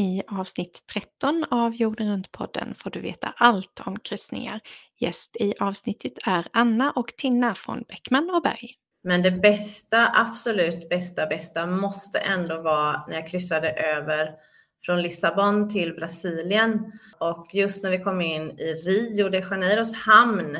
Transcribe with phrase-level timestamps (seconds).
[0.00, 4.60] I avsnitt 13 av Jorden runt-podden får du veta allt om kryssningar.
[4.98, 8.74] Gäst i avsnittet är Anna och Tinna från Bäckman och Berg.
[9.02, 14.30] Men det bästa, absolut bästa, bästa måste ändå vara när jag kryssade över
[14.82, 16.92] från Lissabon till Brasilien.
[17.18, 20.58] Och just när vi kom in i Rio de Janeiros hamn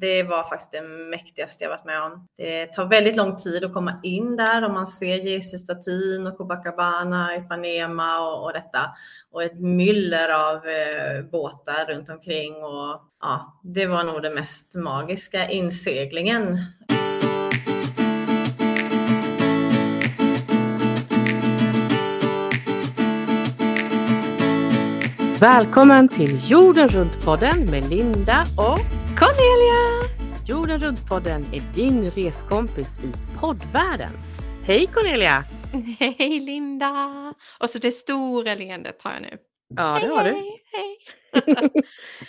[0.00, 2.28] det var faktiskt det mäktigaste jag varit med om.
[2.36, 7.36] Det tar väldigt lång tid att komma in där och man ser Jesusstatyn och Copacabana,
[7.36, 8.80] Ipanema och, och detta.
[9.30, 14.74] Och ett myller av eh, båtar runt omkring och ja, det var nog den mest
[14.74, 16.58] magiska inseglingen.
[25.40, 30.00] Välkommen till Jorden runt-podden med Linda och Cornelia!
[30.46, 34.10] Jorden runt-podden är din reskompis i poddvärlden.
[34.64, 35.44] Hej Cornelia!
[35.98, 37.34] Hej Linda!
[37.60, 39.38] Och så det stora leendet har jag nu.
[39.76, 40.30] Ja, det har du.
[40.30, 40.96] Hej, hej.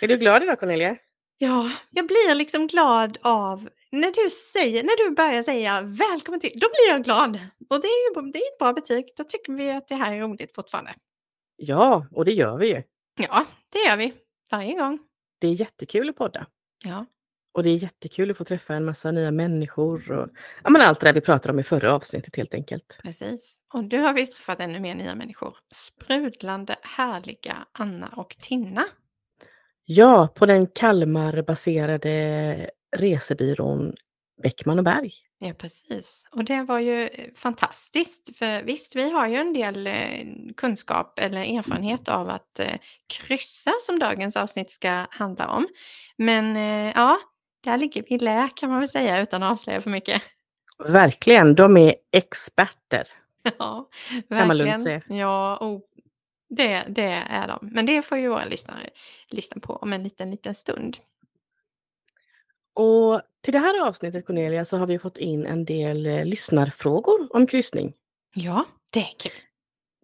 [0.00, 0.96] Är du glad idag Cornelia?
[1.38, 6.52] Ja, jag blir liksom glad av när du säger, när du börjar säga välkommen till,
[6.54, 7.38] då blir jag glad.
[7.70, 9.04] Och det är ju det är ett bra betyg.
[9.16, 10.94] Då tycker vi att det här är roligt fortfarande.
[11.56, 12.82] Ja, och det gör vi ju.
[13.20, 14.12] Ja, det gör vi.
[14.50, 14.98] Varje gång.
[15.40, 16.46] Det är jättekul att podda.
[16.86, 17.06] Ja.
[17.52, 20.28] Och det är jättekul att få träffa en massa nya människor och
[20.64, 22.98] ja, men allt det där vi pratade om i förra avsnittet helt enkelt.
[23.02, 23.58] Precis.
[23.72, 25.56] Och nu har vi träffat ännu mer nya människor.
[25.74, 28.84] Sprudlande härliga Anna och Tinna.
[29.84, 33.94] Ja, på den Kalmar-baserade resebyrån
[34.42, 35.12] Bäckman och Berg.
[35.38, 36.24] Ja, precis.
[36.30, 38.36] Och det var ju eh, fantastiskt.
[38.36, 40.24] För visst, vi har ju en del eh,
[40.56, 42.72] kunskap eller erfarenhet av att eh,
[43.06, 45.68] kryssa som dagens avsnitt ska handla om.
[46.16, 46.56] Men
[46.96, 47.18] ja,
[47.64, 50.22] där ligger vi lä kan man väl säga utan att avslöja för mycket.
[50.88, 53.08] Verkligen, de är experter.
[53.58, 53.88] Ja,
[54.28, 55.02] Kan man lugnt verkligen.
[55.02, 55.18] säga.
[55.20, 55.82] Ja, och
[56.48, 57.58] det, det är de.
[57.62, 58.90] Men det får ju våra lyssnare
[59.30, 60.96] lyssna på om en liten, liten stund.
[62.76, 67.28] Och till det här avsnittet Cornelia så har vi fått in en del eh, lyssnarfrågor
[67.30, 67.92] om kryssning.
[68.34, 69.32] Ja, det är kul.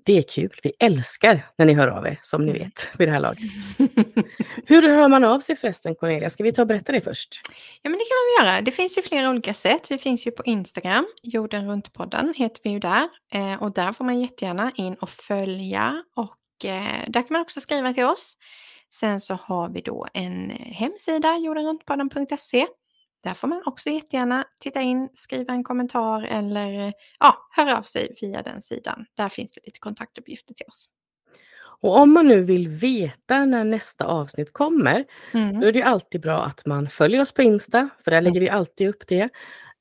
[0.05, 0.51] Det är kul.
[0.63, 2.63] Vi älskar när ni hör av er, som ni Mm.
[2.63, 3.39] vet vid det här laget.
[4.67, 6.31] Hur hör man av sig förresten Cornelia?
[6.31, 7.41] Ska vi ta och berätta det först?
[7.83, 8.61] Ja, men det kan vi göra.
[8.61, 9.91] Det finns ju flera olika sätt.
[9.91, 11.07] Vi finns ju på Instagram.
[11.23, 13.09] Jorden runt-podden heter vi ju där.
[13.33, 16.05] Eh, och där får man jättegärna in och följa.
[16.17, 18.37] Och eh, där kan man också skriva till oss.
[18.95, 22.67] Sen så har vi då en eh, hemsida, jordenruntpodden.se.
[23.23, 27.83] Där får man också jättegärna titta in, skriva en kommentar eller eh, ja, höra av
[27.83, 29.07] sig via den sidan.
[29.17, 30.87] Där finns det lite kontaktuppgifter till oss.
[31.81, 35.05] Och om man nu vill veta när nästa avsnitt kommer,
[35.35, 35.61] Mm.
[35.61, 38.41] då är det ju alltid bra att man följer oss på Insta, för där lägger
[38.41, 39.29] vi alltid upp det.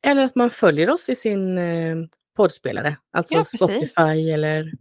[0.04, 1.96] Eller att man följer oss i sin eh,
[2.36, 3.44] poddspelare, alltså Ja.
[3.44, 4.72] Spotify eller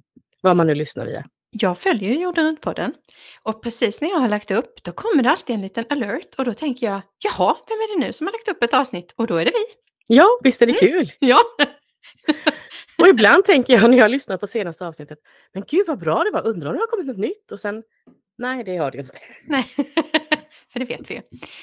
[0.40, 1.24] vad man nu lyssnar via.
[1.50, 2.94] Jag följer ju Jorden runt-podden
[3.42, 6.44] och precis när jag har lagt upp då kommer det alltid en liten alert och
[6.44, 9.12] då tänker jag jaha, vem är det nu som har lagt upp ett avsnitt?
[9.16, 9.64] Och då är det vi.
[10.16, 10.92] Ja, visst är det Mm.
[10.92, 11.10] kul!
[11.18, 11.40] Ja,
[12.98, 15.18] Och ibland tänker jag när jag lyssnar på senaste avsnittet,
[15.54, 17.52] men gud vad bra det var, undrar om det har kommit något nytt?
[17.52, 17.82] Och sen,
[18.38, 19.18] nej det har det inte.
[19.46, 19.64] nej,
[20.72, 21.20] för det vet vi ju.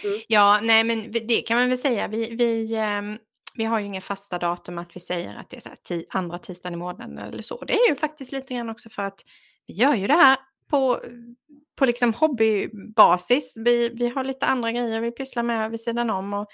[0.10, 0.22] Mm.
[0.28, 2.08] Ja, nej men det kan man väl säga.
[2.08, 3.18] Vi, vi, ehm,
[3.56, 6.40] vi har ju inga fasta datum att vi säger att det är så här andra
[6.40, 7.66] tisdagen i månaden eller så.
[7.66, 9.20] Det är ju faktiskt lite grann också för att
[9.68, 10.38] vi gör ju det här
[10.70, 11.02] på,
[11.76, 13.52] på liksom hobbybasis.
[13.56, 16.48] Vi, vi har lite andra grejer vi pysslar med vid sidan om och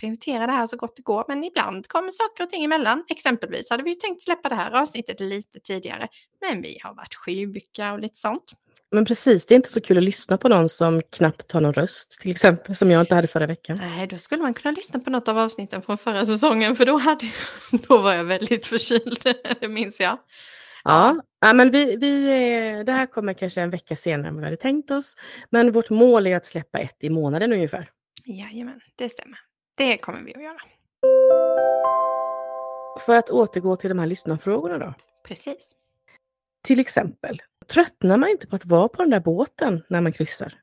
[0.00, 1.24] prioriterar det här så gott det går.
[1.28, 3.04] Men ibland kommer saker och ting emellan.
[3.08, 6.08] Exempelvis hade vi ju tänkt släppa det här avsnittet lite tidigare.
[6.40, 8.52] Men vi har varit sjuka och lite sånt.
[8.94, 11.72] Men precis, det är inte så kul att lyssna på någon som knappt har någon
[11.72, 13.76] röst, till exempel, som jag inte hade förra veckan.
[13.76, 16.98] Nej, då skulle man kunna lyssna på något av avsnitten från förra säsongen för då,
[16.98, 17.30] hade,
[17.70, 19.18] då var jag väldigt förkyld,
[19.60, 20.18] det minns jag.
[20.84, 24.40] Ja, ja men vi, vi, eh, det här kommer kanske en vecka senare än vad
[24.40, 25.16] vi hade tänkt oss.
[25.50, 27.88] Men vårt mål är att släppa ett i månaden ungefär.
[28.24, 29.38] Jajamän, det stämmer.
[29.74, 30.60] Det kommer vi att göra.
[33.06, 34.94] För att återgå till de här lyssnarfrågorna då.
[35.24, 35.68] Precis.
[36.64, 40.54] Till exempel, tröttnar man inte på att vara på den där båten när man kryssar?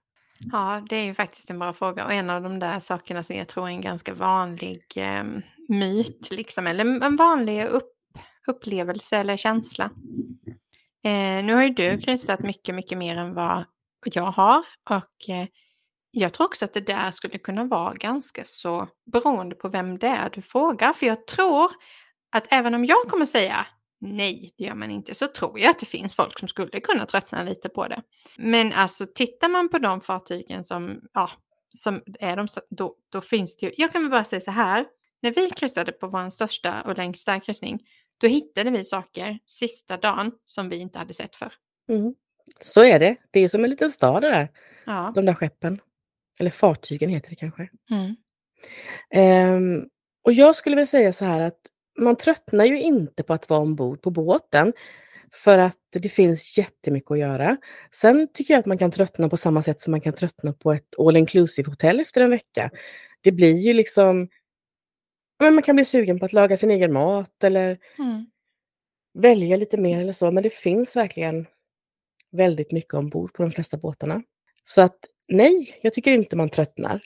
[0.52, 3.36] Ja, det är ju faktiskt en bra fråga och en av de där sakerna som
[3.36, 5.24] jag tror är en ganska vanlig eh,
[5.68, 7.99] myt, liksom, eller en vanlig upp,
[8.50, 9.92] upplevelse eller känsla.
[11.04, 13.66] Eh, nu har ju du kryssat mycket, mycket mer än vad
[14.06, 15.48] jag har och eh,
[16.12, 20.08] jag tror också att det där skulle kunna vara ganska så beroende på vem det
[20.08, 20.94] är du frågar.
[20.94, 21.72] För jag tror
[22.32, 23.66] att även om jag kommer säga
[24.02, 27.06] nej, det gör man inte, så tror jag att det finns folk som skulle kunna
[27.06, 28.02] tröttna lite på det.
[28.38, 31.32] Men alltså tittar man på de fartygen som, ja,
[31.78, 34.86] som är de, då, då finns det ju, jag kan väl bara säga så här,
[35.22, 37.80] när vi kryssade på vår största och längsta kryssning,
[38.20, 41.54] då hittade vi saker sista dagen som vi inte hade sett för.
[41.90, 42.16] Mm.
[42.62, 43.16] Så är det.
[43.32, 44.52] Det är som en liten stad det där,
[44.86, 45.12] Ja.
[45.16, 45.80] de där skeppen.
[46.40, 47.70] Eller fartygen heter det kanske.
[47.92, 48.16] Mm.
[49.14, 49.86] Ehm,
[50.24, 51.60] och jag skulle väl säga så här att
[52.00, 54.74] man tröttnar ju inte på att vara ombord på båten.
[55.32, 57.58] För att det finns jättemycket att göra.
[57.92, 60.74] Sen tycker jag att man kan tröttna på samma sätt som man kan tröttna på
[60.74, 62.72] ett all inclusive hotell efter en vecka.
[63.22, 64.28] Det blir ju liksom...
[65.40, 68.26] Men man kan bli sugen på att laga sin egen mat eller Mm.
[69.14, 70.32] välja lite mer eller så.
[70.32, 71.46] Men det finns verkligen
[72.32, 74.24] väldigt mycket ombord på de flesta båtarna.
[74.64, 74.98] Så att
[75.28, 77.02] nej, jag tycker inte man tröttnar.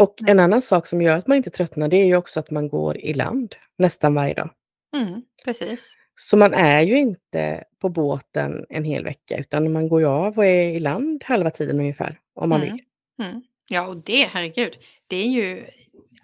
[0.00, 0.30] Och Nej.
[0.30, 2.68] en annan sak som gör att man inte tröttnar det är ju också att man
[2.68, 4.50] går i land nästan varje dag.
[4.96, 5.22] Mm.
[5.44, 5.80] Precis.
[6.16, 10.38] Så man är ju inte på båten en hel vecka utan man går ju av
[10.38, 12.72] och är i land halva tiden ungefär om man Mm.
[12.74, 12.84] vill.
[13.26, 13.42] Mm.
[13.70, 14.76] Ja, och det, herregud,
[15.06, 15.66] det är ju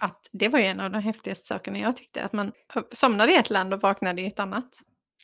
[0.01, 2.53] att det var ju en av de häftigaste sakerna jag tyckte, att man
[2.93, 4.69] somnade i ett land och vaknade i ett annat.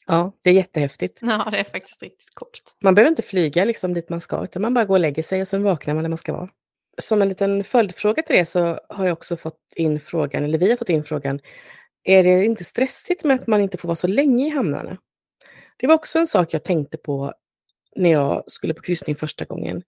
[0.07, 1.19] Ja, det är jättehäftigt.
[1.23, 2.75] Ja, det är faktiskt riktigt coolt.
[2.81, 5.41] Man behöver inte flyga liksom dit man ska utan man bara går och lägger sig
[5.41, 6.49] och sen vaknar man när man ska vara.
[6.99, 10.71] Som en liten följdfråga till det så har jag också fått in frågan, eller vi
[10.71, 11.41] har fått in frågan,
[12.03, 14.97] är det inte stressigt med att man inte får vara så länge i hamnarna?
[15.77, 17.33] Det var också en sak jag tänkte på
[17.97, 19.83] när jag skulle på kryssning första gången.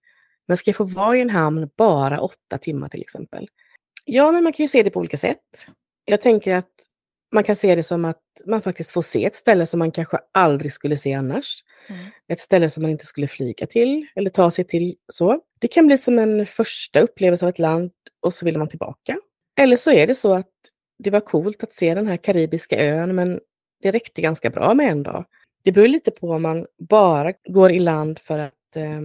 [0.47, 3.47] Men ska jag få vara i en hamn bara åtta timmar till exempel?
[4.05, 5.65] Ja, men man kan ju se det på olika sätt.
[6.05, 6.69] Jag tänker att
[7.31, 10.19] man kan se det som att man faktiskt får se ett ställe som man kanske
[10.31, 11.63] aldrig skulle se annars.
[11.89, 12.01] Mm.
[12.27, 15.41] Ett ställe som man inte skulle flyga till eller ta sig till så.
[15.59, 19.17] Det kan bli som en första upplevelse av ett land och så vill man tillbaka.
[19.59, 20.49] Eller så är det så att
[20.99, 23.39] det var coolt att se den här karibiska ön men
[23.81, 25.25] det räckte ganska bra med en dag.
[25.63, 29.01] Det beror lite på om man bara går i land för att eh,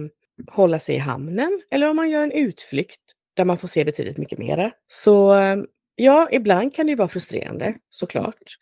[0.51, 4.17] hålla sig i hamnen eller om man gör en utflykt där man får se betydligt
[4.17, 4.71] mycket mera.
[4.87, 5.57] Så eh,
[5.95, 8.57] ja, ibland kan det ju vara frustrerande såklart.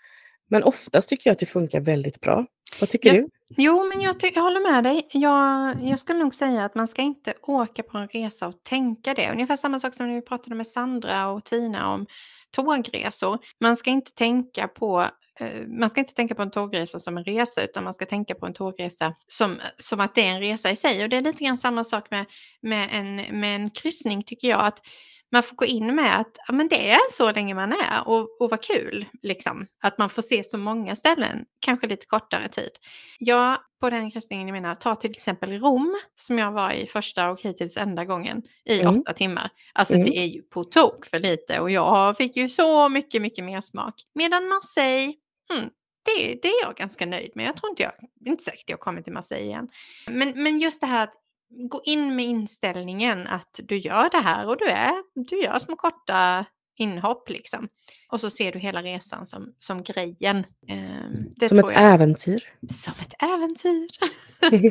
[0.50, 2.46] Men oftast tycker jag att det funkar väldigt bra.
[2.80, 3.22] Vad tycker Ja.
[3.22, 3.30] du?
[3.58, 5.08] Jo, men jag, jag håller med dig.
[5.12, 9.14] Jag, jag skulle nog säga att man ska inte åka på en resa och tänka
[9.14, 9.31] det.
[9.31, 12.06] Ungefär samma sak som när vi pratade med Sandra och Tina om
[12.52, 13.38] tågresor.
[13.60, 15.06] Man ska inte tänka på
[15.80, 18.45] man ska inte tänka på en tågresa som en resa utan man ska tänka på
[18.45, 21.03] en tågresa som, som att det är en resa i sig.
[21.03, 22.25] Och det är lite grann samma sak med,
[22.62, 24.65] med, en, med en kryssning tycker jag.
[24.65, 24.81] att
[25.31, 28.41] man får gå in med att ja, men det är så länge man är och,
[28.41, 29.06] och vad kul.
[29.21, 29.68] Liksom.
[29.83, 32.69] Att man får se så många ställen, kanske lite kortare tid.
[33.19, 37.30] Jag på den kryssningen jag menar, ta till exempel Rom som jag var i första
[37.31, 39.00] och hittills enda gången i Mm.
[39.01, 39.50] åtta timmar.
[39.74, 40.06] Alltså Mm.
[40.07, 43.62] det är ju på tok för lite och jag fick ju så mycket, mycket mer
[43.62, 43.94] smak.
[44.15, 45.13] Medan Marseille,
[45.58, 45.70] mm,
[46.04, 47.46] det, det är jag ganska nöjd med.
[47.46, 47.94] Jag tror inte jag,
[48.26, 49.70] inte säkert jag kommer till Marseille igen.
[50.08, 51.14] Men, men just det här att
[51.50, 55.76] gå in med inställningen att du gör det här och du, är, du gör små
[55.76, 56.46] korta
[56.76, 57.70] inhopp liksom.
[58.10, 60.46] Och så ser du hela resan som, som grejen.
[60.68, 61.94] Ehm, det som ett jag.
[61.94, 62.44] äventyr.
[62.84, 63.90] Som ett äventyr.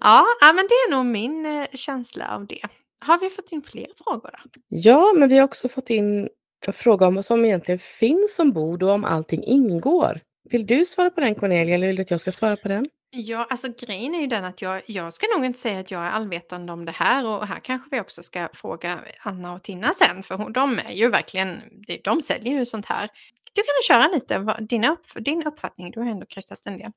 [0.00, 2.62] ja, ja, men det är nog min eh, känsla av det.
[2.98, 4.60] Har vi fått in fler frågor då?
[4.68, 6.28] Ja, men vi har också fått in
[6.66, 10.20] en fråga om vad som egentligen finns ombord och om allting ingår.
[10.50, 12.86] Vill du svara på den Cornelia eller vill du att jag ska svara på den?
[13.10, 16.02] Ja, alltså grejen är ju den att jag, jag ska nog inte säga att jag
[16.02, 19.92] är allvetande om det här och här kanske vi också ska fråga Anna och Tina
[19.92, 21.60] sen för de är ju verkligen,
[22.04, 23.08] de- säljer ju sånt här.
[23.52, 26.90] Du kan köra lite vad, dina upp, din uppfattning, du har ändå kryssat en del.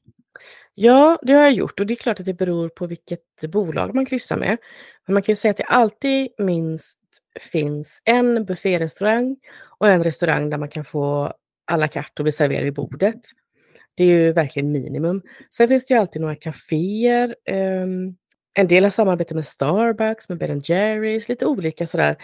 [0.75, 3.95] Ja, det har jag gjort och det är klart att det beror på vilket bolag
[3.95, 4.57] man kryssar med.
[5.05, 6.99] Men man kan ju säga att det alltid minst
[7.39, 9.38] finns en bufférestaurang
[9.79, 11.33] och en restaurang där man kan få
[11.71, 13.21] à la carte och bli serverad i bordet.
[13.95, 15.21] Det är ju verkligen minimum.
[15.51, 17.35] Sen finns det ju alltid några kaféer.
[17.45, 18.15] ehm,
[18.53, 22.15] en del har samarbete med Starbucks, med Ben Jerrys, lite olika sådär.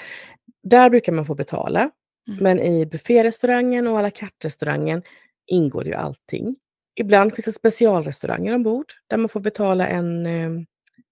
[0.63, 1.91] Där brukar man få betala.
[2.27, 2.43] Mm.
[2.43, 5.03] Men i bufférestaurangen och à la carte-restaurangen
[5.47, 6.55] ingår ju allting.
[6.95, 10.49] Ibland finns det specialrestauranger ombord där man får betala en eh,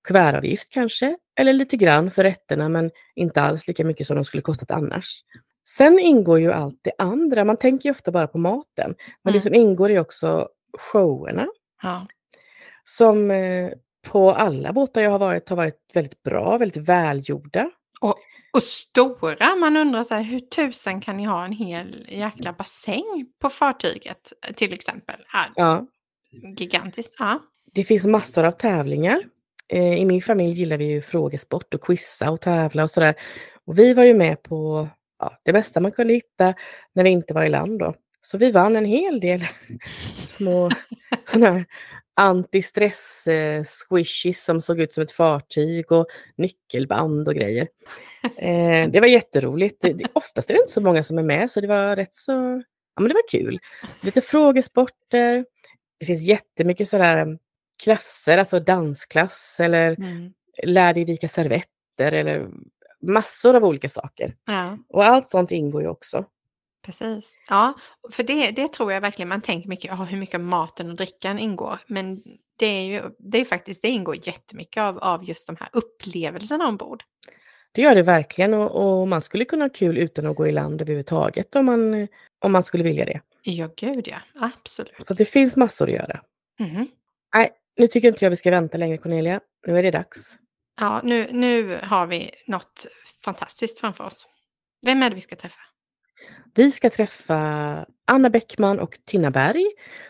[0.04, 4.42] kuvertavgift kanske, eller lite grann för rätterna men inte alls lika mycket som de skulle
[4.42, 5.24] kostat annars.
[5.68, 9.34] Sen ingår ju allt det andra, man tänker ju ofta bara på maten, men Mm.
[9.34, 11.48] det som ingår är också showerna
[11.82, 12.08] Ja.
[12.84, 13.72] som eh,
[14.08, 17.70] på alla båtar jag har varit har varit väldigt bra, väldigt välgjorda.
[18.56, 23.28] Och stora, man undrar så här, hur tusan kan ni ha en hel jäkla bassäng
[23.40, 25.16] på fartyget till exempel?
[25.34, 25.88] Ja, Ja,
[26.58, 27.14] gigantiskt.
[27.20, 27.40] Ja.
[27.74, 29.24] det finns massor av tävlingar.
[29.74, 33.16] Eh, I min familj gillar vi ju frågesport och quizza och tävla och sådär.
[33.66, 34.88] Och vi var ju med på
[35.20, 36.54] ja, det bästa man kunde hitta
[36.94, 37.96] när vi inte var i land då.
[38.22, 39.46] Så vi vann en hel del
[40.26, 40.70] små
[41.32, 41.66] sådana här
[42.16, 43.64] antistress eh,
[44.34, 47.68] som såg ut som ett fartyg och nyckelband och grejer.
[48.38, 49.82] Eh, det var jätteroligt.
[49.82, 52.16] Det, det, oftast är det inte så många som är med så det var rätt
[52.16, 52.32] så,
[52.96, 53.60] ja men det var kul.
[54.02, 55.46] Lite frågesporter.
[56.00, 57.38] Det finns jättemycket sådär
[57.84, 60.34] klasser, alltså dansklass eller mm.
[60.64, 62.50] lär dig vika servetter eller
[63.02, 64.36] massor av olika saker.
[64.46, 64.78] Ja.
[64.90, 66.26] Och allt sånt ingår ju också.
[66.86, 67.38] Precis.
[67.50, 67.74] Ja,
[68.12, 71.40] för det, det tror jag verkligen man tänker mycket, oh, hur mycket maten och drickan
[71.40, 71.80] ingår.
[71.88, 72.22] Men
[72.58, 76.68] det är ju det är faktiskt, det ingår jättemycket av, av just de här upplevelserna
[76.68, 77.04] ombord.
[77.72, 80.52] Det gör det verkligen och, och, man skulle kunna ha kul utan att gå i
[80.52, 82.08] land överhuvudtaget om man,
[82.40, 83.22] om man skulle vilja det.
[83.42, 84.18] Ja, gud ja.
[84.36, 84.94] Absolut.
[85.00, 86.22] Så det finns massor att göra.
[86.60, 86.88] Mm.
[87.36, 89.40] Nej, nu tycker inte jag vi ska vänta längre Cornelia.
[89.68, 90.38] Nu är det dags.
[90.82, 92.88] Ja, nu, nu har vi något
[93.24, 94.28] fantastiskt framför oss.
[94.86, 95.62] Vem är det vi ska träffa?
[96.56, 97.36] Vi ska träffa
[98.06, 99.66] Anna Bäckman och Tina Berg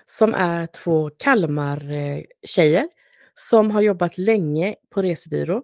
[0.06, 2.88] som är två Kalmar-tjejer
[3.36, 5.64] som har jobbat länge på resebyrå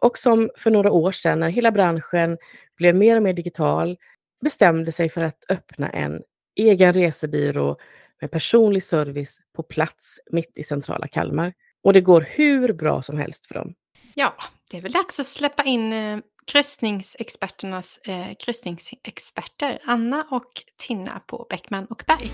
[0.00, 2.38] och som för några år sedan när hela branschen
[2.76, 3.96] blev mer och mer digital
[4.40, 6.22] bestämde sig för att öppna en
[6.56, 7.76] egen resebyrå
[8.20, 11.52] med personlig service på plats mitt i centrala Kalmar.
[11.84, 13.74] Och det går hur bra som helst för dem.
[14.14, 14.34] Ja,
[14.70, 21.46] det är väl dags att släppa in eh, kryssningsexperternas eh, kryssningsexperter Anna och Tina på
[21.50, 22.32] Bäckman och Berg.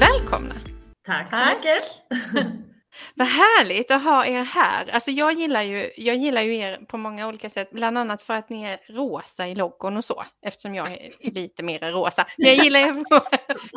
[0.00, 0.54] Välkomna!
[1.06, 2.54] Tack så mycket!
[3.14, 4.90] Vad härligt att ha er här.
[4.92, 8.34] Alltså jag gillar, ju, jag gillar ju er på många olika sätt, bland annat för
[8.34, 12.26] att ni är rosa i loggon och så, eftersom jag är lite mer rosa.
[12.36, 13.20] Men jag gillar er på,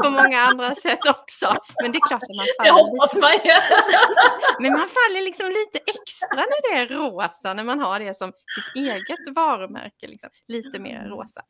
[0.04, 1.58] på många andra sätt också.
[1.82, 4.62] Men det är klart att man faller Jag hoppas man gör.
[4.62, 8.32] Men man faller liksom lite extra när det är rosa, när man har det som
[8.56, 10.30] sitt eget varumärke, liksom.
[10.48, 11.42] lite mer rosa.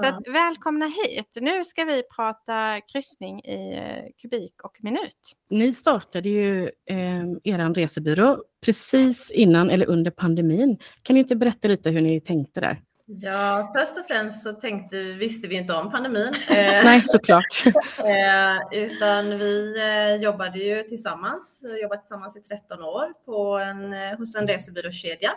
[0.00, 1.38] Så att, välkomna hit.
[1.40, 5.32] Nu ska vi prata kryssning i eh, kubik och minut.
[5.50, 7.13] Ni startade ju eh,
[7.44, 10.78] er resebyrå precis innan eller under pandemin.
[11.02, 12.80] Kan ni inte berätta lite hur ni tänkte där?
[13.06, 16.32] Ja, först och främst så tänkte, visste vi inte om pandemin.
[16.50, 17.62] Nej, såklart.
[17.98, 24.18] eh, utan vi eh, jobbade ju tillsammans, jobbat tillsammans i 13 år på en, eh,
[24.18, 25.30] hos en resebyråkedja.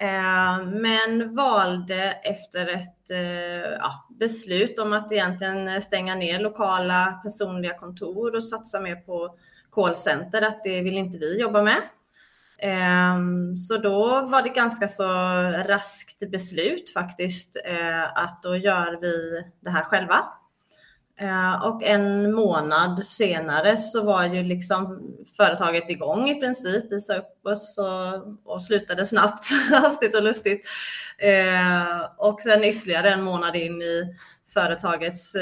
[0.00, 7.74] Eh, men valde efter ett eh, ja, beslut om att egentligen stänga ner lokala personliga
[7.74, 9.34] kontor och satsa mer på
[9.72, 11.82] callcenter att det vill inte vi jobba med.
[12.58, 15.04] Ehm, så då var det ganska så
[15.66, 20.24] raskt beslut faktiskt eh, att då gör vi det här själva.
[21.20, 25.00] Eh, och en månad senare så var ju liksom
[25.36, 26.84] företaget igång i princip.
[26.90, 30.66] Vi sa upp oss och, och slutade snabbt, hastigt och lustigt.
[31.18, 34.16] Eh, och sen ytterligare en månad in i
[34.54, 35.36] företagets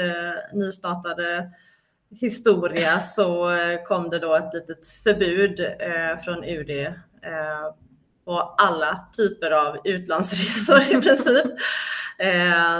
[0.53, 1.51] nystartade
[2.11, 6.93] historia så eh, kom det då ett litet förbud eh, från UD
[8.25, 11.45] på eh, alla typer av utlandsresor i princip.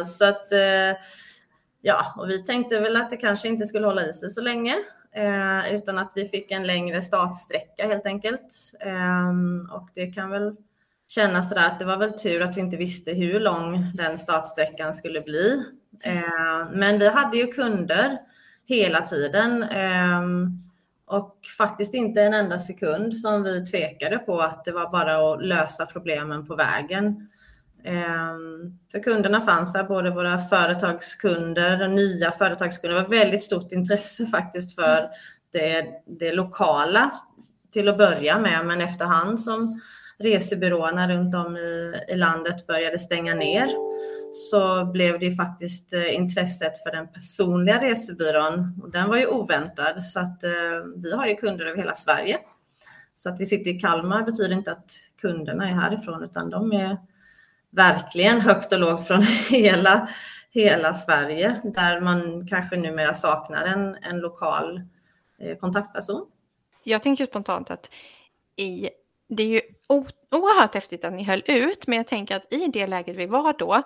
[0.05, 0.47] Så att
[1.81, 4.75] ja, och vi tänkte väl att det kanske inte skulle hålla i sig så länge
[5.71, 8.73] utan att vi fick en längre startsträcka helt enkelt.
[9.71, 10.55] Och det kan väl
[11.07, 14.93] kännas sådär att det var väl tur att vi inte visste hur lång den startsträckan
[14.93, 15.63] skulle bli.
[16.71, 18.17] Men vi hade ju kunder
[18.67, 19.63] hela tiden.
[19.63, 20.49] Ehm,
[21.05, 25.45] och faktiskt inte en enda sekund som vi tvekade på att det var bara att
[25.45, 27.29] lösa problemen på vägen.
[27.83, 32.97] Ehm, för kunderna fanns här, både våra företagskunder, nya företagskunder.
[32.97, 35.09] Det var väldigt stort intresse faktiskt för
[35.51, 37.11] det, det lokala
[37.71, 39.81] till att börja med, men efterhand som
[40.17, 43.69] resebyråerna runt om i, i landet började stänga ner
[44.33, 50.03] så blev det faktiskt eh, intresset för den personliga resebyrån och den var ju oväntad
[50.03, 50.51] så att eh,
[50.95, 52.39] vi har ju kunder över hela Sverige.
[53.15, 56.97] Så att vi sitter i Kalmar betyder inte att kunderna är härifrån utan de är
[57.69, 60.09] verkligen högt och lågt från hela,
[60.51, 64.81] hela Sverige där man kanske numera saknar en, en lokal
[65.39, 66.25] eh, kontaktperson.
[66.83, 67.89] Jag tänker spontant att
[68.55, 68.89] i,
[69.29, 69.61] det är ju
[70.31, 73.55] oerhört häftigt att ni höll ut, men jag tänker att i det läget vi var
[73.59, 73.83] då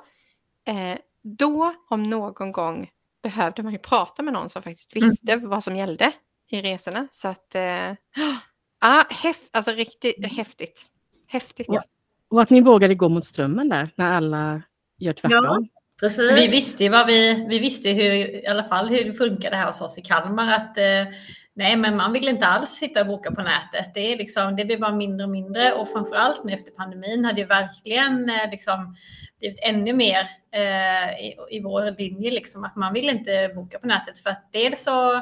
[0.65, 2.89] Eh, då, om någon gång,
[3.23, 5.09] behövde man ju prata med någon som faktiskt mm.
[5.09, 5.49] visste mm.
[5.49, 6.11] vad som gällde
[6.51, 7.07] i resorna.
[7.11, 7.91] Så att, eh,
[8.79, 10.29] ah, häf, alltså riktigt mm.
[10.29, 10.85] häftigt.
[11.27, 11.67] Häftigt.
[11.69, 11.81] Ja.
[12.29, 14.61] Och att ni vågade gå mot strömmen där, när alla
[14.97, 15.43] gör tvärtom.
[15.43, 15.59] Ja.
[15.99, 16.31] Precis.
[16.31, 19.67] Vi visste vad vi, vi visste hur, i alla fall hur det funkar det här
[19.67, 20.53] hos oss i Kalmar.
[20.53, 21.13] Att, eh,
[21.55, 23.93] nej, men man vill inte alls sitta och boka på nätet.
[23.93, 27.33] Det, är liksom, det blir bara mindre och mindre och framförallt nu efter pandemin har
[27.33, 28.95] det verkligen eh, liksom,
[29.39, 32.31] blivit ännu mer eh, i, i vår linje.
[32.31, 35.21] Liksom, att man vill inte boka på nätet för att dels så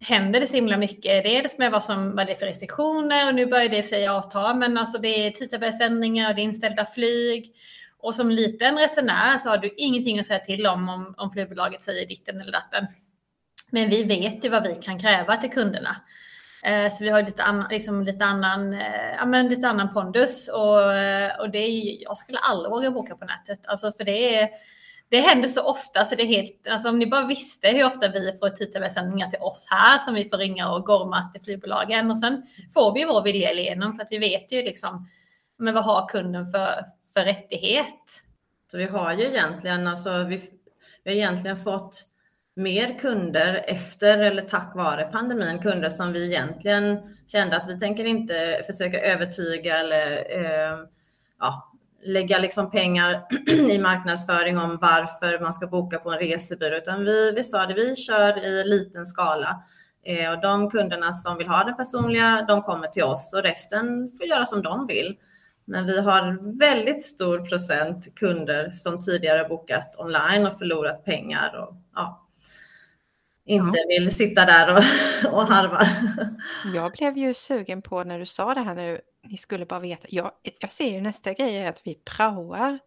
[0.00, 1.24] händer det så himla mycket.
[1.24, 4.08] Dels med vad, som, vad det är för restriktioner och nu börjar det i sig
[4.08, 7.54] avta, men alltså det är tidtabellsändringar och det är inställda flyg.
[7.98, 11.82] Och som liten resenär så har du ingenting att säga till om om, om flygbolaget
[11.82, 12.86] säger ditten eller datten.
[13.70, 15.96] Men vi vet ju vad vi kan kräva till kunderna.
[16.64, 20.48] Eh, så vi har lite, annan, liksom lite, annan, eh, ja, men lite annan pondus.
[20.48, 23.60] Och, eh, och det är, jag skulle aldrig våga boka på nätet.
[23.66, 24.48] Alltså för det, är,
[25.08, 26.66] det händer så ofta så det är helt...
[26.70, 30.28] Alltså om ni bara visste hur ofta vi får tidtabellsändningar till oss här som vi
[30.28, 32.10] får ringa och gorma till flygbolagen.
[32.10, 32.42] Och sen
[32.74, 35.06] får vi vår vilja igenom för att vi vet ju liksom
[35.60, 36.84] men vad har kunden för,
[37.14, 38.22] för rättighet?
[38.70, 40.36] Så vi har ju egentligen, alltså, vi,
[41.04, 42.02] vi har egentligen fått
[42.60, 48.04] mer kunder efter eller tack vare pandemin, kunder som vi egentligen kände att vi tänker
[48.04, 50.78] inte försöka övertyga eller eh,
[51.38, 51.72] ja,
[52.04, 57.32] lägga liksom pengar i marknadsföring om varför man ska boka på en resebyrå, utan vi,
[57.32, 59.62] vi sa det, vi kör i liten skala.
[60.04, 64.08] Eh, och de kunderna som vill ha det personliga, de kommer till oss och resten
[64.18, 65.16] får göra som de vill.
[65.64, 71.74] Men vi har väldigt stor procent kunder som tidigare bokat online och förlorat pengar och
[71.94, 72.26] ja,
[73.46, 73.84] inte ja.
[73.88, 74.82] vill sitta där och,
[75.34, 75.80] och harva.
[76.74, 80.06] Jag blev ju sugen på när du sa det här nu, ni skulle bara veta.
[80.10, 82.78] Jag, jag ser ju nästa grej är att vi praoar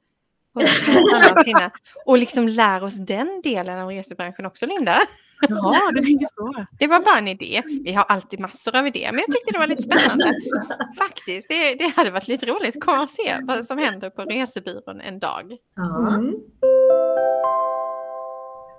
[2.05, 5.01] och liksom lär oss den delen av resebranschen också, Linda.
[5.49, 6.65] Ja, det så.
[6.79, 7.61] Det var bara en idé.
[7.65, 10.25] Vi har alltid massor av idéer, men jag tyckte det var lite spännande.
[10.97, 12.83] Faktiskt, det, det hade varit lite roligt.
[12.83, 15.57] Kom och se vad som händer på resebyrån en dag.
[15.77, 16.33] Mm.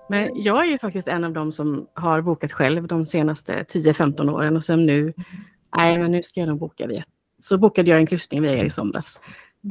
[0.09, 4.31] Men jag är ju faktiskt en av dem som har bokat själv de senaste 10-15
[4.31, 5.13] åren och sen nu,
[5.77, 7.05] nej men nu ska jag nog boka via.
[7.43, 9.21] Så bokade jag en kryssning via er i somras.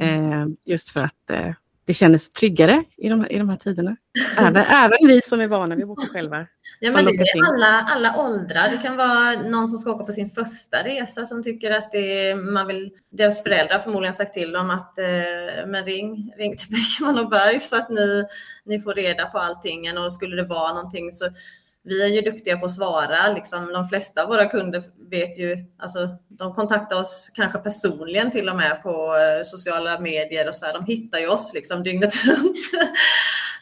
[0.00, 1.50] Eh, just för att eh,
[1.84, 3.96] det kändes tryggare i de, i de här tiderna.
[4.38, 6.46] Även, även vi som är vana vid att boka själva.
[6.80, 8.70] Ja, men det är alla, alla åldrar.
[8.70, 12.34] Det kan vara någon som ska åka på sin första resa som tycker att det
[12.34, 17.18] man vill, deras föräldrar förmodligen sagt till dem att eh, men ring, ring till Bäckman
[17.18, 18.24] och Berg så att ni,
[18.64, 19.98] ni får reda på allting.
[19.98, 21.24] Och skulle det vara någonting så
[21.84, 23.32] vi är ju duktiga på att svara.
[23.32, 28.48] Liksom, de flesta av våra kunder vet ju, alltså, de kontaktar oss kanske personligen till
[28.48, 30.72] och med på eh, sociala medier och så här.
[30.72, 32.58] De hittar ju oss liksom dygnet runt.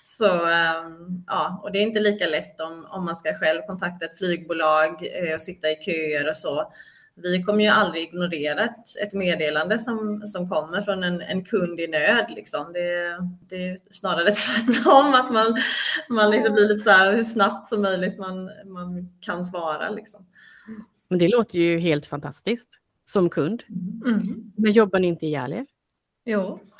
[0.04, 4.04] så ehm, ja, och det är inte lika lätt om, om man ska själv kontakta
[4.04, 6.72] ett flygbolag eh, och sitta i köer och så
[7.14, 11.80] vi kommer ju aldrig ignorera ett, ett meddelande som, som kommer från en, en kund
[11.80, 12.26] i nöd.
[12.28, 12.72] Liksom.
[12.72, 15.56] Det, det är snarare tvärtom, att man,
[16.08, 19.90] man liksom blir lite så här, hur snabbt som möjligt man, man kan svara.
[19.90, 20.26] Liksom.
[21.08, 22.68] Men det låter ju helt fantastiskt
[23.04, 23.62] som kund.
[24.06, 24.52] Mm.
[24.56, 25.66] Men jobbar ni inte ihjäl er?
[26.24, 26.60] Jo.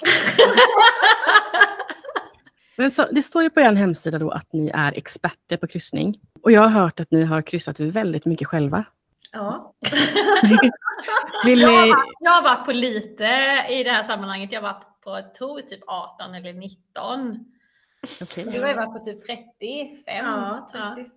[2.76, 6.20] Men så, det står ju på er hemsida då att ni är experter på kryssning.
[6.42, 8.84] Och jag har hört att ni har kryssat väldigt mycket själva.
[9.32, 9.74] Ja.
[11.44, 11.64] Vill ni...
[11.64, 13.24] jag, har, jag har varit på lite
[13.70, 14.52] i det här sammanhanget.
[14.52, 17.44] Jag har varit på, jag typ 18 eller 19.
[18.22, 18.44] Okay.
[18.44, 19.94] Du har varit på typ 35.
[20.06, 21.12] Ja, 35.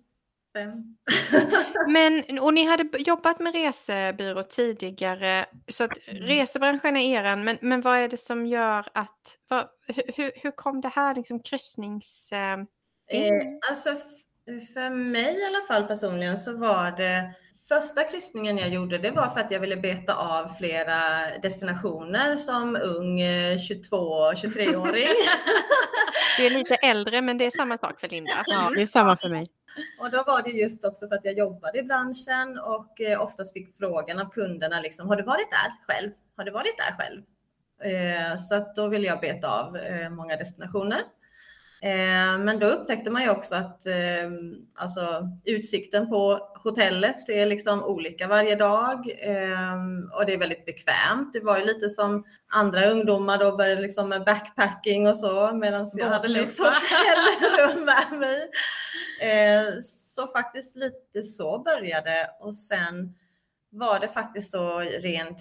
[1.88, 7.80] Men, och ni hade jobbat med resebyrå tidigare, så att resebranschen är eran, men, men
[7.80, 12.32] vad är det som gör att, vad, hur, hur kom det här liksom kryssnings...
[12.32, 12.52] Eh,
[13.08, 13.90] eh, alltså
[14.74, 17.34] för mig i alla fall personligen så var det
[17.68, 21.00] Första kryssningen jag gjorde det var för att jag ville beta av flera
[21.42, 25.08] destinationer som ung 22-23-åring.
[26.38, 28.42] Du är lite äldre men det är samma sak för Linda.
[28.46, 29.46] Ja, det är samma för mig.
[30.00, 33.52] Och då var det just också för att jag jobbade i branschen och eh, oftast
[33.52, 36.10] fick frågan av kunderna liksom, har du varit där själv?
[36.36, 37.22] Har du varit där själv?
[37.82, 40.98] Eh, så att då ville jag beta av eh, många destinationer.
[41.86, 44.30] Eh, men då upptäckte man ju också att eh,
[44.74, 49.74] alltså, utsikten på hotellet är liksom olika varje dag eh,
[50.12, 51.32] och det är väldigt bekvämt.
[51.32, 55.90] Det var ju lite som andra ungdomar då började liksom med backpacking och så medan
[55.96, 58.50] jag hade mitt hotellrum med mig.
[59.82, 63.14] Så faktiskt lite så började och sen
[63.70, 65.40] var det faktiskt så rent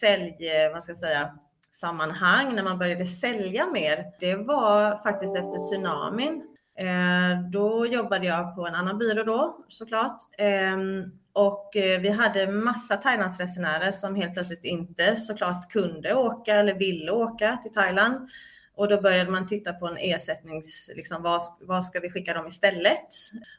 [0.00, 0.36] sälj,
[0.72, 1.38] vad ska jag säga,
[1.72, 6.42] sammanhang när man började sälja mer, det var faktiskt efter tsunamin.
[6.78, 10.18] Eh, då jobbade jag på en annan byrå då såklart.
[10.38, 16.74] Ehm, och eh, vi hade massa Thailandsresenärer som helt plötsligt inte såklart kunde åka eller
[16.74, 18.28] ville åka till Thailand.
[18.76, 22.46] Och då började man titta på en ersättnings, liksom, vad, vad ska vi skicka dem
[22.46, 23.08] istället?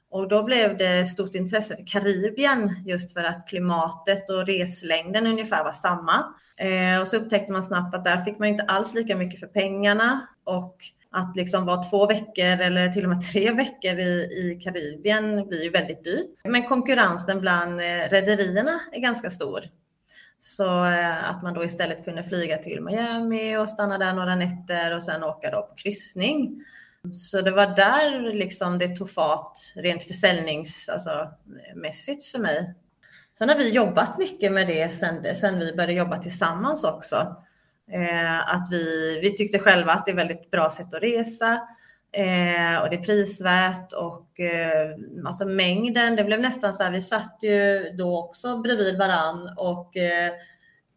[0.09, 5.63] Och då blev det stort intresse för Karibien just för att klimatet och reslängden ungefär
[5.63, 6.33] var samma.
[6.57, 9.47] Eh, och så upptäckte man snabbt att där fick man inte alls lika mycket för
[9.47, 10.75] pengarna och
[11.11, 15.63] att liksom vara två veckor eller till och med tre veckor i, i Karibien blir
[15.63, 16.39] ju väldigt dyrt.
[16.43, 19.63] Men konkurrensen bland eh, rederierna är ganska stor.
[20.45, 24.95] Så eh, att man då istället kunde flyga till Miami och stanna där några nätter
[24.95, 26.63] och sen åka då på kryssning.
[27.13, 32.75] Så det var där liksom det tog fart rent försäljningsmässigt alltså, för mig.
[33.37, 37.35] Sen har vi jobbat mycket med det sen, sen vi började jobba tillsammans också.
[37.91, 41.67] Eh, att vi, vi tyckte själva att det är ett väldigt bra sätt att resa
[42.13, 44.95] eh, och det är prisvärt och eh,
[45.25, 49.97] alltså mängden, det blev nästan så här, vi satt ju då också bredvid varann och
[49.97, 50.31] eh,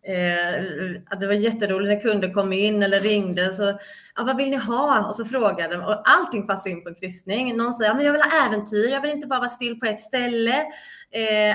[0.08, 3.54] Eh, det var jätteroligt när kunder kom in eller ringde.
[3.54, 3.78] Så,
[4.16, 5.06] ja, vad vill ni ha?
[5.08, 5.84] Och så frågade de.
[5.84, 7.56] Och allting passade in på en kryssning.
[7.56, 8.88] Någon säger, ja, men jag vill ha äventyr.
[8.88, 10.64] Jag vill inte bara vara still på ett ställe.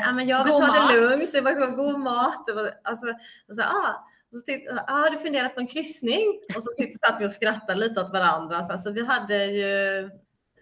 [0.06, 0.92] Ja, men jag vill god ta mat.
[0.92, 1.32] det lugnt.
[1.34, 2.44] Det var god mat.
[2.48, 3.08] Det var, alltså,
[3.50, 6.40] och så, ah, så titt, ah, har du funderat på en kryssning?
[6.56, 6.70] Och så
[7.06, 8.66] satt vi och skrattade lite åt varandra.
[8.66, 10.10] Så alltså, vi hade ju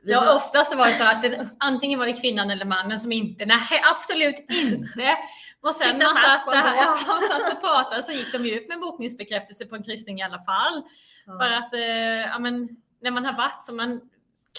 [0.04, 0.36] Ja, var...
[0.36, 3.46] ofta så var det så att det, antingen var det kvinnan eller mannen som inte,
[3.46, 5.18] nej absolut inte.
[5.62, 8.80] Och sen när man satt, där, som satt och pratade så gick de ut med
[8.80, 10.84] bokningsbekräftelse på en kryssning i alla fall.
[11.26, 11.38] Ja.
[11.40, 12.70] För att eh, ja, men,
[13.02, 14.02] när man har varit så man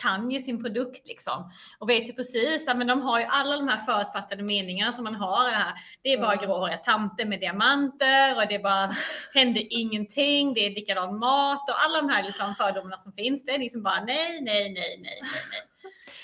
[0.02, 3.68] kan ju sin produkt liksom och vet ju precis att de har ju alla de
[3.68, 5.50] här förutfattade meningarna som man har.
[5.50, 5.74] Det, här.
[6.02, 6.44] det är bara mm.
[6.44, 8.90] gråhåriga tanter med diamanter och det är bara
[9.34, 10.54] händer ingenting.
[10.54, 13.44] Det är likadan mat och alla de här liksom fördomarna som finns.
[13.44, 15.69] Det är liksom bara nej, nej, nej, nej, nej, nej.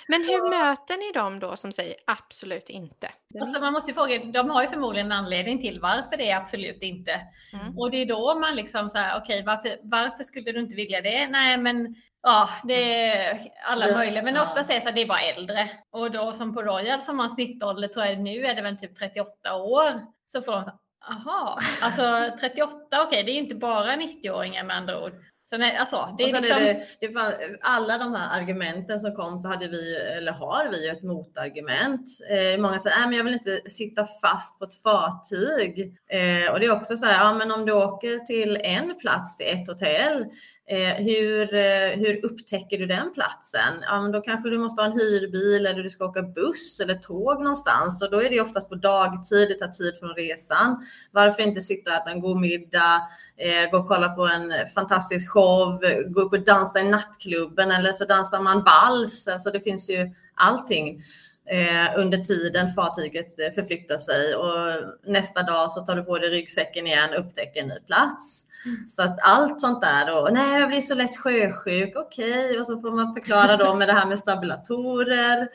[0.09, 0.49] Men hur så...
[0.49, 3.11] möter ni dem då som säger absolut inte?
[3.41, 6.37] Alltså man måste ju fråga, de har ju förmodligen en anledning till varför det är
[6.37, 7.21] absolut inte.
[7.53, 7.79] Mm.
[7.79, 10.77] Och det är då man liksom så här, okej okay, varför, varför skulle du inte
[10.77, 11.29] vilja det?
[11.29, 14.23] Nej men Ja, det är alla möjliga.
[14.23, 15.71] Men oftast är det så att det är bara äldre.
[15.91, 18.97] Och då som på Royal som har snittålder, tror jag nu är det väl typ
[18.97, 20.07] 38 år.
[20.27, 25.05] Så får de Aha, alltså 38, okej, okay, det är inte bara 90-åringar med andra
[25.05, 25.13] ord.
[25.51, 26.59] Sen är, alltså, det är liksom...
[26.59, 30.89] det, det fann, alla de här argumenten som kom så hade vi, eller har vi
[30.89, 32.09] ett motargument.
[32.31, 35.97] Eh, många säger, att men jag vill inte sitta fast på ett fartyg.
[36.11, 39.37] Eh, och det är också så här, ja men om du åker till en plats
[39.37, 40.27] till ett hotell
[40.69, 43.75] Eh, hur, eh, hur upptäcker du den platsen?
[43.83, 46.95] Ja, men då kanske du måste ha en hyrbil eller du ska åka buss eller
[46.95, 50.87] tåg någonstans och då är det oftast på dagtid, det tar tid från resan.
[51.11, 53.03] Varför inte sitta och äta en god middag,
[53.37, 57.93] eh, gå och kolla på en fantastisk show, gå upp och dansa i nattklubben eller
[57.93, 59.29] så dansar man vals.
[59.29, 61.03] Alltså det finns ju allting.
[61.51, 66.31] Eh, under tiden fartyget eh, förflyttar sig och nästa dag så tar du på dig
[66.31, 68.45] ryggsäcken igen och upptäcker en ny plats.
[68.89, 72.59] Så att allt sånt där då, nej jag blir så lätt sjösjuk, okej, okay.
[72.59, 75.49] och så får man förklara då med det här med stabilatorer.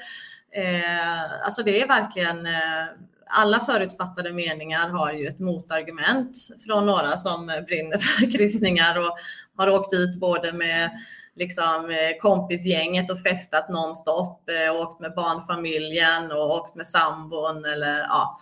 [0.56, 2.86] Eh, alltså det är verkligen, eh,
[3.28, 9.18] alla förutfattade meningar har ju ett motargument från några som brinner för kryssningar och
[9.58, 10.92] har åkt dit både med
[11.36, 18.00] liksom, eh, kompisgänget och festat nonstop, eh, åkt med barnfamiljen och åkt med sambon eller
[18.00, 18.38] ja.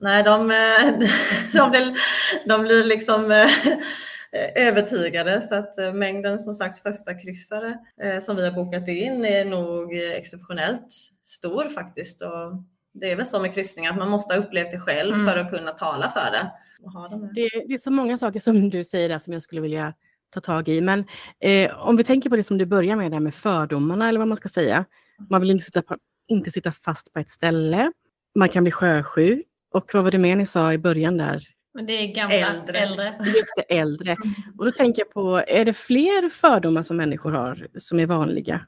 [0.00, 1.08] Nej, de, eh,
[1.52, 1.94] de, blir,
[2.48, 3.46] de blir liksom
[4.54, 7.78] övertygade så att mängden som sagt första kryssare
[8.22, 10.92] som vi har bokat in är nog exceptionellt
[11.24, 12.22] stor faktiskt.
[12.22, 12.52] Och
[12.92, 15.26] det är väl så med kryssningar att man måste ha upplevt det själv mm.
[15.26, 16.52] för att kunna tala för det.
[17.34, 19.94] Det, det är så många saker som du säger där som jag skulle vilja
[20.30, 20.80] ta tag i.
[20.80, 21.04] Men
[21.40, 24.28] eh, om vi tänker på det som du börjar med, där med fördomarna eller vad
[24.28, 24.84] man ska säga.
[25.30, 25.96] Man vill inte sitta, på,
[26.28, 27.92] inte sitta fast på ett ställe.
[28.34, 29.46] Man kan bli sjösjuk.
[29.72, 31.42] Och vad var det mer ni sa i början där?
[31.74, 32.78] Men det är gamla, äldre.
[32.78, 33.04] äldre.
[33.20, 34.16] Just det, äldre.
[34.58, 38.66] Och då tänker jag på, är det fler fördomar som människor har som är vanliga?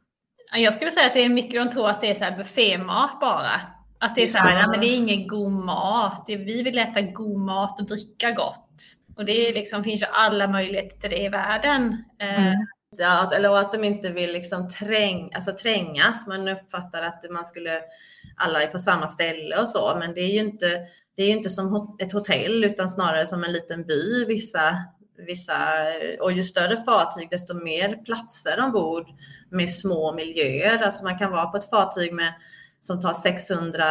[0.55, 3.21] Jag skulle säga att det är mycket de tror att det är så här buffémat
[3.21, 3.61] bara.
[3.99, 4.71] Att det är så här, ja.
[4.71, 6.25] men det är ingen god mat.
[6.29, 8.72] Vi vill äta god mat och dricka gott.
[9.17, 12.05] Och det liksom, finns ju alla möjligheter till det i världen.
[12.19, 12.67] Eh, mm.
[12.97, 16.27] Ja, eller att de inte vill liksom träng, alltså trängas.
[16.27, 17.81] Man uppfattar att man skulle,
[18.37, 20.81] alla är på samma ställe och så, men det är ju inte,
[21.17, 24.25] det är inte som ett hotell utan snarare som en liten by.
[24.25, 24.77] Vissa,
[25.27, 25.55] vissa,
[26.21, 29.07] och ju större fartyg desto mer platser ombord
[29.51, 30.83] med små miljöer.
[30.83, 32.35] Alltså man kan vara på ett fartyg med,
[32.81, 33.85] som tar 600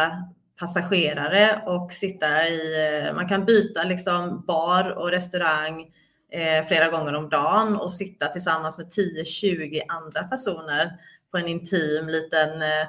[0.56, 5.86] passagerare och sitta i, eh, man kan byta liksom bar och restaurang
[6.32, 10.92] eh, flera gånger om dagen och sitta tillsammans med 10-20 andra personer
[11.30, 12.86] på en intim liten eh,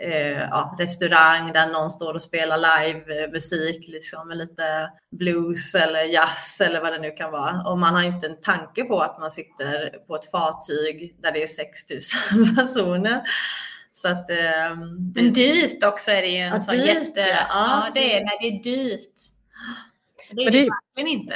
[0.00, 5.74] eh, ja, restaurang där någon står och spelar live eh, musik liksom med lite blues
[5.74, 7.62] eller jazz eller vad det nu kan vara.
[7.66, 11.42] Och man har inte en tanke på att man sitter på ett fartyg där det
[11.42, 13.22] är 6000 personer.
[13.92, 14.76] Så att, eh,
[15.14, 17.20] Men dyrt också är det ju en ja, sån dyrt, jätte...
[17.20, 17.46] Ja.
[17.48, 19.14] ja, det är, nej, det är dyrt.
[20.30, 21.34] Det är det verkligen inte.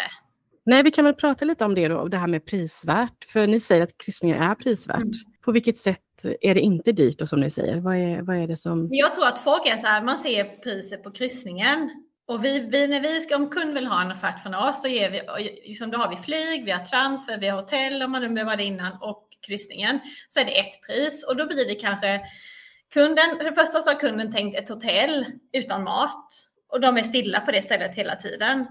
[0.66, 3.24] Nej, vi kan väl prata lite om det då, det här med prisvärt.
[3.28, 4.96] För ni säger att kryssningar är prisvärt.
[4.96, 5.12] Mm.
[5.44, 6.00] På vilket sätt
[6.40, 7.80] är det inte dyrt då, som ni säger?
[7.80, 8.88] Vad är, vad är det som...
[8.90, 11.90] Jag tror att folk är så här, man ser priset på kryssningen
[12.28, 14.88] och vi, vi, när vi ska, om kund vill ha en offert från oss så
[14.88, 15.20] ger vi,
[15.66, 18.56] liksom då har vi flyg, vi har transfer, vi har hotell om man nu var
[18.56, 22.20] det innan och kryssningen så är det ett pris och då blir det kanske
[22.94, 26.28] kunden, för det första så har kunden tänkt ett hotell utan mat
[26.68, 28.66] och de är stilla på det stället hela tiden.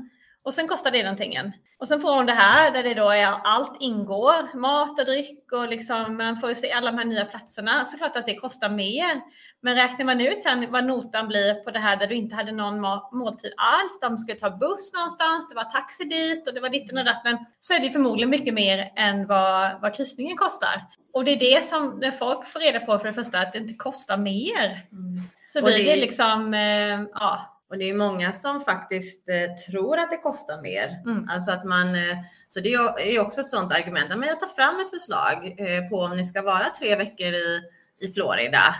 [0.45, 1.37] Och sen kostar det någonting.
[1.79, 5.51] Och sen får hon det här där det då är allt ingår, mat och dryck
[5.51, 7.85] och liksom man får se alla de här nya platserna.
[7.85, 9.21] Så klart att det kostar mer.
[9.61, 12.51] Men räknar man ut sen vad notan blir på det här där du inte hade
[12.51, 12.79] någon
[13.11, 16.97] måltid alls, de skulle ta buss någonstans, det var taxi dit och det var ditten
[16.97, 20.81] och datten, så är det förmodligen mycket mer än vad, vad kryssningen kostar.
[21.13, 23.59] Och det är det som när folk får reda på för det första att det
[23.59, 24.87] inte kostar mer.
[24.91, 25.23] Mm.
[25.47, 29.99] Så blir det, det liksom, eh, ja, och det är många som faktiskt eh, tror
[29.99, 31.01] att det kostar mer.
[31.05, 31.29] Mm.
[31.29, 32.17] Alltså att man, eh,
[32.49, 34.09] så det är också ett sådant argument.
[34.09, 37.61] Men jag tar fram ett förslag eh, på om ni ska vara tre veckor i,
[37.99, 38.75] i Florida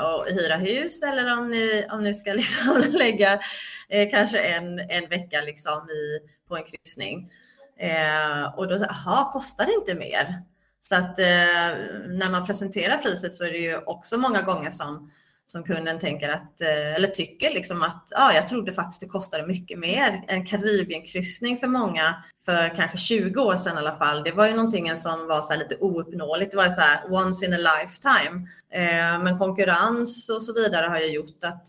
[0.00, 3.40] och hyra hus eller om ni, om ni ska liksom lägga
[4.10, 7.32] kanske en, en vecka liksom i, på en kryssning.
[8.56, 10.42] Och då, jaha, kostar det inte mer?
[10.80, 11.18] Så att
[12.08, 15.10] när man presenterar priset så är det ju också många gånger som
[15.50, 19.46] som kunden tänker att, eh, eller tycker liksom att ja, jag trodde faktiskt det kostade
[19.46, 20.24] mycket mer.
[20.28, 24.22] En Karibienkryssning för många för kanske 20 år sedan i alla fall.
[24.22, 26.50] Det var ju någonting som var så lite ouppnåeligt.
[26.50, 28.48] Det var så här once in a lifetime.
[28.72, 31.66] Eh, men konkurrens och så vidare har ju gjort att,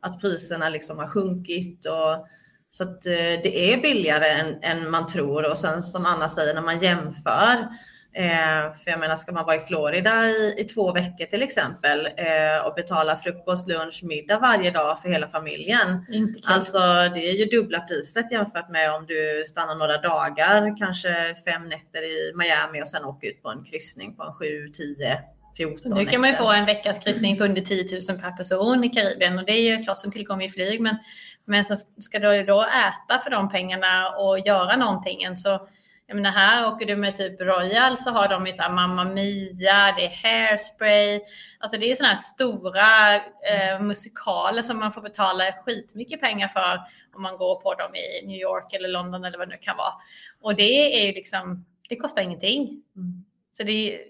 [0.00, 2.26] att priserna liksom har sjunkit och
[2.70, 6.54] så att eh, det är billigare än, än man tror och sen som Anna säger
[6.54, 7.68] när man jämför
[8.14, 12.06] Eh, för jag menar, ska man vara i Florida i, i två veckor till exempel
[12.06, 16.06] eh, och betala frukost, lunch, middag varje dag för hela familjen.
[16.44, 16.78] Alltså
[17.14, 22.02] det är ju dubbla priset jämfört med om du stannar några dagar, kanske fem nätter
[22.02, 25.18] i Miami och sen åker ut på en kryssning på en 7, 10,
[25.56, 28.84] 14 Nu kan man ju få en veckas kryssning för under 10 000 per person
[28.84, 30.96] i Karibien och det är ju klart som tillkommer i flyg men,
[31.44, 35.68] men så ska du då äta för de pengarna och göra någonting så
[36.12, 39.94] jag menar här åker du med typ Royal så har de ju så Mamma Mia,
[39.96, 41.20] det är Hairspray.
[41.58, 46.80] Alltså det är sådana här stora eh, musikaler som man får betala skitmycket pengar för
[47.14, 49.76] om man går på dem i New York eller London eller vad det nu kan
[49.76, 49.92] vara.
[50.40, 52.82] Och det är ju liksom, det kostar ingenting.
[52.96, 53.24] Mm.
[53.56, 54.00] Så det är,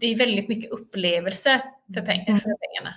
[0.00, 1.62] det är väldigt mycket upplevelse
[1.94, 2.94] för, peng för pengarna.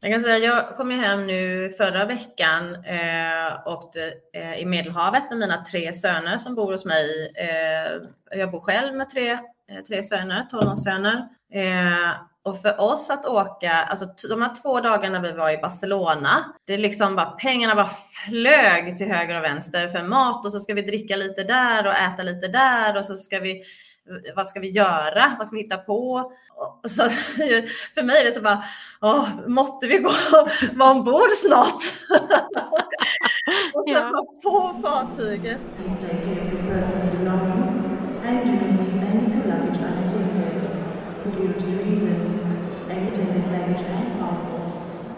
[0.00, 3.96] Jag kan säga, jag kom ju hem nu förra veckan eh, och
[4.32, 7.32] eh, i Medelhavet med mina tre söner som bor hos mig.
[7.36, 11.28] Eh, jag bor själv med tre, eh, tre söner, tonårssöner.
[11.54, 12.12] Eh,
[12.44, 16.74] och för oss att åka, alltså de här två dagarna vi var i Barcelona, det
[16.74, 17.90] är liksom bara pengarna bara
[18.28, 21.94] flög till höger och vänster för mat och så ska vi dricka lite där och
[21.94, 23.62] äta lite där och så ska vi
[24.36, 25.36] vad ska vi göra?
[25.38, 26.32] Vad ska vi hitta på?
[26.84, 27.02] Så,
[27.94, 28.64] för mig är det så bara,
[29.00, 30.12] åh, måtte vi gå
[30.72, 31.82] vara ombord snart?
[33.74, 34.24] och sen ja.
[34.42, 35.60] på fartyget.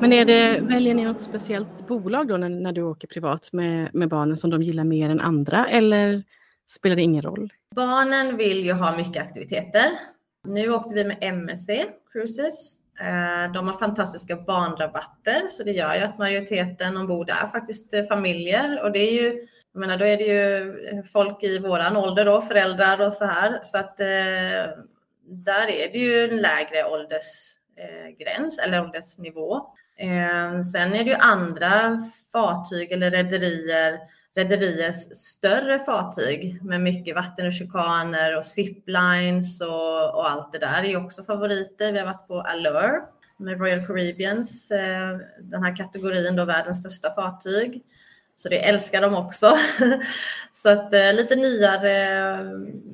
[0.00, 3.94] Men är det, väljer ni något speciellt bolag då när, när du åker privat med,
[3.94, 6.22] med barnen som de gillar mer än andra eller
[6.68, 7.52] spelar det ingen roll?
[7.74, 9.90] Barnen vill ju ha mycket aktiviteter.
[10.48, 11.70] Nu åkte vi med MSC
[12.12, 12.78] Cruises.
[13.00, 18.04] Eh, de har fantastiska barnrabatter så det gör ju att majoriteten ombord är faktiskt eh,
[18.04, 21.96] familjer och det är ju jag menar, då är det ju eh, folk i våran
[21.96, 23.58] ålder då, föräldrar och så här.
[23.62, 24.74] Så att eh,
[25.24, 29.56] där är det ju en lägre åldersgräns eller åldersnivå.
[29.98, 31.98] Eh, sen är det ju andra
[32.32, 33.98] fartyg eller rederier
[34.38, 41.22] rederiers större fartyg med mycket vattenrutschkaner och ziplines och, och allt det där är också
[41.22, 41.92] favoriter.
[41.92, 43.00] Vi har varit på Allure
[43.36, 47.82] med Royal Caribbeans, eh, den här kategorin då världens största fartyg.
[48.36, 49.52] Så det älskar de också.
[50.52, 51.94] Så att eh, lite nyare,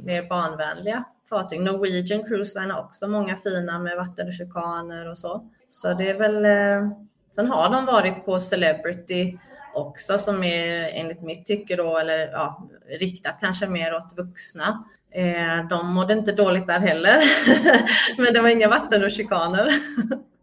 [0.05, 1.61] mer barnvänliga fartyg.
[1.61, 5.51] Norwegian Cruise Line har också många fina med vattenrutschkaner och så.
[5.69, 6.91] Så det är väl, eh,
[7.35, 9.39] sen har de varit på Celebrity
[9.75, 12.69] också som är enligt mitt tycke då, eller ja,
[13.01, 14.85] riktat kanske mer åt vuxna.
[15.15, 17.23] Eh, de mådde inte dåligt där heller,
[18.23, 19.69] men det var inga vattenrutschkanor.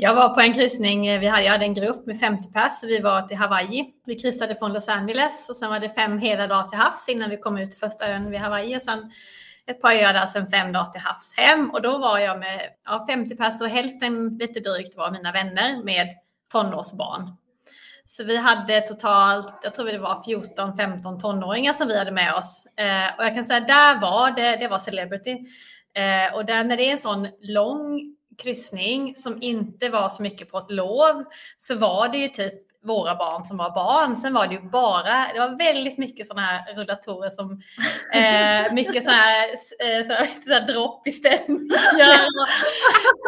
[0.00, 2.82] Jag var på en kryssning, eh, vi hade, jag hade en grupp med 50 pers,
[2.82, 3.84] vi var till Hawaii.
[4.06, 7.30] Vi kryssade från Los Angeles och sen var det fem hela dagar till havs innan
[7.30, 9.10] vi kom ut till första ön vid Hawaii och sen
[9.66, 11.70] ett par öar där, sen fem dagar till havs hem.
[11.70, 15.84] Och då var jag med ja, 50 pers och hälften lite drygt var mina vänner
[15.84, 16.08] med
[16.52, 17.36] tonårsbarn.
[18.10, 22.66] Så vi hade totalt, jag tror det var 14-15 tonåringar som vi hade med oss.
[22.76, 25.32] Eh, och jag kan säga där var det, det var Celebrity.
[25.94, 30.50] Eh, och där när det är en sån lång kryssning som inte var så mycket
[30.50, 31.24] på ett lov
[31.56, 32.54] så var det ju typ
[32.88, 34.16] våra barn som var barn.
[34.16, 37.62] Sen var det ju bara, det var väldigt mycket sådana här rullatorer som,
[38.14, 40.12] eh, mycket sådana här, eh, så
[40.52, 42.26] här, dropp i ställningar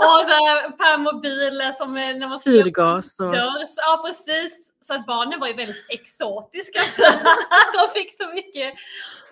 [0.02, 3.34] och, och permobiler som eh, när man Syrgas och...
[3.34, 4.72] Ja, precis.
[4.80, 6.80] Så att barnen var ju väldigt exotiska.
[7.72, 8.74] De fick så mycket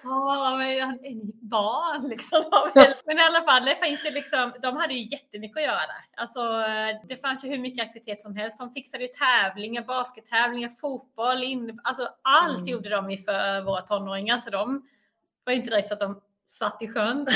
[0.05, 2.45] Åh, men är ni barn liksom?
[3.07, 5.93] Men i alla fall, det finns ju liksom, de hade ju jättemycket att göra.
[6.17, 6.41] Alltså,
[7.09, 8.59] det fanns ju hur mycket aktivitet som helst.
[8.59, 12.69] De fixade ju tävlingar, baskettävlingar, fotboll, in, alltså allt Mm.
[12.69, 14.39] gjorde de ju för våra tonåringar.
[14.39, 14.89] Så de
[15.45, 17.27] var ju inte direkt så att de satt i sjön.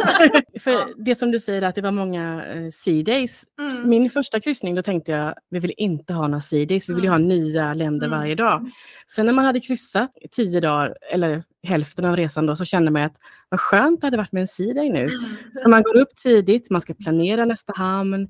[0.60, 3.44] För det som du säger att det var många eh, sea days.
[3.60, 3.88] Mm.
[3.88, 7.04] Min första kryssning då tänkte jag vi vill inte ha några sea days, vi vill
[7.04, 8.18] ju ha nya länder Mm.
[8.18, 8.70] varje dag.
[9.06, 13.02] Sen när man hade kryssat tio dagar eller hälften av resan då så kände man
[13.02, 13.16] att
[13.48, 15.08] vad skönt det hade varit med en sea day nu.
[15.62, 18.28] För man går upp tidigt, man ska planera nästa hamn.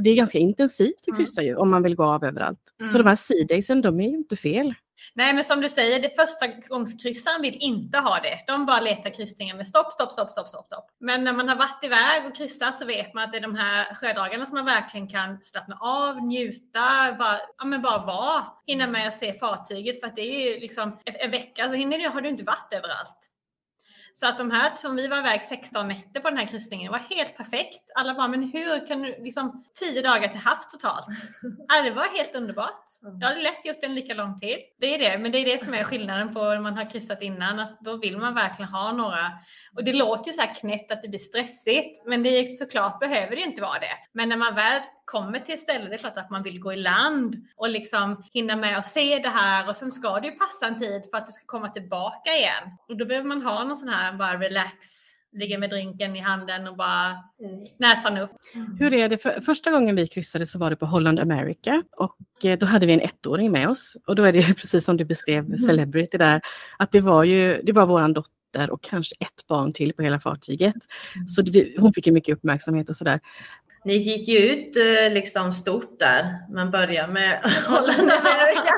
[0.00, 1.16] Det är ganska intensivt att Mm.
[1.18, 2.58] kryssa ju om man vill gå av överallt.
[2.84, 3.02] Så Mm.
[3.02, 4.74] de här sea daysen, de är ju inte fel.
[5.14, 8.44] Nej, men som du säger, det första gångskryssaren vill inte ha det.
[8.46, 10.86] De bara letar kryssningar med stopp, stopp, stopp, stopp, stopp, stopp.
[11.00, 13.54] Men när man har varit iväg och kryssat så vet man att det är de
[13.54, 18.44] här sjödagarna som man verkligen kan slappna av, njuta, bara, ja, men bara vara.
[18.66, 21.98] Hinna med att se fartyget för att det är ju liksom en vecka så hinner
[21.98, 23.31] du, har du inte varit överallt.
[24.14, 26.98] Så att de här som vi var iväg 16 nätter på den här kryssningen var
[26.98, 27.92] helt perfekt.
[27.94, 31.06] Alla bara, men hur kan du liksom 10 dagar till havs totalt?
[31.68, 32.84] Ja, det var helt underbart.
[33.20, 34.58] Jag hade lätt gjort en lika lång tid.
[34.80, 37.22] Det är det, men det är det som är skillnaden på när man har kryssat
[37.22, 37.58] innan.
[37.58, 39.30] Att då vill man verkligen ha några.
[39.76, 43.00] Och det låter ju så här knäppt att det blir stressigt, men det är såklart
[43.00, 43.96] behöver det inte vara det.
[44.12, 46.72] Men när man väl kommer till ett ställe, det är klart att man vill gå
[46.72, 50.32] i land och liksom hinna med att se det här och sen ska det ju
[50.32, 52.76] passa en tid för att det ska komma tillbaka igen.
[52.88, 54.74] Och då behöver man ha någon sån här bara relax,
[55.32, 57.64] ligga med drinken i handen och bara Mm.
[57.78, 58.30] näsan upp.
[58.78, 59.18] Hur är det?
[59.18, 62.86] För, första gången vi kryssade så var det på Holland America och eh, då hade
[62.86, 63.96] vi en ettåring med oss.
[64.06, 66.40] Och då är det precis som du beskrev Celebrity där,
[66.78, 70.20] att det var ju, det var våran dotter och kanske ett barn till på hela
[70.20, 70.74] fartyget.
[71.28, 73.20] Så det, hon fick ju mycket uppmärksamhet och sådär.
[73.84, 76.52] Ni gick ju ut eh, liksom stort där.
[76.54, 78.62] Man börjar med Holland America.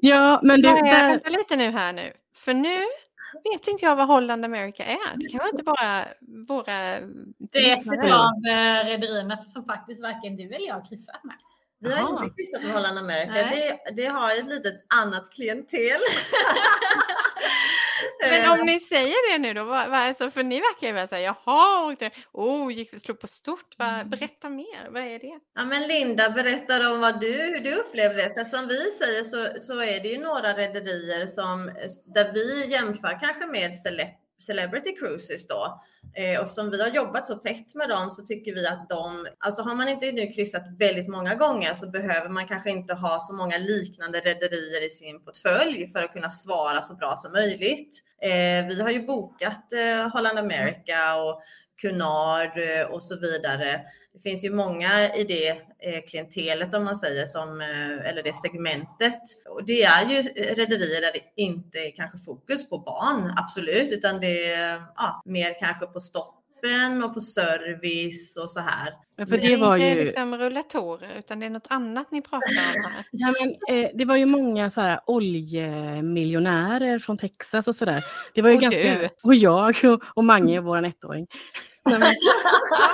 [0.00, 2.12] Ja, men det, Nej, där, vänta lite nu här nu.
[2.36, 2.78] För nu
[3.44, 5.16] vet inte jag vad Holland America är.
[5.16, 6.04] Det kanske inte bara
[6.48, 7.00] våra
[7.52, 8.32] Det är ett av
[8.90, 11.34] rederierna som faktiskt varken du eller jag har kryssat med.
[11.80, 12.24] Vi har Jaha.
[12.24, 13.32] inte kryssat med Holland America.
[13.32, 16.00] Det, det har ett litet annat klientel.
[18.30, 21.06] Men om ni säger det nu då, vad, vad, alltså, för ni verkar ju vara
[21.06, 25.18] så här, jaha, åkte, oh, gick vi slog på stort, vad, berätta mer, vad är
[25.18, 25.38] det?
[25.54, 28.34] Ja, men Linda, berättar om vad du, hur du upplevde det.
[28.34, 31.70] För som vi säger så, så är det ju några rederier som,
[32.14, 35.82] där vi jämför kanske med Cele- Celebrity Cruises då.
[36.16, 39.26] Eh, och som vi har jobbat så tätt med dem så tycker vi att de,
[39.38, 43.20] alltså har man inte nu kryssat väldigt många gånger så behöver man kanske inte ha
[43.20, 48.02] så många liknande rederier i sin portfölj för att kunna svara så bra som möjligt.
[48.22, 51.42] Eh, vi har ju bokat eh, Holland America och
[51.80, 53.80] Cunard eh, och så vidare.
[54.12, 58.34] Det finns ju många i det eh, klientelet om man säger, som, eh, eller det
[58.34, 59.20] segmentet.
[59.48, 60.22] Och det är ju
[60.54, 65.58] rederier där det inte är kanske fokus på barn, absolut, utan det är ja, mer
[65.60, 66.00] kanske på
[66.64, 68.92] stoppen och på service och så här.
[69.16, 70.04] Ja, för Det det är var inte ju...
[70.04, 73.04] liksom rullatorer, utan det är något annat ni pratar om här.
[73.10, 78.04] Ja, men, eh, det var ju många så här, oljemiljonärer från Texas och sådär.
[78.34, 78.82] Det var ju Och ganska...
[78.98, 79.08] du.
[79.22, 81.26] Och jag och, och Mange, vår ettåring.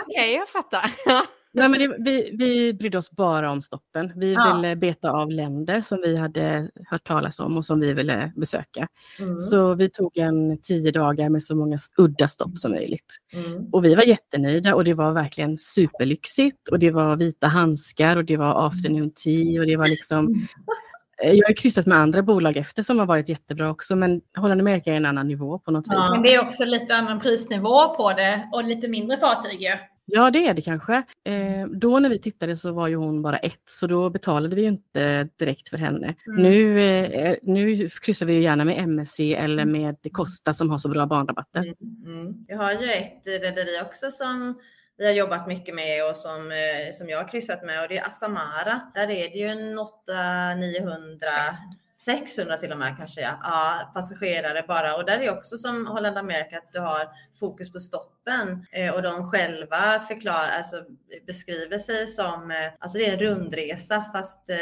[0.06, 0.90] Okej, jag fattar.
[1.52, 4.12] nej, men det, vi, vi brydde oss bara om stoppen.
[4.16, 4.54] Vi Ja.
[4.56, 8.88] ville beta av länder som vi hade hört talas om och som vi ville besöka.
[9.20, 9.38] Mm.
[9.38, 13.16] Så vi tog en tio dagar med så många udda stopp som möjligt.
[13.32, 13.64] Mm.
[13.72, 18.24] Och vi var jättenöjda och det var verkligen superlyxigt och det var vita handskar och
[18.24, 20.46] det var afternoon tea och det var liksom
[21.22, 24.92] Jag har kryssat med andra bolag efter som har varit jättebra också men Holland America
[24.92, 26.02] är en annan nivå på något Ja.
[26.02, 26.12] vis.
[26.12, 29.68] Men det är också lite annan prisnivå på det och lite mindre fartyg.
[30.12, 30.94] Ja det är det kanske.
[31.24, 34.62] Eh, då när vi tittade så var ju hon bara ett så då betalade vi
[34.62, 36.14] ju inte direkt för henne.
[36.26, 36.42] Mm.
[36.42, 40.88] Nu, eh, nu kryssar vi ju gärna med MSC eller med Costa som har så
[40.88, 41.60] bra barnrabatter.
[41.60, 41.74] Mm.
[42.20, 42.44] Mm.
[42.48, 44.60] Jag har ju ett rederi också som
[44.98, 47.98] vi har jobbat mycket med och som, eh, som jag har kryssat med och det
[47.98, 48.80] är Asamara.
[48.94, 51.16] Där är det ju en 800-900
[52.04, 53.38] 600 till och med kanske ja.
[53.42, 54.96] ja, passagerare bara.
[54.96, 57.08] Och där är också som Holland America att du har
[57.40, 60.76] fokus på stoppen eh, och de själva förklarar, alltså
[61.26, 64.56] beskriver sig som, eh, alltså det är en rundresa fast eh,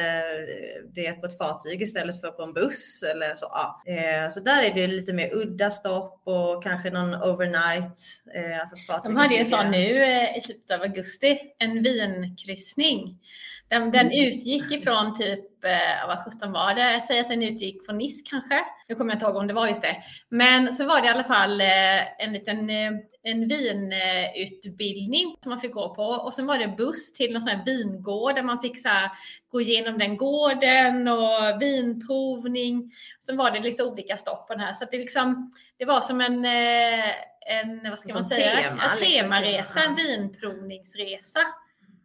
[0.95, 3.47] det är på ett fartyg istället för på en buss eller så.
[3.51, 3.83] Ja.
[3.93, 7.99] Eh, så där är det lite mer udda stopp och kanske någon overnight.
[8.35, 13.19] Eh, alltså De hade ju en sån nu eh, i slutet av augusti, en vinkryssning
[13.69, 16.93] Den, den utgick ifrån typ, eh, vad sjutton var det?
[16.93, 18.65] Jag säger att den utgick från Nice kanske.
[18.89, 19.97] Nu kommer jag inte ihåg om det var just det.
[20.29, 22.91] Men så var det i alla fall eh, en liten eh,
[23.23, 26.03] en vinutbildning som man fick gå på.
[26.03, 29.11] Och sen var det buss till någon sån här vingård där man fick så här,
[29.51, 32.93] gå igenom den gården och vinprovning.
[33.21, 34.73] Sen var det liksom olika stopp på den här.
[34.73, 37.09] Så det, liksom, det var som en, eh,
[37.61, 39.23] en vad ska man säga, tema, en liksom.
[39.23, 41.41] temaresa, en vinprovningsresa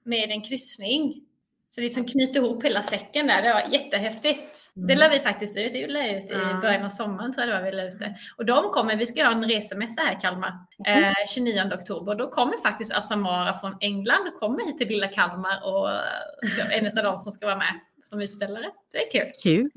[0.04, 1.22] med en kryssning.
[1.76, 3.42] Så det liksom knyter ihop hela säcken där.
[3.42, 4.72] Det var jättehäftigt.
[4.76, 5.74] Det la vi faktiskt ut.
[5.74, 6.60] Det la ut i Ja.
[6.62, 8.16] början av sommaren tror jag det var vi la ut det.
[8.38, 10.52] Och de kommer, vi ska ha en resemässa här i Kalmar.
[10.88, 12.16] Eh, 29 oktober.
[12.16, 16.86] Då kommer faktiskt Asamara från England och kommer hit till lilla Kalmar och eh, en
[16.98, 18.66] av de som ska vara med som utställare.
[18.92, 19.32] Det är kul.
[19.44, 19.72] Kul.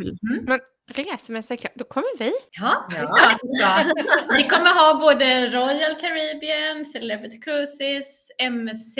[0.47, 2.33] Men resemässa, då kommer vi.
[2.51, 3.85] Ja, Ja.
[4.37, 8.99] Vi kommer ha både Royal Caribbean, Celebrity Cruises, MSC,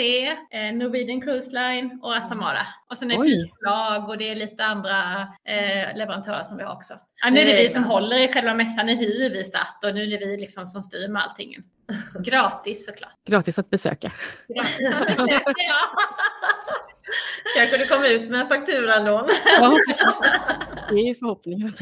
[0.51, 2.67] eh, Norwegian Cruise Line och Asamara.
[2.89, 6.73] Och sen är det flygbolag och det är lite andra eh, leverantörer som vi har
[6.73, 6.93] också.
[7.23, 9.95] Ja, nu är det vi som håller i själva mässan, nu hyr vi start och
[9.95, 11.55] nu är det vi liksom som styr med allting.
[12.25, 13.13] Gratis såklart.
[13.25, 14.11] Gratis att besöka.
[14.47, 14.79] Gratis.
[14.79, 15.43] ja.
[17.55, 19.27] Kanske du kommer ut med fakturan då.
[19.61, 19.77] Ja,
[20.89, 21.73] det är ju förhoppningen.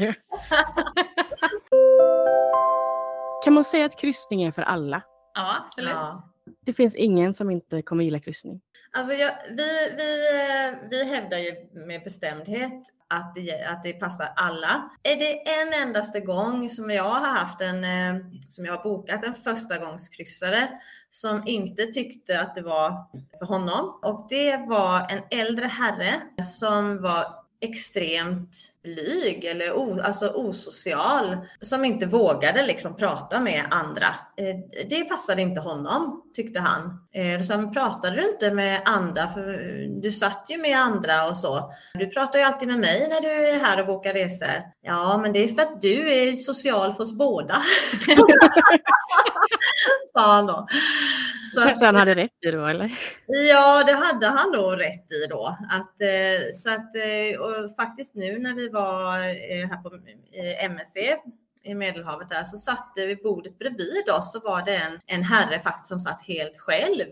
[3.44, 5.02] Kan man säga att kryssning är för alla?
[5.34, 5.90] ja, absolut.
[5.92, 6.22] Ja.
[6.64, 8.60] Det finns ingen som inte kommer gilla kryssning.
[8.90, 11.52] Alltså jag, vi, vi, eh, vi hävdar ju
[11.86, 14.90] med bestämdhet att det, att det passar alla.
[15.02, 19.24] Är det en endaste gång som jag har haft en, eh, som jag har bokat
[19.24, 20.68] en förstagångskryssare
[21.10, 23.06] som inte tyckte att det var
[23.38, 23.98] för honom.
[24.02, 31.84] Och det var en äldre herre som var extremt blyg eller o, alltså osocial som
[31.84, 34.06] inte vågade liksom prata med andra.
[34.36, 34.56] Eh,
[34.88, 37.00] det passade inte honom tyckte han.
[37.12, 39.42] Eh, sen Så pratade du inte med andra för
[40.02, 41.72] du satt ju med andra och så.
[41.94, 44.62] Du pratar ju alltid med mig när du är här och bokar resor.
[44.82, 47.54] Ja, men det är för att du är social för oss båda.
[50.12, 50.66] Sa han då.
[51.56, 52.98] Så Kanske han hade rätt i då, eller?
[53.26, 55.56] Ja, det hade han då rätt i då.
[55.70, 59.90] Att, eh, så att, eh, och faktiskt nu när vi var eh, här på
[60.60, 61.16] MSC
[61.62, 65.60] i Medelhavet där så satt vid bordet bredvid oss så var det en, en herre
[65.60, 67.10] faktiskt som satt helt själv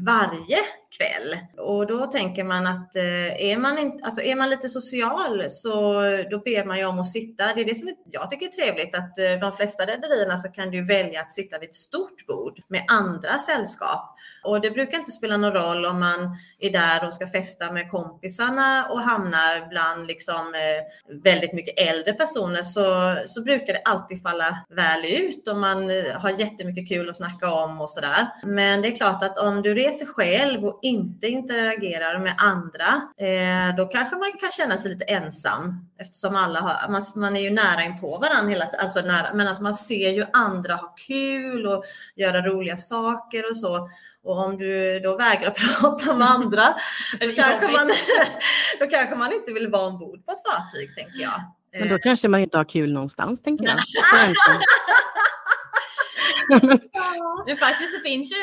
[0.00, 0.58] varje
[0.96, 1.36] kväll.
[1.58, 6.02] Och då tänker man att eh, är, man inte, alltså är man lite social så
[6.30, 7.54] då ber man ju om att sitta.
[7.54, 10.70] Det är det som jag tycker är trevligt att eh, de flesta rederierna så kan
[10.70, 14.16] du välja att sitta vid ett stort bord med andra sällskap.
[14.44, 17.90] Och det brukar inte spela någon roll om man är där och ska festa med
[17.90, 24.22] kompisarna och hamnar bland liksom eh, väldigt mycket äldre personer så, så brukar det alltid
[24.22, 28.28] falla väl ut och man eh, har jättemycket kul att snacka om och sådär.
[28.42, 32.86] Men det är klart att om du reser själv och inte interagerar med andra,
[33.18, 37.40] eh, då kanske man kan känna sig lite ensam eftersom alla har, man, man är
[37.40, 40.74] ju nära in på varandra hela tiden, alltså nära, men alltså man ser ju andra
[40.74, 41.84] ha kul och
[42.16, 43.88] göra roliga saker och så.
[44.24, 46.74] Och om du då vägrar prata med andra,
[47.20, 47.90] då kanske, man,
[48.80, 51.40] då kanske man inte vill vara ombord på ett fartyg, tänker jag.
[51.78, 53.78] Men då kanske man inte har kul någonstans, tänker jag.
[57.46, 58.36] Men faktiskt det finns ju,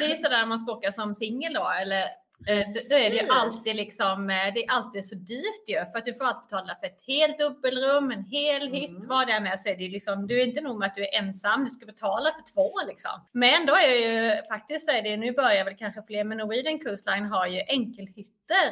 [0.00, 2.02] det är sådär man ska åka som singel då, eller
[2.46, 5.98] eh, då- är det ju alltid liksom, eh, det är alltid så dyrt ju, för
[5.98, 9.08] att du får alltid betala för ett helt dubbelrum, en hel hytt, Mm.
[9.08, 10.94] vad det än är, så är det ju liksom, du är inte nog med att
[10.94, 13.10] du är ensam, du ska betala för två liksom.
[13.32, 16.78] Men då är ju, faktiskt så är det, nu börjar väl kanske fler, men Norwegian
[16.78, 18.66] Cruise Line har ju enkelhytter.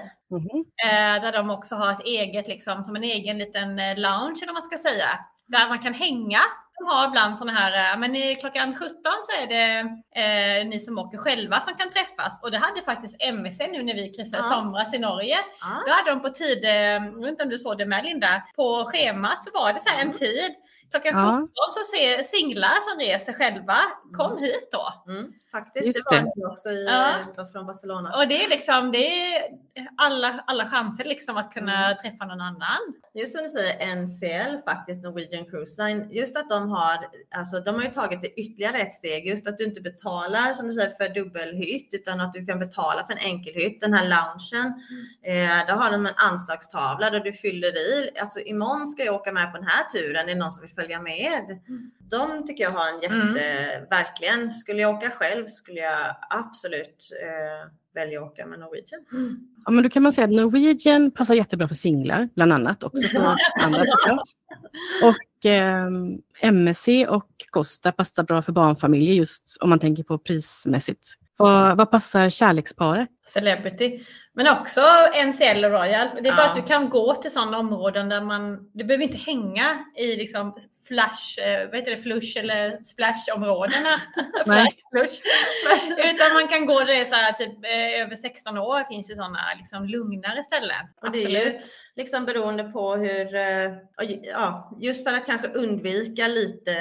[0.85, 4.55] Eh, där de också har ett eget, liksom, som en egen liten lounge eller vad
[4.55, 5.09] man ska säga.
[5.47, 6.41] Där man kan hänga.
[6.79, 8.89] De har ibland sådana här, eh, men i klockan 17
[9.23, 9.79] så är det
[10.21, 12.43] eh, ni som åker själva som kan träffas.
[12.43, 14.51] Och det hade faktiskt MSC nu när vi kryssade Ja.
[14.57, 15.39] somras i Norge.
[15.61, 15.83] Ja.
[15.87, 18.43] Då hade de på tid, eh, jag vet inte om du såg det med Linda,
[18.57, 20.55] på schemat så var det så en tid.
[20.91, 21.25] Klockan Ja.
[21.35, 23.79] 17 så ser singlar som reser själva,
[24.17, 25.13] kom hit då.
[25.13, 26.47] Mm, faktiskt, Just det var det.
[26.47, 27.11] också i, Ja.
[27.39, 28.17] eh, från Barcelona.
[28.17, 29.43] Och det är liksom, det är
[29.97, 32.79] alla, alla chanser liksom att kunna träffa någon annan.
[33.15, 36.97] Just som du säger NCL faktiskt, Norwegian Cruise Line, just att de har,
[37.37, 40.67] alltså de har ju tagit det ytterligare ett steg, just att du inte betalar som
[40.67, 44.67] du säger för dubbelhytt utan att du kan betala för en enkelhytt, den här loungen.
[45.23, 49.33] Eh, då har de en anslagstavla där du fyller i, alltså imorgon ska jag åka
[49.33, 51.59] med på den här turen, det är någon som vill följa med.
[52.11, 57.71] De tycker jag har en jätte, verkligen, skulle jag åka själv skulle jag absolut eh,
[57.95, 59.01] välja att åka med Norwegian.
[59.65, 63.09] Ja, men då kan man säga att Norwegian passar jättebra för singlar, bland annat, också
[63.09, 63.85] för andra.
[65.03, 65.89] Och eh,
[66.41, 71.09] MSC och Costa passar bra för barnfamiljer just om man tänker på prismässigt.
[71.37, 73.09] Vad, vad passar kärleksparet?
[73.27, 74.01] Celebrity.
[74.37, 74.81] Men också
[75.27, 76.09] NCL och Royal.
[76.23, 76.49] Det är bara Ja.
[76.49, 80.57] att du kan gå till sådana områden där man, du behöver inte hänga i liksom
[80.89, 83.95] flash, eh, vad heter det, flush eller splash-områdena.
[84.45, 85.21] Flash, flush.
[86.15, 89.11] Utan man kan gå där det är så här, typ eh, över 16 år finns
[89.11, 90.87] ju sådana liksom lugnare ställen.
[91.03, 91.67] Och det är ju Absolut.
[91.97, 93.73] liksom beroende på hur, eh,
[94.33, 96.73] ja, just för att kanske undvika lite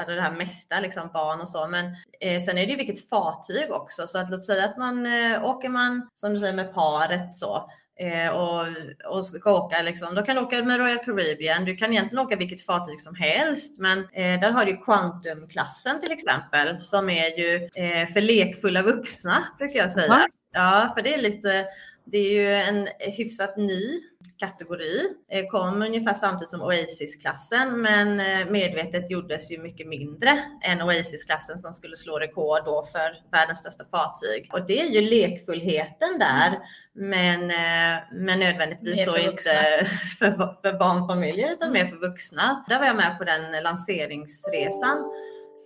[0.00, 1.66] av det här mesta, liksom barn och så.
[1.66, 1.84] Men
[2.20, 4.06] eh, sen är det ju vilket fartyg också.
[4.06, 7.70] Så att låt säga att man eh, åker man, som du säger, med paret så.
[8.00, 8.66] eh, Och,
[9.14, 11.64] och ska åka liksom, då kan du åka med Royal Caribbean.
[11.64, 13.78] Du kan egentligen åka vilket fartyg som helst.
[13.78, 16.80] Men eh, där har du Quantum-klassen till exempel.
[16.80, 20.08] Som är ju eh, för lekfulla vuxna brukar jag säga.
[20.08, 20.26] Va?
[20.52, 21.66] Ja, för det är lite,
[22.04, 24.00] det är ju en hyfsat ny
[24.40, 25.00] kategori.
[25.32, 31.58] Eh, Kom ungefär samtidigt som Oasis-klassen men eh, medvetet gjordes ju mycket mindre än Oasis-klassen
[31.58, 34.50] som skulle slå rekord då för världens största fartyg.
[34.52, 36.58] Och det är ju lekfullheten där
[36.94, 39.86] men, eh, men nödvändigtvis då för inte
[40.18, 42.64] för, för barnfamiljer utan mer för vuxna.
[42.68, 44.98] Där var jag med på den lanseringsresan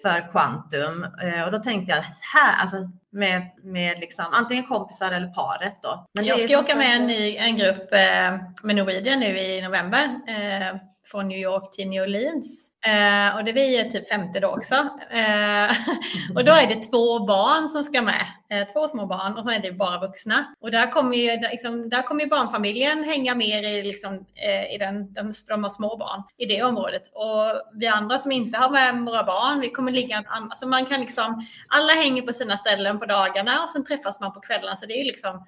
[0.02, 2.76] för Quantum eh, och då tänkte jag här, alltså
[3.12, 6.06] med, med liksom antingen kompisar eller paret då.
[6.14, 9.62] Men jag ska åka med sagt- en, ny, en grupp eh, med Norwegian nu i
[9.62, 10.04] november.
[10.28, 10.76] Eh,
[11.06, 12.70] från New York till New Orleans.
[12.86, 14.74] Eh, och det är vi typ femte då också.
[15.10, 15.70] Eh,
[16.34, 18.26] och då är det två barn som ska med.
[18.50, 20.44] Eh, två små barn och så är det bara vuxna.
[20.60, 25.12] Och där kommer ju, liksom, där kommer barnfamiljen hänga mer i, liksom, eh, i den,
[25.12, 27.02] de, de har små barn i det området.
[27.12, 31.00] Och vi andra som inte har med våra barn, vi kommer ligga, alltså man kan
[31.00, 34.76] liksom, alla hänger på sina ställen på dagarna och sen träffas man på kvällarna.
[34.76, 35.44] Så det är ju liksom,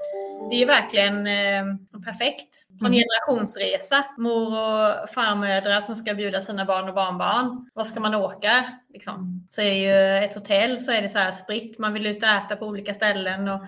[0.51, 1.65] det är verkligen eh,
[2.05, 2.67] perfekt.
[2.79, 2.99] Som Mm.
[2.99, 4.05] generationsresa.
[4.19, 7.26] Mor och farmödrar som ska bjuda sina barn och barnbarn.
[7.75, 8.65] Var ska man åka?
[8.93, 9.47] Liksom.
[9.51, 11.79] Så är ju ett hotell så är det så här spritt.
[11.79, 13.49] Man vill ut och äta på olika ställen.
[13.49, 13.61] Och,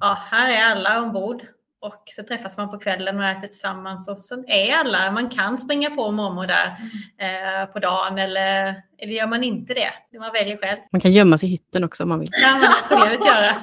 [0.00, 1.42] ja, här är alla ombord.
[1.80, 4.08] Och så träffas man på kvällen och äter tillsammans.
[4.08, 6.76] Och så är alla, man kan springa på mormor där
[7.18, 9.90] eh, på dagen eller, eller gör man inte det?
[10.12, 10.78] Det Man väljer själv.
[10.92, 12.30] Man kan gömma sig i hytten också om man vill.
[12.30, 13.56] Det kan man absolut göra.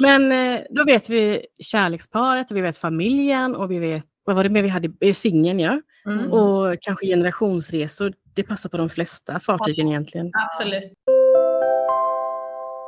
[0.00, 4.44] Men eh, då vet vi kärleksparet, och vi vet familjen och vi vet, vad var
[4.44, 4.92] det mer vi hade?
[5.00, 5.80] Eh, Singeln ja.
[6.06, 6.32] Mm.
[6.32, 8.12] Och kanske generationsresor.
[8.34, 10.30] Det passar på de flesta fartygen egentligen.
[10.34, 10.92] Absolut.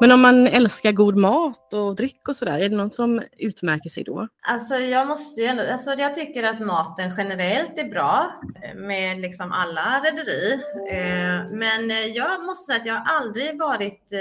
[0.01, 3.91] Men om man älskar god mat och dryck och sådär, är det någon som utmärker
[3.91, 4.29] sig då?
[4.49, 8.27] Alltså jag måste ju ändå, alltså jag tycker att maten generellt är bra
[8.63, 10.53] eh, med liksom alla rederi.
[10.91, 14.13] Eh, men eh, jag måste säga att jag har aldrig varit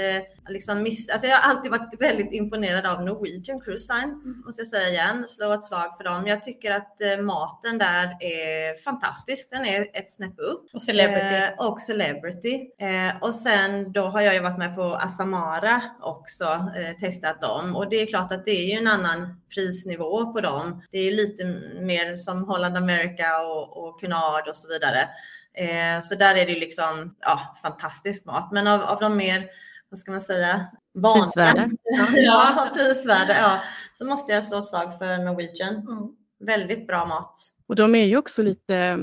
[0.48, 4.68] liksom miss, alltså jag har alltid varit väldigt imponerad av Norwegian Cruise Line, måste jag
[4.68, 6.26] säga igen, slå ett slag för dem.
[6.26, 9.50] Jag tycker att eh, maten där är fantastisk.
[9.50, 10.74] Den är ett snäpp upp.
[10.74, 11.34] Och celebrity.
[11.34, 12.70] Eh, och Celebrity.
[12.78, 17.76] Eh, och sen då har jag ju varit med på Asamara också, eh, testat dem.
[17.76, 20.82] Och det är klart att det är ju en annan prisnivå på dem.
[20.90, 21.44] Det är ju lite
[21.80, 25.08] mer som Holland America och, och Cunard och så vidare.
[25.56, 28.52] Eh, så där är det ju liksom ja, fantastisk mat.
[28.52, 29.46] Men av, av de mer,
[29.94, 31.24] vad ska man säga, vanliga.
[31.24, 31.70] Prisvärda.
[32.14, 33.34] ja, prisvärda.
[33.34, 33.60] Ja,
[33.92, 35.74] så måste jag slå ett slag för Norwegian.
[35.74, 36.08] Mm.
[36.40, 37.40] Väldigt bra mat.
[37.66, 38.98] Och de är ju också lite,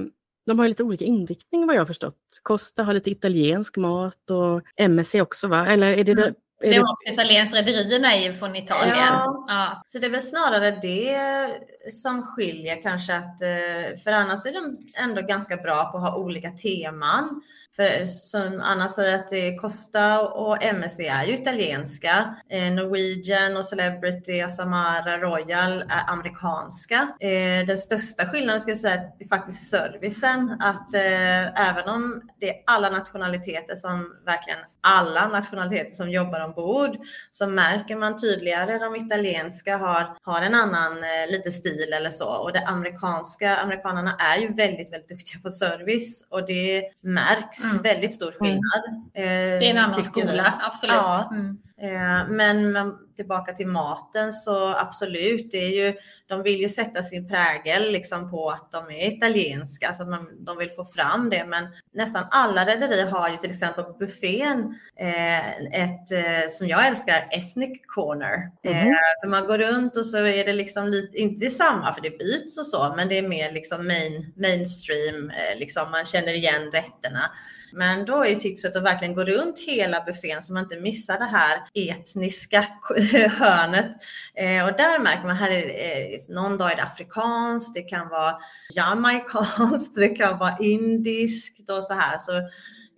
[0.45, 2.17] de har ju lite olika inriktning vad jag har förstått.
[2.43, 5.67] Costa har lite italiensk mat och MSC också va?
[5.67, 6.33] Eller är det, Mm.
[6.61, 8.95] Det var också italienskt rederierna är ju från Italien.
[8.97, 9.45] Ja.
[9.47, 9.83] Ja.
[9.87, 11.17] Så det är väl snarare det
[11.91, 16.15] som skiljer kanske att, eh, för annars är de ändå ganska bra på att ha
[16.15, 17.41] olika teman.
[17.75, 22.35] För som Anna säger att det är Costa och MSC är ju italienska.
[22.49, 27.07] Eh, Norwegian och Celebrity, Samara, Royal är amerikanska.
[27.19, 30.57] Eh, Den största skillnaden skulle jag säga är faktiskt servicen.
[30.61, 30.93] Att
[31.55, 36.97] även om det är alla nationaliteter som verkligen alla nationaliteter som jobbar ombord
[37.31, 42.27] så märker man tydligare de italienska har, har en annan eh, lite stil eller så
[42.27, 47.83] och det amerikanska, amerikanerna är ju väldigt, väldigt duktiga på service och det märks Mm.
[47.83, 48.83] väldigt stor skillnad.
[49.13, 50.95] Eh, Det är en annan skola, absolut.
[50.95, 51.29] Ja.
[51.31, 51.57] Mm.
[51.81, 52.75] Eh, Men
[53.15, 55.93] tillbaka till maten så absolut, det är ju,
[56.27, 60.45] de vill ju sätta sin prägel liksom på att de är italienska, så att man,
[60.45, 61.45] de vill få fram det.
[61.45, 66.87] Men nästan alla rederier har ju till exempel på buffén eh, ett, eh, som jag
[66.87, 68.37] älskar, ethnic corner.
[68.63, 68.95] Mhm.
[69.21, 72.57] för man går runt och så är det liksom lite, inte samma för det byts
[72.57, 77.31] och så, men det är mer liksom main, mainstream, liksom man känner igen rätterna.
[77.73, 81.17] Men då är ju tipset att verkligen gå runt hela buffén så man inte missar
[81.17, 82.65] det här etniska
[83.39, 83.91] hörnet.
[84.35, 87.81] Eh, och där märker man, här är det, eh, någon dag är det afrikanskt, det
[87.81, 88.35] kan vara
[88.73, 92.17] jamaikanskt, det kan vara indiskt och så här.
[92.17, 92.31] Så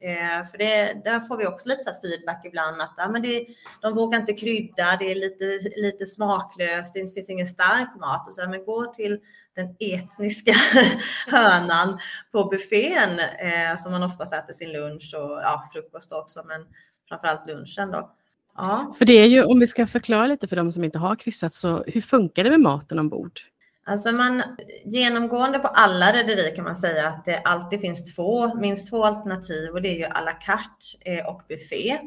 [0.04, 3.46] Eh, för det, där får vi också lite så feedback ibland att ah, men det,
[3.82, 5.46] de vågar inte krydda, det är lite,
[5.76, 8.28] lite smaklöst, det finns ingen stark mat.
[8.28, 9.20] Och så, men gå till
[9.56, 10.54] den etniska
[11.28, 12.00] hönan
[12.32, 16.66] på buffén eh, som man ofta äter sin lunch och ja, frukost också, men
[17.10, 18.12] framförallt lunchen då.
[18.56, 18.94] Ja.
[18.98, 21.54] För det är ju, om vi ska förklara lite för de som inte har kryssat,
[21.54, 23.40] så hur funkar det med maten ombord?
[23.86, 24.44] Alltså man,
[24.86, 29.70] genomgående på alla rederier kan man säga att det alltid finns två, minst två alternativ
[29.70, 32.00] och det är ju à la carte eh, och buffé.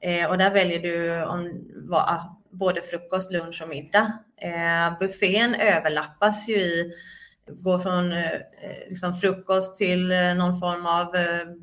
[0.00, 4.18] Eh, och där väljer du om, ah, både frukost, lunch och middag.
[4.40, 6.92] Eh, buffén överlappas ju i
[7.46, 8.14] går från
[8.88, 11.12] liksom frukost till någon form av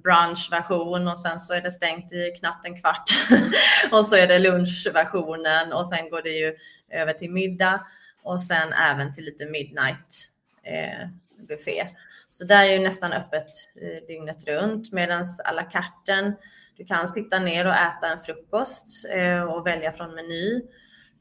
[0.03, 3.10] brunchversion och sen så är det stängt i knappt en kvart.
[3.91, 6.55] och så är det lunchversionen och sen går det ju
[6.89, 7.80] över till middag
[8.24, 10.32] och sen även till lite midnight
[10.64, 11.08] eh,
[11.48, 11.88] buffé.
[12.30, 13.50] Så där är ju nästan öppet
[13.82, 16.34] eh, dygnet runt medan à la carten,
[16.78, 20.62] du kan sitta ner och äta en frukost eh, och välja från meny.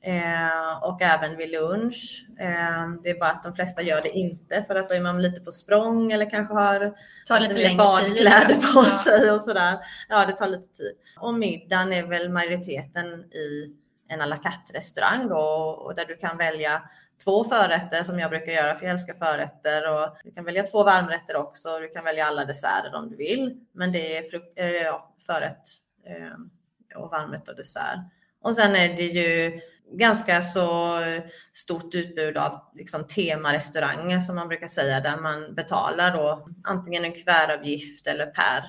[0.02, 2.26] Eh, och även vid lunch.
[2.38, 5.22] Eh, det är bara att de flesta gör det inte för att då är man
[5.22, 6.94] lite på språng eller kanske har
[7.26, 9.78] tar lite längre badkläder tid, på sig och sådär.
[10.08, 10.92] Ja, det tar lite tid.
[11.20, 13.74] Och middagen är väl majoriteten i
[14.08, 15.38] en à la carte restaurang då,
[15.84, 16.82] och där du kan välja
[17.24, 20.84] två förrätter som jag brukar göra för jag älskar förrätter och du kan välja två
[20.84, 21.70] varmrätter också.
[21.70, 25.14] och Du kan välja alla desserter om du vill, men det är frukt, äh, ja,
[25.26, 25.68] förrätt
[26.06, 27.98] äh, och varmrätt och dessert.
[28.42, 29.60] Och sen är det ju
[29.92, 30.98] ganska så
[31.52, 37.12] stort utbud av liksom temarestauranger som man brukar säga där man betalar då antingen en
[37.12, 38.64] kuvertavgift eller per,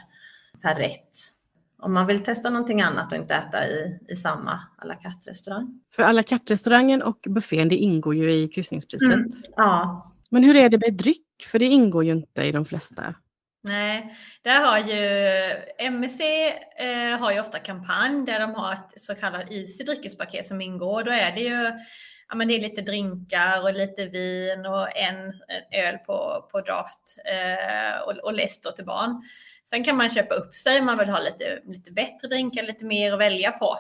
[0.62, 1.39] per rätt.
[1.82, 5.82] Om man vill testa någonting annat och inte äta i, i samma à la carte-restaurang.
[5.96, 9.14] För à la carte-restaurangen och buffén det ingår ju i kryssningspriset.
[9.14, 10.14] Mm, ja.
[10.32, 11.26] Men hur är det med dryck?
[11.52, 13.16] För det ingår ju inte i de flesta.
[13.64, 16.22] Nej, där har ju MSC
[16.80, 21.04] eh, har ju ofta kampanj där de har ett så kallat Easy dryckespaket som ingår.
[21.04, 21.72] Då är det ju
[22.30, 25.32] ja, men det är lite drinkar och lite vin och en,
[25.72, 29.22] öl på, på draft eh, och, och läsk till barn.
[29.70, 32.86] Sen kan man köpa upp sig om man vill ha lite, lite bättre drinkar, lite
[32.86, 33.78] mer att välja på.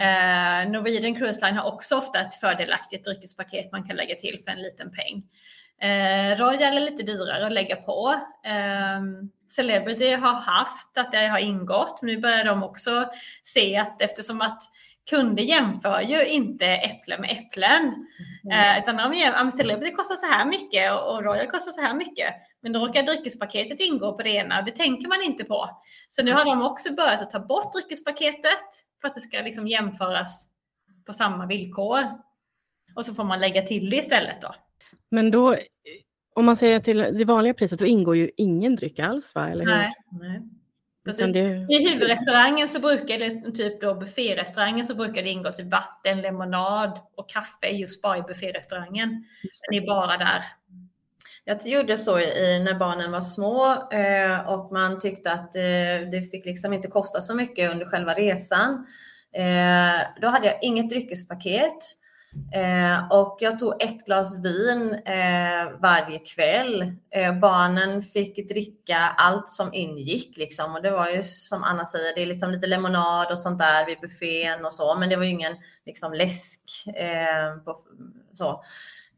[0.00, 4.50] Eh, Norwegian Cruise Line har också ofta ett fördelaktigt dryckespaket man kan lägga till för
[4.50, 5.22] en liten peng.
[5.90, 8.14] Eh, Royal är lite dyrare att lägga på.
[8.44, 9.00] Eh,
[9.48, 13.10] Celebrity har haft att det har ingått, men nu börjar de också
[13.42, 14.62] se att eftersom att
[15.10, 18.06] kunder jämför ju inte äpplen med äpplen.
[18.44, 18.76] Mm.
[18.76, 22.34] Eh, utan de jämför, Celebrity kostar så här mycket och Royal kostar så här mycket.
[22.62, 25.70] Men då råkar dryckespaketet ingå på det ena och det tänker man inte på.
[26.08, 28.64] Så nu har de också börjat att ta bort dryckespaketet
[29.00, 30.48] för att det ska liksom jämföras
[31.06, 32.00] på samma villkor.
[32.94, 34.54] Och så får man lägga till det istället då.
[35.08, 35.56] Men då,
[36.34, 39.48] om man säger till det vanliga priset, då ingår ju ingen dryck alls va?
[39.48, 39.72] Eller hur?
[39.72, 39.92] Nej.
[40.10, 40.40] Nej.
[41.04, 41.32] Precis.
[41.32, 41.66] Det...
[41.68, 47.00] I huvudrestaurangen så brukar det, typ då bufférestaurangen så brukar det ingå typ vatten, lemonad
[47.16, 49.24] och kaffe just bara i bufférestaurangen.
[49.70, 50.42] Det är bara där.
[51.44, 56.30] Jag gjorde så i, när barnen var små eh, och man tyckte att eh, det
[56.30, 58.86] fick liksom inte kosta så mycket under själva resan.
[59.34, 62.00] Eh, då hade jag inget dryckespaket
[62.52, 66.82] Eh, och jag tog ett glas vin eh, varje kväll.
[67.10, 70.74] Eh, barnen fick dricka allt som ingick liksom.
[70.74, 73.86] Och det var ju som Anna säger, det är liksom lite lemonad och sånt där
[73.86, 74.98] vid buffén och så.
[74.98, 76.60] Men det var ju ingen liksom läsk.
[76.86, 77.76] Eh, på,
[78.34, 78.62] så.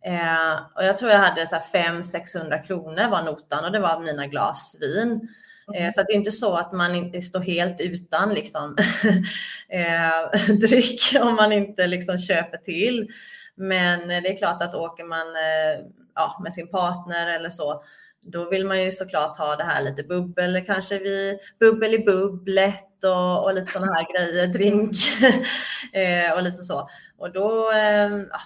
[0.04, 4.76] Eh, och jag tror jag hade 500-600 kronor var notan och det var mina glas
[4.80, 5.28] vin.
[5.76, 5.92] Mm.
[5.92, 8.76] Så det är inte så att man inte står helt utan liksom,
[9.68, 13.08] eh, dryck om man inte liksom köper till.
[13.54, 17.82] Men det är klart att åker man eh, ja, med sin partner eller så,
[18.26, 23.04] då vill man ju såklart ha det här lite bubbel, kanske vi, bubbel i bubblet
[23.04, 24.96] och, och lite sådana här grejer, drink
[26.36, 26.88] och lite så.
[27.22, 27.70] Och då,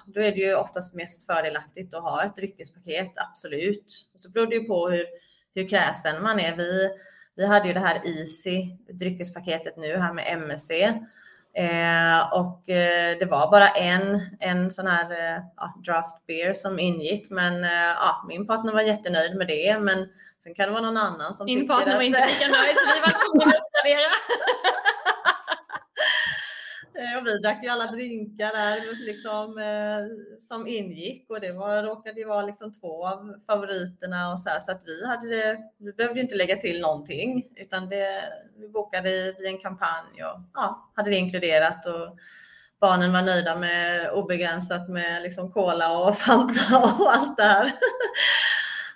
[0.06, 4.08] då är det ju oftast mest fördelaktigt att ha ett dryckespaket, absolut.
[4.14, 5.06] Och så beror det ju på hur,
[5.54, 6.56] hur kräsen man är.
[6.56, 6.90] Vi,
[7.36, 10.70] vi hade ju det här Easy, dryckespaketet nu här med MSC.
[11.56, 15.42] Eh, och eh, det var bara en, en sån här eh,
[15.84, 17.30] draft beer som ingick.
[17.30, 19.78] Men eh, ja, min partner var jättenöjd med det.
[19.80, 20.08] Men
[20.44, 21.78] sen kan det vara någon annan som min tycker att...
[21.78, 24.10] Min partner var inte lika nöjd så vi var tvungna att uppgradera.
[26.98, 31.82] Eh, och vi drack ju alla drinkar där liksom, eh, som ingick och det var,
[31.82, 35.58] råkade ju vara liksom två av favoriterna och så här, så att vi hade det,
[35.78, 38.22] vi behövde inte lägga till någonting utan det,
[38.58, 42.18] vi bokade i en kampanj och ja, hade det inkluderat och
[42.80, 47.72] barnen var nöjda med obegränsat med liksom cola och Fanta och allt det här.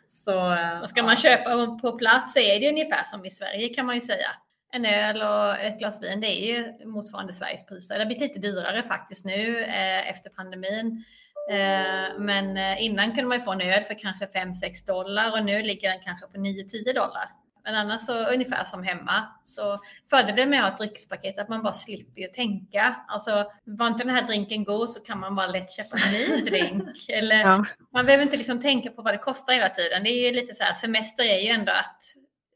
[0.09, 3.87] Så, och ska man köpa på plats så är det ungefär som i Sverige kan
[3.87, 4.29] man ju säga.
[4.73, 7.95] En öl och ett glas vin, det är ju motsvarande Sveriges priser.
[7.95, 11.05] Det har blivit lite dyrare faktiskt nu eh, efter pandemin.
[11.51, 15.45] Eh, men eh, innan kunde man ju få en öl för kanske 5-6 dollar och
[15.45, 17.25] nu ligger den kanske på 9-10 dollar.
[17.65, 19.27] Men annars så ungefär som hemma.
[19.45, 22.97] Så fördelen med att ha ett dryckespaket är att man bara slipper ju tänka.
[23.09, 26.37] Alltså var inte den här drinken god så kan man bara lätt köpa en ny
[26.51, 27.09] drink.
[27.09, 27.65] Eller ja.
[27.93, 30.03] man behöver inte liksom tänka på vad det kostar hela tiden.
[30.03, 32.03] Det är ju lite så här, semester är ju ändå att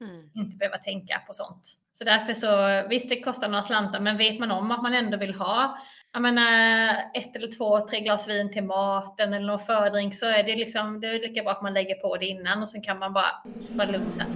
[0.01, 0.31] mm.
[0.35, 1.79] inte behöva tänka på sånt.
[1.99, 5.17] Så därför så, visst det kostar några slantar, men vet man om att man ändå
[5.17, 5.79] vill ha
[6.15, 10.43] jag menar, ett eller två, tre glas vin till maten eller någon fördrink så är
[10.43, 12.99] det liksom, det är lika bra att man lägger på det innan och sen kan
[12.99, 13.31] man bara
[13.77, 14.27] vara lugn sen.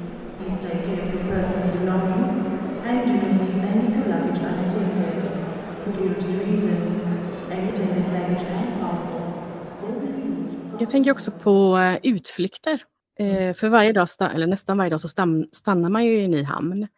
[10.80, 12.82] Jag tänker också på eh, utflykter.
[13.18, 15.08] Eh, för varje dag, eller nästan varje dag, så
[15.52, 16.88] stannar man ju i en ny hamn.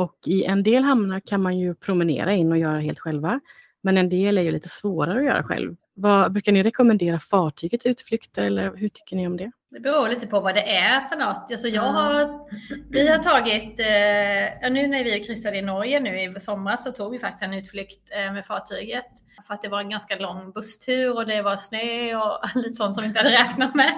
[0.00, 3.40] Och i en del hamnar kan man ju promenera in och göra helt själva.
[3.80, 5.76] Men en del är ju lite svårare att göra själv.
[5.94, 9.52] Vad, brukar ni rekommendera fartygets utflykter eller hur tycker ni om det?
[9.72, 11.50] Det beror lite på vad det är för något.
[11.50, 12.48] Alltså jag har,
[12.90, 17.12] vi har tagit, eh, nu när vi kryssade i Norge nu i somras så tog
[17.12, 19.06] vi faktiskt en utflykt eh, med fartyget.
[19.46, 22.94] För att det var en ganska lång busstur och det var snö och lite sånt
[22.94, 23.88] som vi inte hade räknat med.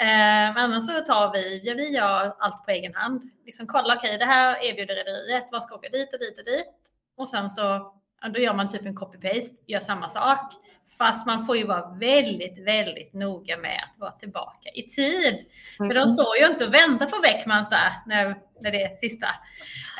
[0.00, 3.22] Eh, men annars så tar vi, ja, vi gör allt på egen hand.
[3.44, 6.44] Liksom kolla, okej okay, det här erbjuder rederiet, vad ska åka dit och dit och
[6.44, 6.74] dit.
[7.16, 7.92] Och sen så
[8.34, 10.54] då gör man typ en copy-paste, gör samma sak.
[10.98, 15.46] Fast man får ju vara väldigt, väldigt noga med att vara tillbaka i tid.
[15.78, 15.90] Mm.
[15.90, 19.26] För de står ju inte och väntar på Beckmans där när, när det är sista.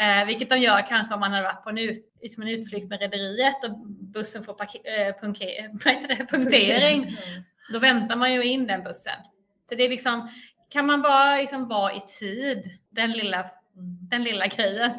[0.00, 2.88] Eh, vilket de gör kanske om man har varit på en, ut, liksom en utflykt
[2.88, 7.02] med rederiet och bussen får eh, punker, det, punktering.
[7.02, 7.42] Mm.
[7.72, 9.16] Då väntar man ju in den bussen.
[9.68, 10.30] Så det är liksom,
[10.68, 13.50] kan man bara liksom vara i tid, den lilla,
[14.10, 14.90] den lilla grejen,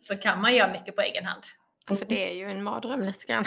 [0.00, 1.42] så kan man göra mycket på egen hand.
[1.88, 3.44] För det är ju en mardröm lite grann.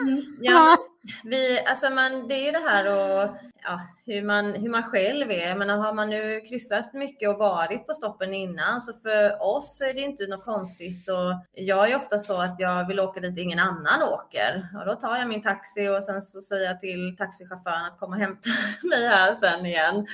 [0.00, 0.36] Mm.
[0.40, 0.76] Ja,
[1.24, 5.30] vi, alltså man, det är ju det här och, ja, hur, man, hur man själv
[5.30, 5.56] är.
[5.56, 9.94] Men har man nu kryssat mycket och varit på stoppen innan så för oss är
[9.94, 11.08] det inte något konstigt.
[11.08, 14.68] Och jag är ofta så att jag vill åka dit ingen annan åker.
[14.80, 18.16] Och då tar jag min taxi och sen så säger jag till taxichauffören att komma
[18.16, 18.48] och hämta
[18.82, 20.06] mig här sen igen.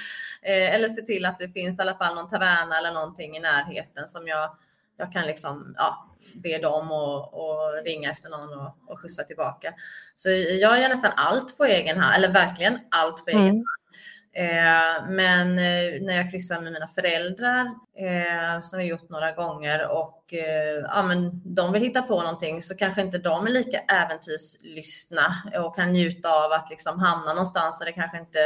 [0.43, 3.41] Eh, eller se till att det finns i alla fall någon taverna eller någonting i
[3.41, 4.51] närheten som jag
[4.99, 6.07] jag kan liksom ja,
[6.43, 9.75] be dem och, och ringa efter någon och, och skjutsa tillbaka.
[10.15, 13.55] Så jag gör nästan allt på egen hand, eller verkligen allt på egen mm.
[13.55, 13.65] hand.
[14.33, 17.67] Eh, men eh, när jag kryssar med mina föräldrar,
[17.99, 20.35] eh, som vi gjort några gånger, och
[20.83, 25.77] ja, men de vill hitta på någonting så kanske inte de är lika äventyrslystna och
[25.77, 28.39] kan njuta av att liksom hamna någonstans där det kanske inte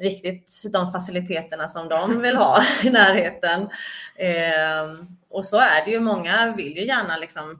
[0.00, 3.68] riktigt de faciliteterna som de vill ha i närheten.
[4.16, 6.00] Eh, och så är det ju.
[6.00, 7.58] Många vill ju gärna liksom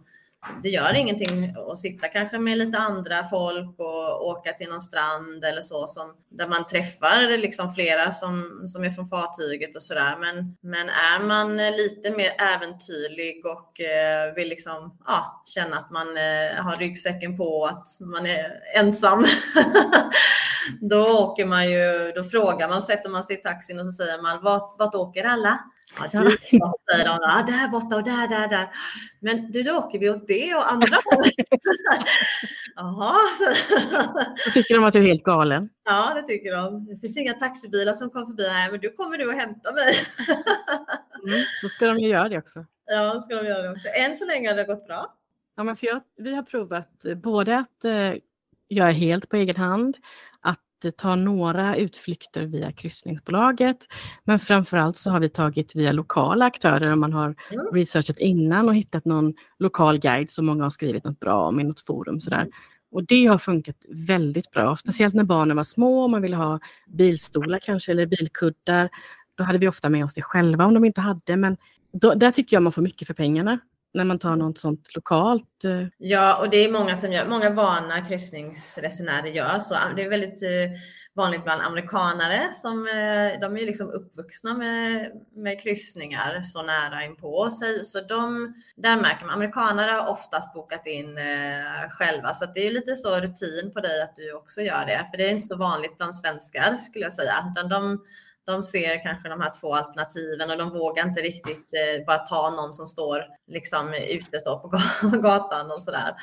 [0.63, 5.45] det gör ingenting att sitta kanske med lite andra folk och åka till någon strand
[5.45, 10.17] eller så som där man träffar liksom flera som, som är från fartyget och sådär.
[10.21, 16.17] Men, men är man lite mer äventyrlig och eh, vill liksom ja, känna att man
[16.17, 19.25] eh, har ryggsäcken på och att man är ensam.
[20.81, 24.23] då åker man ju, då frågar man, sätter man sig i taxin och så säger
[24.23, 25.59] man vart, vart åker alla?
[25.99, 28.69] Ja, de, ja, där borta och där, där, där.
[29.21, 31.35] Men du, då åker vi åt det och andra hållet.
[32.77, 33.15] Jaha.
[34.45, 35.69] Då tycker de att du är helt galen.
[35.85, 36.87] Ja, det tycker de.
[36.87, 38.49] Det finns inga taxibilar som kommer förbi.
[38.49, 39.95] Nej, men du kommer du och hämta mig.
[41.29, 42.65] mm, då ska de ju göra det också.
[42.87, 43.89] Ja, då ska de göra det också.
[43.89, 45.15] Än så länge har det gått bra.
[45.57, 48.15] Ja, men för jag, vi har provat både att eh,
[48.69, 49.97] göra helt på egen hand,
[50.97, 53.77] ta några utflykter via kryssningsbolaget.
[54.25, 57.67] Men framförallt så har vi tagit via lokala aktörer om man har mm.
[57.73, 61.65] researchat innan och hittat någon lokal guide som många har skrivit något bra om i
[61.65, 62.21] något forum.
[62.21, 62.49] Sådär.
[62.93, 66.61] Och det har funkat väldigt bra, speciellt när barnen var små och man ville ha
[66.87, 68.89] bilstolar kanske eller bilkuddar.
[69.35, 71.57] Då hade vi ofta med oss det själva om de inte hade, men
[71.93, 73.59] då, där tycker jag man får mycket för pengarna
[73.95, 75.65] när man tar något sånt lokalt?
[75.65, 75.87] Eh.
[75.99, 79.75] Ja, och det är många som gör, många vana kryssningsresenärer gör så.
[79.97, 80.79] Det är väldigt eh,
[81.15, 87.51] vanligt bland amerikanare som eh, de är liksom uppvuxna med, med kryssningar så nära inpå
[87.51, 87.85] sig.
[87.85, 91.19] Så de, där märker man, amerikanare har oftast bokat in
[91.91, 95.07] själva så det är lite så rutin på dig att du också gör det.
[95.11, 98.01] För det är inte så vanligt bland svenskar skulle jag säga, utan de
[98.51, 102.51] de ser kanske de här två alternativen och de vågar inte riktigt eh, bara ta
[102.51, 104.69] någon som står liksom ute så på
[105.23, 106.15] gatan och sådär.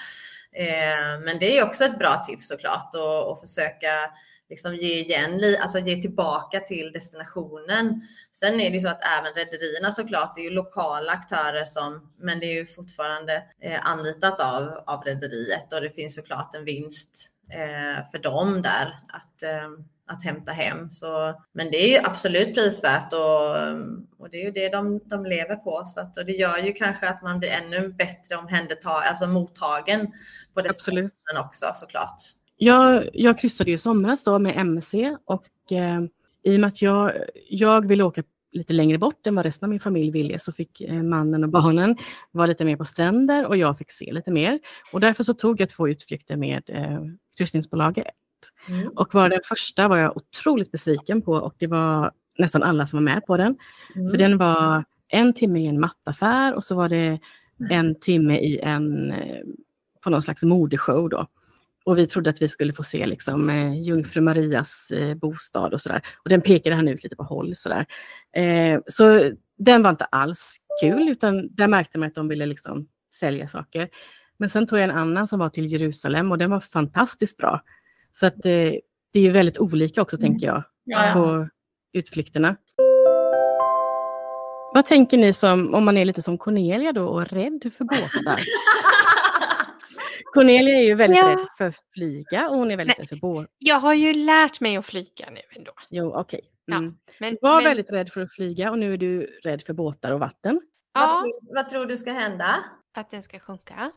[0.51, 2.95] Eh, men det är också ett bra tips såklart
[3.29, 4.11] och försöka
[4.49, 8.07] liksom ge igen, alltså ge tillbaka till destinationen.
[8.31, 12.13] Sen är det ju så att även rederierna såklart, det är ju lokala aktörer som,
[12.17, 16.65] men det är ju fortfarande eh, anlitat av, av rederiet och det finns såklart en
[16.65, 19.69] vinst eh, för dem där att, eh,
[20.07, 20.89] att hämta hem.
[20.89, 25.25] Så, men det är ju absolut prisvärt och, och det är ju det de, de
[25.25, 25.81] lever på.
[25.85, 30.07] Så att, och det gör ju kanske att man blir ännu bättre omhändertag, alltså mottagen
[30.53, 30.75] på Absolut.
[30.77, 32.17] destinationen också såklart.
[32.57, 36.01] Jag, jag kryssade ju somras då med MC och eh,
[36.43, 37.11] i och med att jag,
[37.49, 40.81] jag ville åka lite längre bort än vad resten av min familj ville så fick
[40.81, 41.97] eh, mannen och barnen
[42.31, 44.59] vara lite mer på stränder och jag fick se lite mer.
[44.93, 47.01] Och därför så tog jag två utflykter med eh,
[47.37, 48.07] kryssningsbolaget.
[48.69, 48.87] Mm.
[48.87, 52.97] Och var den första var jag otroligt besviken på och det var nästan alla som
[52.97, 53.57] var med på den.
[53.95, 54.09] Mm.
[54.09, 57.19] För den var en timme i en mattaffär och så var det
[57.69, 59.41] en timme i en, eh,
[60.03, 61.27] på någon slags modeshow då.
[61.85, 65.81] Och vi trodde att vi skulle få se liksom, eh, Jungfru Marias eh, bostad och
[65.81, 66.01] sådär.
[66.23, 67.85] Och den pekade han ut lite på håll sådär.
[68.35, 72.87] Eh, så den var inte alls kul, utan där märkte man att de ville liksom
[73.13, 73.89] sälja saker.
[74.37, 77.61] Men sen tog jag en annan som var till Jerusalem och den var fantastiskt bra.
[78.19, 78.71] Så att eh,
[79.13, 81.13] det är väldigt olika också, tänker jag, Ja, ja.
[81.13, 81.47] på
[81.93, 82.55] utflykterna.
[84.73, 88.39] Vad tänker ni som, om man är lite som Cornelia då och rädd för båtar?
[90.33, 91.29] Cornelia är ju väldigt Ja.
[91.29, 93.03] rädd för att flyga och hon är väldigt Nej.
[93.03, 93.47] rädd för båt.
[93.57, 95.71] Jag har ju lärt mig att flyga nu ändå.
[95.89, 96.41] Jo, okej.
[96.65, 96.93] Ja, Mm.
[97.19, 99.73] Men, Du var men, väldigt rädd för att flyga och nu är du rädd för
[99.73, 100.61] båtar och vatten.
[100.93, 102.63] Vad, Ja, tror, vad tror du ska hända?
[102.97, 103.91] att den ska sjunka.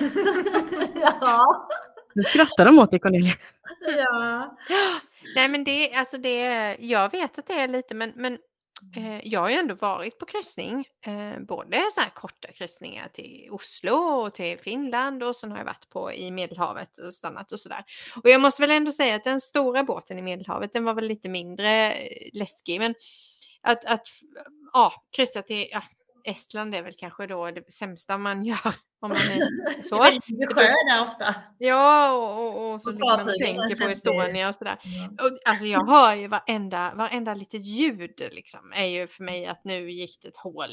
[1.20, 1.68] ja.
[2.14, 3.34] Nu skrattar de åt dig Cornelia.
[3.98, 4.56] ja.
[5.34, 8.38] Nej men det, alltså det, jag vet att det är lite men, men
[8.96, 10.86] eh, jag har ju ändå varit på kryssning.
[11.06, 15.64] Eh, både så här korta kryssningar till Oslo och till Finland och sen har jag
[15.64, 17.84] varit på i Medelhavet och stannat och sådär.
[18.22, 21.06] Och jag måste väl ändå säga att den stora båten i Medelhavet den var väl
[21.06, 22.80] lite mindre eh, läskig.
[22.80, 22.94] Men
[23.62, 24.08] att, att
[24.72, 25.82] ja, kryssa till ja,
[26.24, 28.74] Estland är väl kanske då det sämsta man gör.
[29.04, 29.98] Om man är så.
[30.04, 31.34] Det är där ofta.
[31.58, 34.78] Ja, och, och, och så liksom man tänker på Estonia och sådär.
[35.20, 39.64] Och, alltså jag hör ju varenda, varenda litet ljud liksom är ju för mig att
[39.64, 40.70] nu gick det ett hål.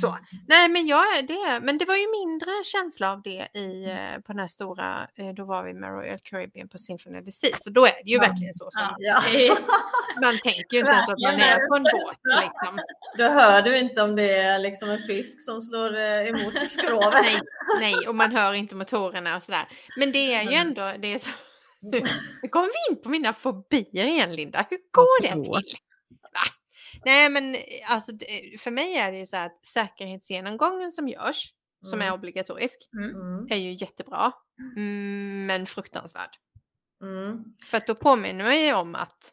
[0.00, 0.16] Så.
[0.48, 4.32] Nej men jag, det, men det var ju mindre känsla av det i, eh, på
[4.32, 7.56] den här stora, eh, då var vi med Royal Caribbean på Symphony of the Sea.
[7.56, 8.20] Så då är det ju Ja.
[8.20, 9.22] verkligen så som, Ja.
[10.22, 12.78] Man tänker ju inte ens att man är på en båt liksom.
[13.18, 17.12] Då hör du inte om det är liksom en fisk som slår eh, emot skrovet.
[17.22, 17.40] Nej,
[17.80, 19.68] nej, och man hör inte motorerna och sådär.
[19.98, 21.30] Men det är ju ändå, det är så.
[21.82, 22.00] Nu
[22.50, 24.66] kommer vi in på mina fobier igen Linda.
[24.70, 25.76] Hur går det till?
[26.22, 26.40] Va?
[27.04, 31.52] Nej men eh, alltså det- för mig är det ju så att säkerhetsgenomgången som görs,
[31.90, 32.14] som är Mm.
[32.14, 33.46] obligatorisk, Mm.
[33.50, 34.32] är ju jättebra.
[34.76, 36.30] Mm, men fruktansvärd.
[37.02, 37.44] Mm.
[37.70, 39.32] För att då påminner man ju om att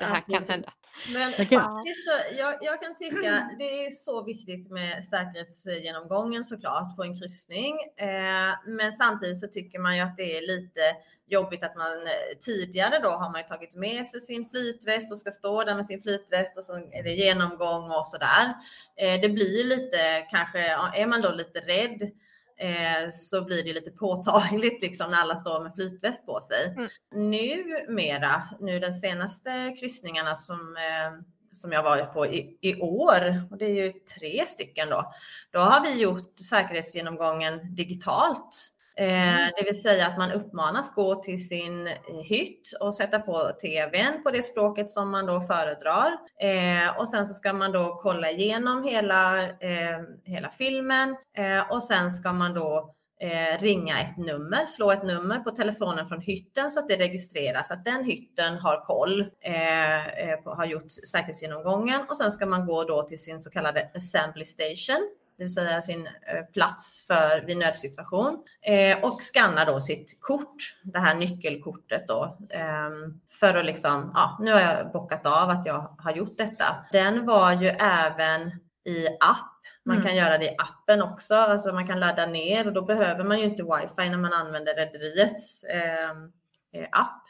[0.00, 0.72] det här kan hända.
[1.12, 6.44] Men Jag kan- faktiskt så, jag, jag kan tycka det är så viktigt med säkerhetsgenomgången
[6.44, 7.74] såklart på en kryssning.
[7.96, 10.80] Eh, men samtidigt så tycker man ju att det är lite
[11.26, 15.18] jobbigt att man eh, tidigare då har man ju tagit med sig sin flytväst och
[15.18, 18.54] ska stå där med sin flytväst och så är det genomgång och sådär.
[18.96, 20.60] Eh, det blir lite kanske,
[20.94, 22.10] är man då lite rädd
[22.56, 26.74] eh, så blir det lite påtagligt liksom när alla står med flytväst på sig.
[26.76, 26.88] Mm.
[27.30, 31.12] Numera, nu de senaste kryssningarna som, eh,
[31.52, 35.12] som jag varit på i, i år, och det är ju tre stycken då,
[35.50, 38.70] då har vi gjort säkerhetsgenomgången digitalt.
[38.96, 39.48] Mm.
[39.48, 43.50] Eh, det vill säga att man uppmanas gå till sin eh, hytt och sätta på
[43.62, 46.12] tvn på det språket som man då föredrar.
[46.40, 51.16] Eh, och sen så ska man då kolla igenom hela, eh, hela filmen.
[51.36, 56.06] Eh, och sen ska man då eh, ringa ett nummer, slå ett nummer på telefonen
[56.06, 60.66] från hytten så att det registreras att den hytten har koll, eh, eh, på, har
[60.66, 62.00] gjort säkerhetsgenomgången.
[62.08, 65.80] Och sen ska man gå då till sin så kallade assembly station det vill säga
[65.80, 72.08] sin eh, plats för vid nödsituation eh, och skanna då sitt kort, det här nyckelkortet
[72.08, 76.38] då ehm, för att liksom, ja, nu har jag bockat av att jag har gjort
[76.38, 76.84] detta.
[76.92, 78.40] Den var ju även
[78.84, 79.50] i app.
[79.86, 80.06] Man Mm.
[80.08, 83.38] kan göra det i appen också, alltså man kan ladda ner och då behöver man
[83.38, 86.32] ju inte wifi när man använder rederiets ehm,
[86.72, 87.20] eh, app.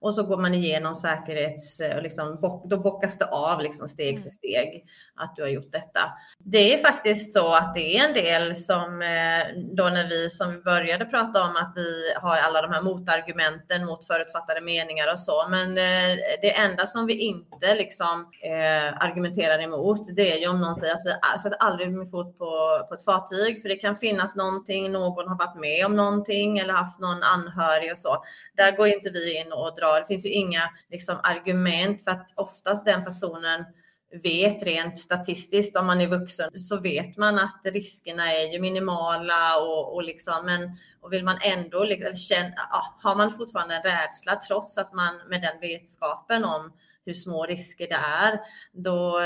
[0.00, 4.22] Och så går man igenom säkerhets, liksom, då bockas det av liksom steg Mm.
[4.22, 4.84] för steg
[5.16, 6.00] att du har gjort detta.
[6.38, 10.52] Det är faktiskt så att det är en del som eh, då när vi som
[10.52, 15.20] vi började prata om att vi har alla de här motargumenten mot förutfattade meningar och
[15.20, 15.46] så.
[15.50, 20.60] Men eh, det enda som vi inte liksom eh, argumenterar emot det är ju om
[20.60, 23.96] någon säger att ah, sätt aldrig min fot på, på ett fartyg för det kan
[23.96, 28.24] finnas någonting, någon har varit med om någonting eller haft någon anhörig och så.
[28.56, 30.00] Där går inte vi in och drar.
[30.00, 33.64] Det finns ju inga liksom, argument för att oftast den personen
[34.12, 39.58] vet rent statistiskt om man är vuxen så vet man att riskerna är ju minimala
[39.60, 43.82] och, och liksom men och vill man ändå liksom, känna, ja, har man fortfarande en
[43.82, 46.72] rädsla trots att man med den vetskapen om
[47.04, 48.40] hur små risker det är,
[48.72, 49.20] då,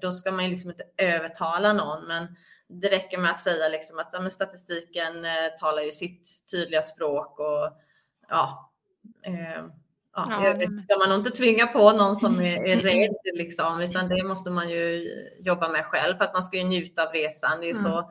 [0.00, 2.06] då ska man liksom inte övertala någon.
[2.06, 2.36] Men
[2.68, 7.40] det räcker med att säga liksom att ja, statistiken eh, talar ju sitt tydliga språk
[7.40, 7.70] och
[8.28, 8.72] ja,
[9.22, 9.64] eh,
[10.16, 14.08] ja, det ska man nog inte tvinga på någon som är, är rädd liksom, utan
[14.08, 15.10] det måste man ju
[15.40, 17.60] jobba med själv för att man ska ju njuta av resan.
[17.60, 17.82] Det är mm.
[17.82, 18.10] så,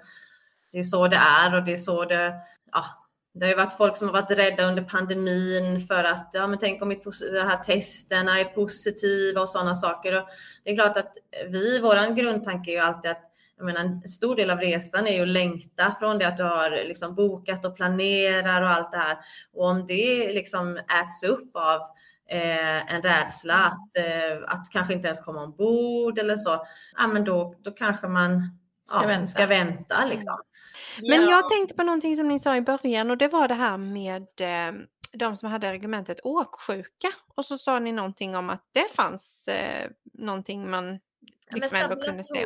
[0.71, 2.33] det är så det är och det är så det,
[2.71, 2.85] ja,
[3.33, 6.59] det har ju varit folk som har varit rädda under pandemin för att, ja men
[6.59, 10.21] tänk om de här testerna är positiva och sådana saker.
[10.21, 10.27] Och
[10.63, 11.17] det är klart att
[11.49, 15.13] vi, våran grundtanke är ju alltid att jag menar, en stor del av resan är
[15.13, 18.97] ju att längta från det att du har liksom bokat och planerar och allt det
[18.97, 19.17] här.
[19.53, 21.81] Och om det liksom äts upp av
[22.29, 26.65] eh, en rädsla att, eh, att kanske inte ens komma ombord eller så,
[26.97, 29.25] ja men då, då kanske man ska ja, vänta.
[29.25, 30.37] Ska vänta liksom.
[31.01, 31.29] Men ja.
[31.29, 34.27] jag tänkte på någonting som ni sa i början och det var det här med
[34.39, 34.81] eh,
[35.13, 37.07] de som hade argumentet åksjuka.
[37.35, 40.99] Och så sa ni någonting om att det fanns eh, någonting man
[41.51, 42.45] liksom ändå kunde se.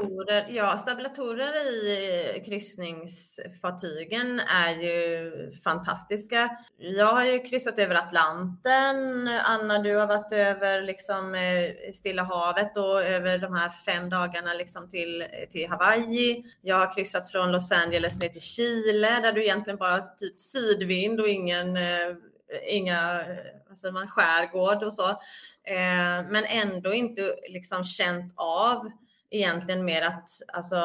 [0.50, 5.32] Ja, stabilatorer i kryssningsfartygen är ju
[5.64, 6.50] fantastiska.
[6.78, 9.28] Jag har ju kryssat över Atlanten.
[9.28, 14.54] Anna, du har varit över liksom eh, Stilla havet och över de här fem dagarna
[14.54, 16.44] liksom till, till Hawaii.
[16.62, 21.20] Jag har kryssat från Los Angeles ner till Chile där du egentligen bara typ sidvind
[21.20, 22.16] och ingen eh,
[22.68, 23.22] inga
[23.70, 25.10] alltså man, skärgård och så.
[25.64, 28.92] Eh, men ändå inte liksom känt av
[29.32, 30.76] egentligen mer att alltså,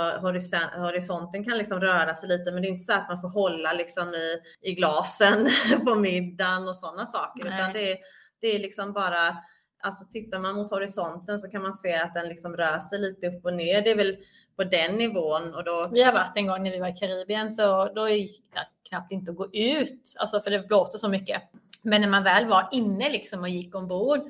[0.76, 3.72] horisonten kan liksom röra sig lite, men det är inte så att man får hålla
[3.72, 5.48] liksom i, i glasen
[5.84, 7.54] på middagen och sådana saker, Nej.
[7.54, 7.98] utan det är,
[8.40, 9.36] det är liksom bara
[9.82, 13.28] Alltså tittar man mot horisonten så kan man se att den liksom rör sig lite
[13.28, 13.82] upp och ner.
[13.82, 14.16] Det är väl
[14.56, 15.54] på den nivån.
[15.54, 15.82] Och då...
[15.92, 19.12] Vi har varit en gång när vi var i Karibien så då gick det knappt
[19.12, 21.42] inte att gå ut, alltså för det blåste så mycket.
[21.82, 24.20] Men när man väl var inne liksom och gick ombord,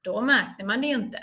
[0.00, 1.18] då märkte man det ju inte.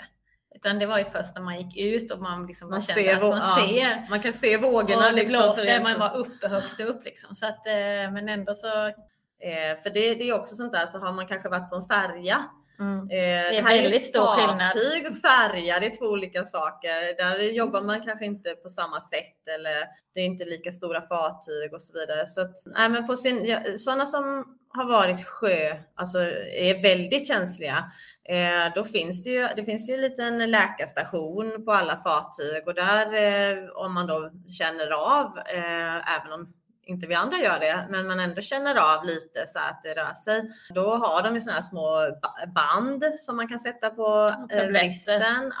[0.54, 3.22] Utan det var ju först när man gick ut och man, liksom, man, ser, att
[3.22, 4.10] man ja, ser.
[4.10, 4.96] Man kan se vågorna.
[4.96, 7.34] Och det liksom, blåste, man var uppe högst upp liksom.
[7.34, 8.86] Så att, eh, men ändå så.
[8.86, 11.82] Eh, för det, det är också sånt där, så har man kanske varit på en
[11.82, 12.44] färja
[12.82, 12.98] Mm.
[12.98, 14.66] Eh, det är väldigt stor skillnad.
[14.66, 17.16] Fartyg och färja, det är två olika saker.
[17.16, 19.74] Där jobbar man kanske inte på samma sätt eller
[20.14, 22.26] det är inte lika stora fartyg och så vidare.
[22.26, 26.18] Så att, nej, men på sin, ja, sådana som har varit sjö, alltså
[26.52, 27.92] är väldigt känsliga,
[28.28, 32.74] eh, då finns det ju, det finns ju en liten läkarstation på alla fartyg och
[32.74, 36.52] där eh, om man då känner av, eh, även om
[36.84, 40.14] inte vi andra gör det, men man ändå känner av lite så att det rör
[40.14, 40.50] sig.
[40.74, 42.16] Då har de ju sådana här små
[42.54, 44.30] band som man kan sätta på
[44.68, 45.52] vristen.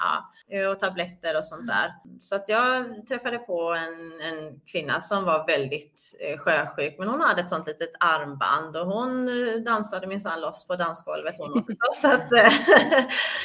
[0.48, 1.94] Ja, och tabletter och sånt där.
[2.20, 7.20] Så att jag träffade på en, en kvinna som var väldigt eh, sjösjuk, men hon
[7.20, 9.30] hade ett sånt litet armband och hon
[9.64, 11.76] dansade minsann loss på dansgolvet hon också.
[11.94, 12.38] så att, eh,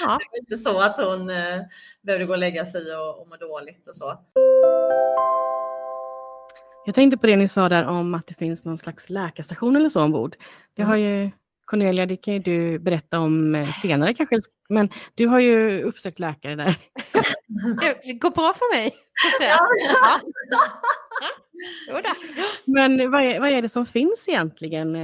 [0.01, 0.19] ja.
[0.19, 1.61] det var inte så att hon eh,
[2.01, 4.19] behövde gå och lägga sig och, och må dåligt och så.
[6.87, 9.89] Jag tänkte på det ni sa där om att det finns någon slags läkarstation eller
[9.89, 10.35] så ombord.
[10.73, 11.07] Det har mm.
[11.07, 11.31] ju
[11.65, 16.19] Cornelia, det kan ju du berätta om eh, senare kanske, men du har ju uppsökt
[16.19, 16.75] läkare där.
[18.03, 18.95] Det går bra för mig.
[19.39, 19.57] Ja.
[21.87, 22.01] Ja.
[22.65, 24.95] Men vad är, vad är det som finns egentligen?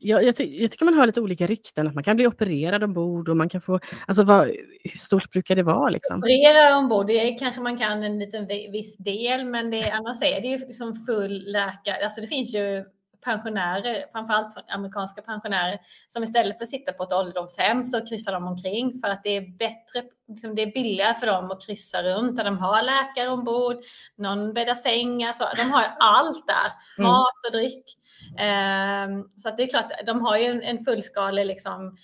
[0.00, 2.84] Jag, jag, ty jag, tycker man hör lite olika rykten, att man kan bli opererad
[2.84, 4.46] ombord och man kan få, alltså vad,
[4.84, 5.90] hur stort brukar det vara?
[5.90, 6.18] Liksom?
[6.18, 10.48] Operera ombord, det kanske man kan en liten viss del, men det, annars är det
[10.48, 12.84] ju liksom full läkare, alltså det finns ju
[13.24, 18.46] pensionärer, framförallt amerikanska pensionärer, som istället för att sitta på ett ålderdomshem så kryssar de
[18.46, 22.36] omkring för att det är bättre, liksom det är billigare för dem att kryssa runt.
[22.36, 23.76] Där de har läkare ombord,
[24.16, 27.10] någon bäddar sängar, så de har allt där, mm.
[27.10, 27.84] mat och dryck.
[28.30, 31.96] Um, så det är klart, de har ju en, en fullskalig liksom,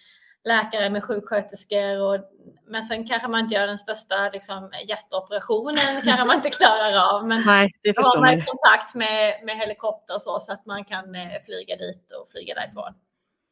[0.45, 2.18] läkare med sjuksköterskor och
[2.66, 7.26] men sen kanske man inte gör den största liksom, hjärtoperationen, kanske man inte klarar av.
[7.26, 10.84] Men Nej, det då har man kontakt med, med helikopter och så, så att man
[10.84, 12.95] kan eh, flyga dit och flyga därifrån.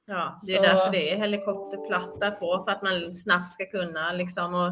[0.06, 0.62] Ja, det är så...
[0.62, 4.54] därför det är helikopterplatta på, för att man snabbt ska kunna liksom.
[4.54, 4.70] Och,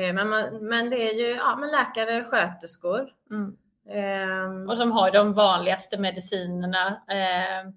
[0.00, 3.08] eh, men, man, men det är ju ja, men läkare, sköterskor.
[3.30, 3.56] Mm.
[3.90, 6.86] Eh, och som har de vanligaste medicinerna.
[6.88, 7.70] Eh,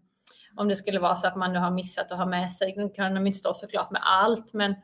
[0.56, 2.90] om det skulle vara så att man nu har missat att ha med sig, nu
[2.90, 4.76] kan de inte stå såklart med allt, men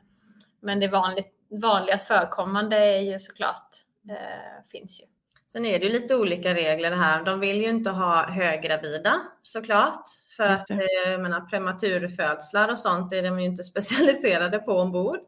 [0.62, 1.28] men det vanligt,
[1.62, 3.76] vanligast förekommande är ju såklart,
[4.10, 5.06] eh, finns ju.
[5.48, 7.24] Sen är det ju lite olika regler här.
[7.24, 10.04] De vill ju inte ha höggravida såklart.
[10.38, 10.78] För att eh,
[11.20, 15.20] menar, prematurfödslar och sånt är de ju inte specialiserade på ombord.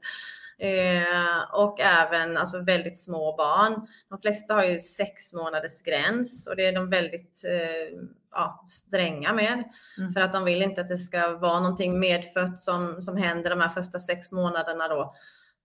[0.59, 3.87] Eh, och även alltså, väldigt små barn.
[4.09, 7.99] De flesta har ju sex månaders gräns och det är de väldigt eh,
[8.31, 9.63] ja, stränga med.
[9.97, 10.13] Mm.
[10.13, 13.61] För att de vill inte att det ska vara någonting medfött som, som händer de
[13.61, 15.13] här första sex månaderna då.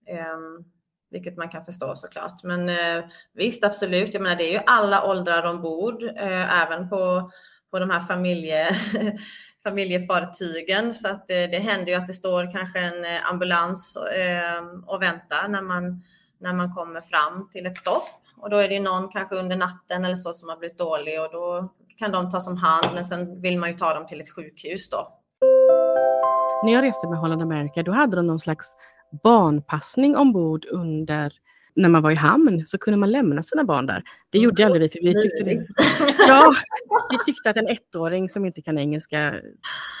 [0.07, 0.65] Ehm,
[1.11, 2.43] vilket man kan förstå såklart.
[2.43, 4.13] Men eh, visst, absolut.
[4.13, 7.31] Jag menar, det är ju alla åldrar ombord, eh, även på,
[7.71, 8.67] på de här familje,
[9.65, 10.93] familjefartygen.
[10.93, 15.01] Så att det, det händer ju att det står kanske en eh, ambulans eh, och
[15.01, 16.03] väntar när man,
[16.39, 18.07] när man kommer fram till ett stopp.
[18.37, 21.31] Och då är det någon kanske under natten eller så som har blivit dålig och
[21.31, 22.85] då kan de tas om hand.
[22.93, 25.07] Men sen vill man ju ta dem till ett sjukhus då.
[26.63, 28.75] När jag reste med Holland America då hade de någon slags
[29.23, 31.33] barnpassning ombord under
[31.75, 34.03] när man var i hamn så kunde man lämna sina barn där.
[34.29, 35.67] Det gjorde aldrig vi för vi tyckte det.
[36.27, 36.55] Ja,
[37.09, 39.31] vi tyckte att en ettåring som inte kan engelska,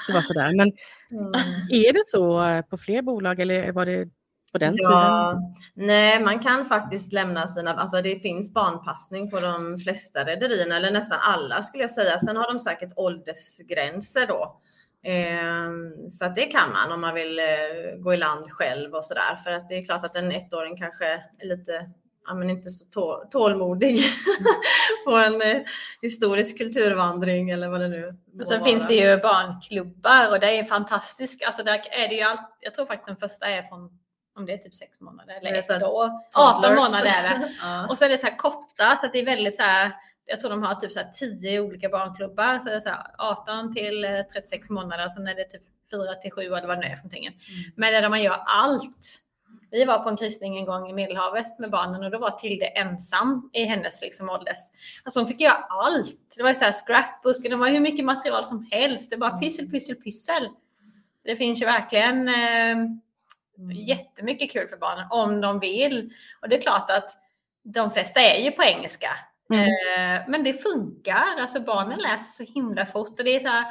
[0.07, 0.55] det var sådär.
[0.55, 0.71] Men
[1.11, 1.31] Mm.
[1.69, 4.07] är det så på fler bolag eller var det
[4.51, 4.91] på den tiden?
[4.91, 5.41] Ja,
[5.73, 10.91] nej, man kan faktiskt lämna sina, alltså det finns barnpassning på de flesta rederierna, eller
[10.91, 12.19] nästan alla skulle jag säga.
[12.19, 14.61] Sen har de säkert åldersgränser då.
[15.05, 15.69] Eh,
[16.09, 17.45] så att det kan man om man vill eh,
[17.99, 19.35] gå i land själv och sådär.
[19.43, 21.05] För att det är klart att en ettåring kanske
[21.39, 21.89] är lite,
[22.27, 23.99] ja men inte så tå- tålmodig
[25.05, 25.57] på en eh,
[26.01, 28.69] historisk kulturvandring eller vad det nu Och sen vara.
[28.69, 31.45] finns det ju barnklubbar och det är fantastiskt.
[31.45, 33.89] Alltså där är det ju allt, jag tror faktiskt den första är från,
[34.37, 36.09] om det är typ sex månader eller ett år.
[36.37, 36.75] 18 Toddlers.
[36.77, 37.51] månader är det.
[37.61, 37.87] ja.
[37.89, 39.91] Och så är det så här korta så att det är väldigt så här,
[40.25, 42.59] jag tror de har typ så här 10 olika barnklubbar.
[42.59, 45.61] Så det är så här 18 till eh, 36 månader och sen är det typ
[45.91, 47.29] 4 till 7 eller vad det nu är för någonting.
[47.75, 49.21] Men där man gör allt.
[49.71, 52.65] Vi var på en kryssning en gång i Medelhavet med barnen och då var Tilde
[52.65, 54.59] ensam i hennes liksom ålders.
[55.03, 56.35] Alltså hon fick göra allt.
[56.37, 59.09] Det var så här scrapbook, det var hur mycket material som helst.
[59.09, 60.49] Det var pyssel, pyssel, pyssel.
[61.23, 62.77] Det finns ju verkligen eh,
[63.73, 66.13] jättemycket kul för barnen om de vill.
[66.41, 67.11] Och det är klart att
[67.63, 69.09] de flesta är ju på engelska.
[69.53, 69.65] Mm.
[69.65, 71.23] Eh, men det funkar.
[71.39, 73.19] Alltså barnen läser så himla fort.
[73.19, 73.65] Och det är så här,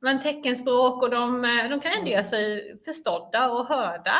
[0.00, 4.14] men teckenspråk och de, eh, de kan ändå göra sig förstådda och hörda.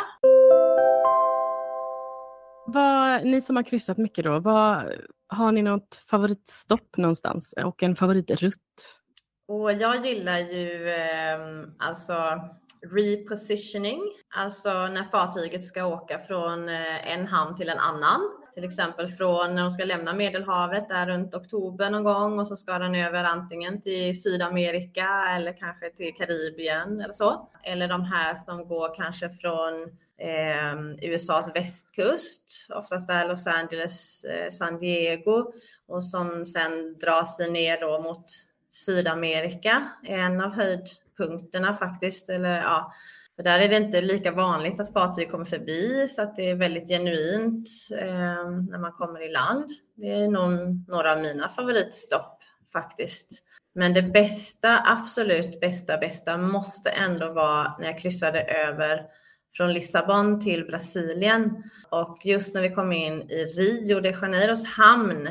[2.65, 4.91] Vad, ni som har kryssat mycket då, vad,
[5.27, 9.01] har ni något favoritstopp någonstans och en favoritrutt?
[9.47, 11.39] Och jag gillar ju eh,
[11.79, 12.13] alltså
[12.91, 14.01] repositioning,
[14.35, 18.42] alltså när fartyget ska åka från eh, en hamn till en annan.
[18.53, 22.55] Till exempel från när de ska lämna Medelhavet där runt oktober någon gång och så
[22.55, 27.49] ska den över antingen till Sydamerika eller kanske till Karibien eller så.
[27.63, 29.73] Eller de här som går kanske från
[30.19, 35.53] eh, USAs västkust, oftast där Los Angeles, eh, San Diego
[35.87, 38.25] och som sen drar sig ner då mot
[38.71, 42.29] Sydamerika, en av höjdpunkterna faktiskt.
[42.29, 42.93] Eller, ja,
[43.35, 46.55] för där är det inte lika vanligt att fartyg kommer förbi så att det är
[46.55, 47.67] väldigt genuint
[47.99, 49.69] eh, när man kommer i land.
[49.95, 50.51] Det är nog
[50.87, 52.37] några av mina favoritstopp
[52.73, 53.43] faktiskt.
[53.75, 59.01] Men det bästa, absolut bästa, bästa måste ändå vara när jag kryssade över
[59.53, 61.63] från Lissabon till Brasilien.
[61.89, 65.29] Och just när vi kom in i Rio de Janeiros hamn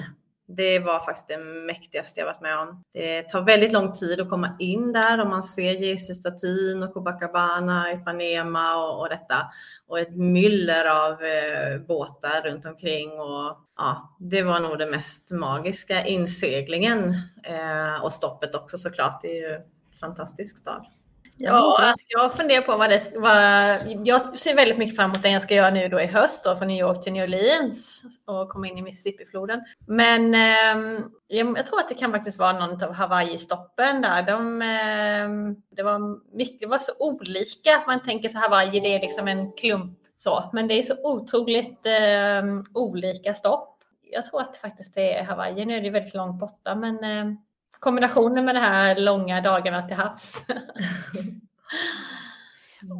[0.57, 2.85] det var faktiskt det mäktigaste jag varit med om.
[2.93, 7.93] Det tar väldigt lång tid att komma in där och man ser Jesusstatyn och Copacabana,
[7.93, 9.37] Ipanema och, och detta.
[9.87, 13.11] Och ett myller av eh, båtar runt omkring.
[13.11, 17.15] Och, ja, det var nog den mest magiska inseglingen.
[17.45, 19.23] Eh, och stoppet också såklart.
[19.23, 19.63] Det är ju en
[20.01, 20.87] fantastisk stad.
[21.45, 23.87] Ja, alltså jag funderar på vad det vara.
[24.05, 26.57] Jag ser väldigt mycket fram emot det jag ska göra nu då i höst då,
[26.57, 29.61] från New York till New Orleans och komma in i Mississippifloden.
[29.87, 34.23] Men eh, jag, tror att det kan faktiskt vara någon av Hawaii-stoppen där.
[34.23, 37.71] De, eh, det, var mycket, det var så olika.
[37.87, 40.51] Man tänker så Hawaii, det är liksom en klump så.
[40.53, 43.79] Men det är så otroligt eh, olika stopp.
[44.03, 45.65] Jag tror att faktiskt det är Hawaii.
[45.65, 47.35] Nu är det väldigt långt borta, men eh,
[47.83, 50.45] kombinationen med de här långa dagarna till havs.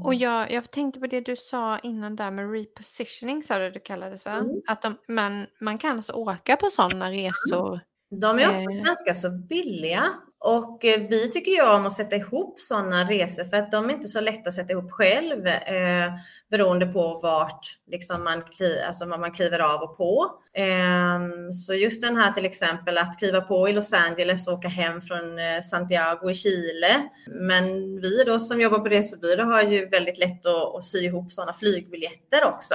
[0.05, 3.81] Och jag, jag tänkte på det du sa innan där med repositioning, sa du det
[3.81, 4.33] kallades va?
[4.33, 4.63] Mm.
[4.67, 7.81] Att de, man, man kan alltså åka på sådana resor.
[8.11, 8.85] De är oftast Eh.
[8.85, 10.05] ganska så billiga
[10.43, 13.95] och eh, vi tycker ju om att sätta ihop sådana resor för att de är
[13.95, 16.13] inte så lätta att sätta ihop själv eh,
[16.51, 20.31] beroende på vart liksom man, kli, alltså vad man kliver av och på.
[20.55, 21.21] Eh,
[21.53, 25.01] så just den här till exempel att kliva på i Los Angeles och åka hem
[25.01, 27.09] från eh, Santiago i Chile.
[27.27, 27.65] Men
[28.01, 31.53] vi då som jobbar på resebyrå har ju väldigt lätt att, att sy ihop sådana
[31.53, 32.75] flygbiljetter också.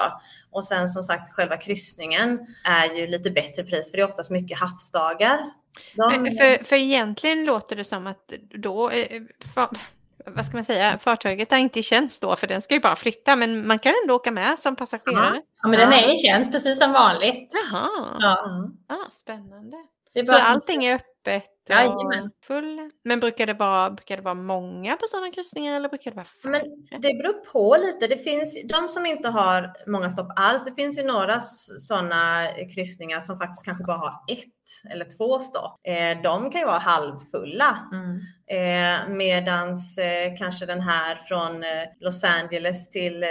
[0.52, 4.31] Och sen som sagt själva kryssningen är ju lite bättre pris för det är oftast
[4.31, 5.39] mycket havsdagar.
[5.95, 9.22] De, För, för egentligen låter det som att då, eh,
[9.56, 9.70] fa,
[10.26, 12.95] vad ska man säga, fartyget är inte i tjänst då för den ska ju bara
[12.95, 15.41] flytta men man kan ändå åka med som passagerare.
[15.62, 17.52] Ja, men den är i tjänst precis som vanligt.
[17.72, 17.90] Jaha,
[18.20, 18.70] Ja.
[18.88, 19.78] ah, spännande.
[20.14, 22.31] Det är Så allting är öppet Jajamän.
[22.44, 22.89] full.
[23.03, 26.26] Men brukar det, vara, brukar det vara många på sådana kryssningar eller brukar det vara
[26.26, 26.52] färre?
[26.52, 28.07] Men det beror på lite.
[28.07, 30.65] Det finns de som inte har många stopp alls.
[30.65, 31.41] Det finns ju några
[31.80, 34.45] sådana kryssningar som faktiskt kanske bara har ett
[34.89, 35.80] eller två stopp.
[35.88, 37.89] Eh, de kan ju vara halvfulla.
[37.91, 38.19] Mm.
[38.49, 41.69] Eh, medans eh, kanske den här från eh,
[41.99, 43.30] Los Angeles till, eh,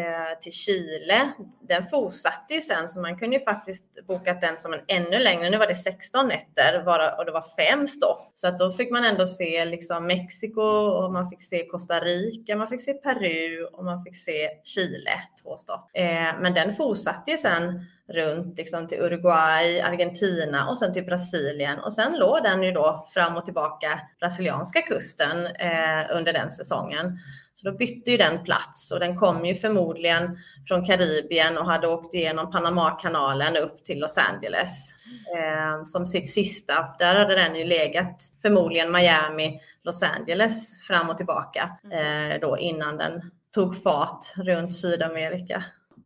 [0.00, 1.32] eh, till Chile,
[1.68, 5.50] den fortsatte ju sen så man kunde ju faktiskt bokat den som en ännu längre.
[5.50, 6.78] Nu var det 16 nätter
[7.18, 8.32] och det var fem stopp.
[8.34, 12.56] Så att då fick man ändå se liksom Mexiko och man fick se Costa Rica,
[12.56, 15.10] man fick se Peru och man fick se Chile,
[15.42, 15.90] två stopp.
[15.94, 21.78] Eh, men den fortsatte ju sen runt liksom till Uruguay, Argentina och sen till Brasilien
[21.78, 27.18] och sen låg den ju då fram och tillbaka brasilianska kusten eh, under den säsongen.
[27.54, 30.38] Så då bytte ju den plats och den kom ju förmodligen
[30.68, 34.94] från Karibien och hade åkt igenom Panamakanalen upp till Los Angeles
[35.36, 36.88] eh, som sitt sista.
[36.98, 42.96] Där hade den ju legat förmodligen Miami, Los Angeles fram och tillbaka eh, då innan
[42.96, 45.64] den tog fart runt Sydamerika.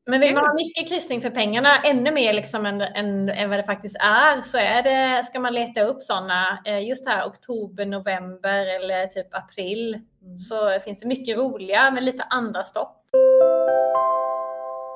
[0.09, 3.59] Men vill man ha mycket kryssning för pengarna, ännu mer liksom än, än, än vad
[3.59, 8.67] det faktiskt är, så är det, ska man leta upp sådana just här oktober, november
[8.77, 10.01] eller typ april.
[10.49, 13.03] Så finns det mycket roliga med lite andra stopp.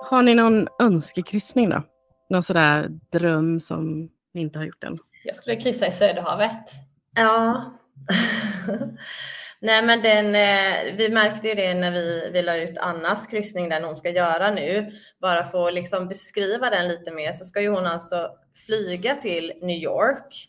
[0.05, 1.82] Har ni någon önskekryssning då?
[2.28, 4.99] Någon sådär dröm som ni inte har gjort än?
[5.24, 6.70] Jag skulle kryssa i Söderhavet.
[7.16, 7.65] Ja.
[9.62, 13.69] Nej men den, eh, vi märkte ju det när vi, vi la ut Annas kryssning
[13.69, 14.93] den hon ska göra nu.
[15.20, 18.28] Bara för att liksom beskriva den lite mer så ska ju hon alltså
[18.66, 20.49] flyga till New York.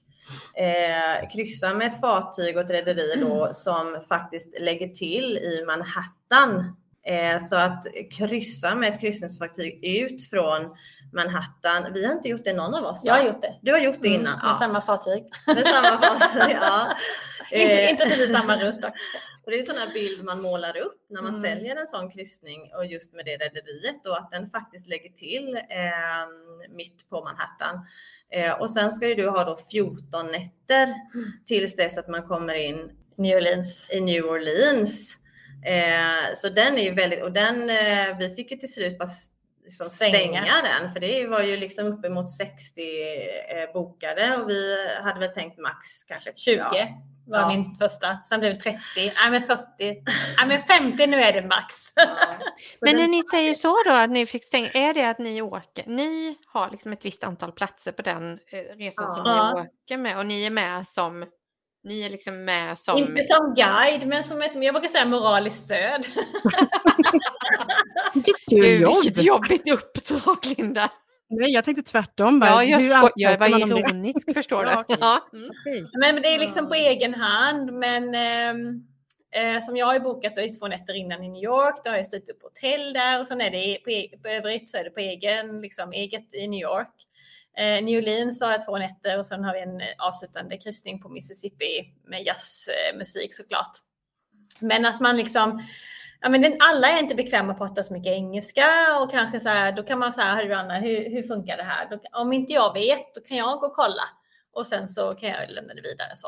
[0.55, 6.75] Eh, kryssa med ett fartyg och ett rederi då som faktiskt lägger till i Manhattan.
[7.07, 7.83] Eh, så att
[8.17, 10.75] kryssa med ett kryssningsfartyg ut från
[11.13, 11.93] Manhattan.
[11.93, 13.01] Vi har inte gjort det någon av oss.
[13.05, 13.19] Jag va?
[13.19, 13.55] har gjort det.
[13.61, 14.39] Du har gjort det Mm, innan?
[14.45, 15.23] Med samma fartyg.
[15.47, 16.87] Med samma fartyg, ja.
[17.51, 18.93] Inte, Eh, inte precis samma rutt dock.
[19.45, 21.43] och det är en sån här bild man målar upp när man Mm.
[21.51, 25.55] säljer en sån kryssning och just med det rederiet då att den faktiskt lägger till
[25.55, 26.27] eh,
[26.69, 27.85] mitt på Manhattan.
[28.31, 31.31] Eh, och sen ska ju du ha då 14 nätter Mm.
[31.45, 33.89] tills dess att man kommer in New Orleans.
[33.91, 35.17] i New Orleans.
[35.65, 39.09] Eh, så den är ju väldigt, och den, eh, vi fick ju till slut bara
[39.63, 40.13] liksom Stänga.
[40.13, 40.61] stänga.
[40.63, 45.59] den, för det var ju liksom uppemot 60 eh, bokade och vi hade väl tänkt
[45.59, 46.87] max kanske 20 ja,
[47.25, 47.47] var Ja.
[47.49, 48.17] min första.
[48.23, 48.79] Sen blev det 30.
[48.95, 49.63] Nej men 40.
[49.79, 51.75] Nej men 50 nu är det max.
[51.95, 52.07] ja.
[52.81, 55.83] Men när ni säger så då att ni fick stänga, är det att ni åker,
[55.87, 59.53] ni har liksom ett visst antal platser på den eh, resan som Ja.
[59.53, 61.25] ni åker med och ni är med som,
[61.83, 65.65] ni är liksom med som, Inte som guide men som ett, jag brukar säga moraliskt
[65.65, 66.05] stöd.
[68.47, 70.91] Gud, vilket jobbigt uppdrag Linda.
[71.31, 72.39] Nej, jag tänkte tvärtom.
[72.39, 74.95] Bara, Ja, jag, hur sko- jag var ironisk förstår du.
[74.99, 75.49] Ja, mm.
[75.49, 75.85] Okej.
[75.99, 77.73] Men men det är liksom på egen hand.
[77.73, 78.83] Men ehm,
[79.31, 81.75] eh, som jag har bokat då i två nätter innan i New York.
[81.83, 84.69] Då har jag styrt upp hotell där och sen är det på, e- på övrigt
[84.69, 86.93] så är det på egen, liksom eget i New York.
[87.57, 91.01] Eh, New Orleans har jag två nätter och sen har vi en eh, avslutande kryssning
[91.01, 93.71] på Mississippi med jazzmusik såklart.
[94.59, 95.61] Men att man liksom,
[96.21, 98.67] ja men den, alla är inte bekväma på att prata så mycket engelska
[99.01, 101.89] och kanske så här, då kan man säga, hörru Anna, hur, hur funkar det här?
[101.89, 104.03] Då, om inte jag vet, då kan jag gå och kolla
[104.53, 106.27] och sen så kan jag lämna det vidare så.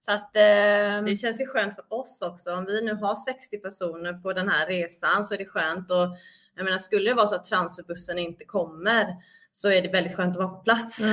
[0.00, 2.54] Så att, ehm, Det känns ju skönt för oss också.
[2.54, 6.16] Om vi nu har 60 personer på den här resan så är det skönt och
[6.56, 9.16] jag menar, skulle det vara så att transferbussen inte kommer
[9.52, 10.98] så är det väldigt skönt att vara på plats.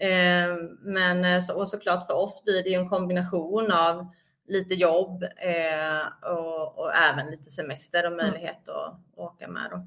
[0.00, 4.06] Eh, Men eh, så, och såklart för oss blir det ju en kombination av
[4.48, 9.70] lite jobb eh, och, och även lite semester och möjlighet att åka med.
[9.70, 9.86] Då.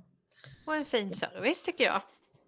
[0.66, 2.02] Och en fin service tycker jag.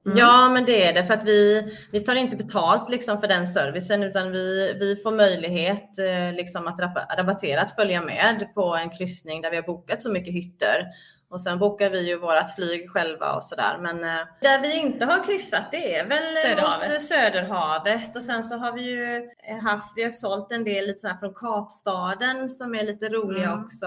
[0.06, 3.48] Ja, men det är det för att vi, vi tar inte betalt liksom för den
[3.48, 8.76] servicen utan vi, vi får möjlighet eh, liksom att rab- rabattera att följa med på
[8.76, 10.88] en kryssning där vi har bokat så mycket hytter.
[11.34, 13.78] Och sen bokar vi ju vårat flyg själva och sådär.
[13.82, 16.92] Men eh, där vi inte har kryssat det är väl Söderhavet.
[16.92, 20.86] mot Söderhavet och sen så har vi ju eh, haft, vi har sålt en del
[20.88, 23.64] lite sådär från Kapstaden som är lite roliga Mm.
[23.64, 23.86] också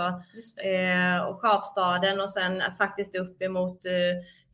[0.62, 3.92] eh, och Kapstaden och sen faktiskt upp emot eh,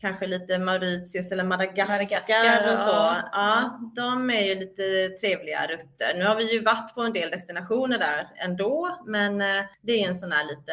[0.03, 2.91] kanske lite Mauritius eller Madagaskar, Madagaskar, och så.
[2.91, 3.23] ja.
[3.33, 6.19] Ja, de är ju lite trevliga rutter.
[6.19, 10.09] Nu har vi ju varit på en del destinationer där ändå, men eh, det är
[10.09, 10.73] en sån här lite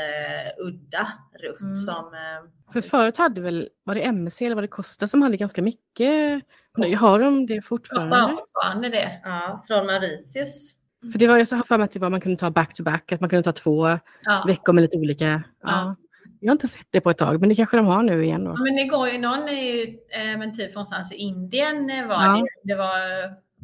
[0.57, 1.07] udda
[1.43, 1.75] rutt Mm.
[1.75, 5.37] som eh, För förut hade väl, var det MSC eller var det Costa som hade
[5.37, 6.41] ganska mycket?
[6.71, 6.97] Costa.
[6.97, 8.35] Har de det fortfarande?
[8.37, 9.21] fortfarande det.
[9.23, 10.75] ja, från Mauritius.
[11.11, 12.73] För det var jag så har för mig att det var man kunde ta back
[12.73, 13.87] to back, att man kunde ta två
[14.21, 14.43] Ja.
[14.47, 15.43] veckor med lite olika.
[15.63, 15.95] Ja.
[16.39, 16.45] Ja.
[16.45, 18.43] Jag har inte sett det på ett tag, men det kanske de har nu igen
[18.43, 18.51] då.
[18.51, 21.89] Ja, men det går ju, någon är ju eh, men typ från någonstans i Indien
[21.89, 22.31] eh, var Ja.
[22.63, 22.73] det.
[22.73, 22.99] Det var,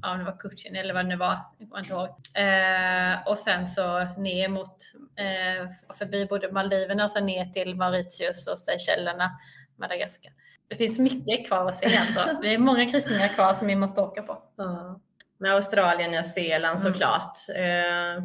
[0.01, 1.37] ja det var Cochin eller vad det nu var.
[1.59, 2.09] Jag kommer inte ihåg.
[2.45, 4.75] Eh, och sen så ner mot,
[5.19, 9.31] eh, förbi både Maldiverna och sen ner till Mauritius och Seychellerna,
[9.79, 10.31] Madagaskar.
[10.67, 12.19] Det finns mycket kvar att se alltså.
[12.41, 14.37] Det är många kryssningar kvar som vi måste åka på.
[14.57, 14.99] Ja.
[15.37, 16.93] Med Australien, Nya Zeeland Mm.
[16.93, 17.37] såklart.
[17.55, 18.23] Eh,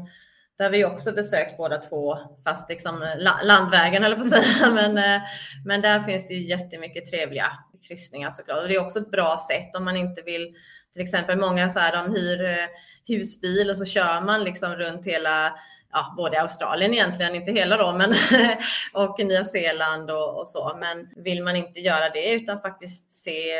[0.60, 3.06] där har vi också besökt båda två, fast liksom
[3.42, 4.70] landvägen eller på att säga.
[4.70, 5.22] Men, eh,
[5.64, 7.46] men där finns det ju jättemycket trevliga
[7.88, 8.62] kryssningar såklart.
[8.62, 10.54] Och det är också ett bra sätt om man inte vill,
[10.92, 12.66] till exempel många så här, de hyr eh,
[13.06, 15.52] husbil och så kör man liksom runt hela
[15.92, 18.14] Ja, både Australien egentligen, inte hela då, men
[18.92, 20.76] och Nya Zeeland och, och så.
[20.80, 23.52] Men vill man inte göra det utan faktiskt se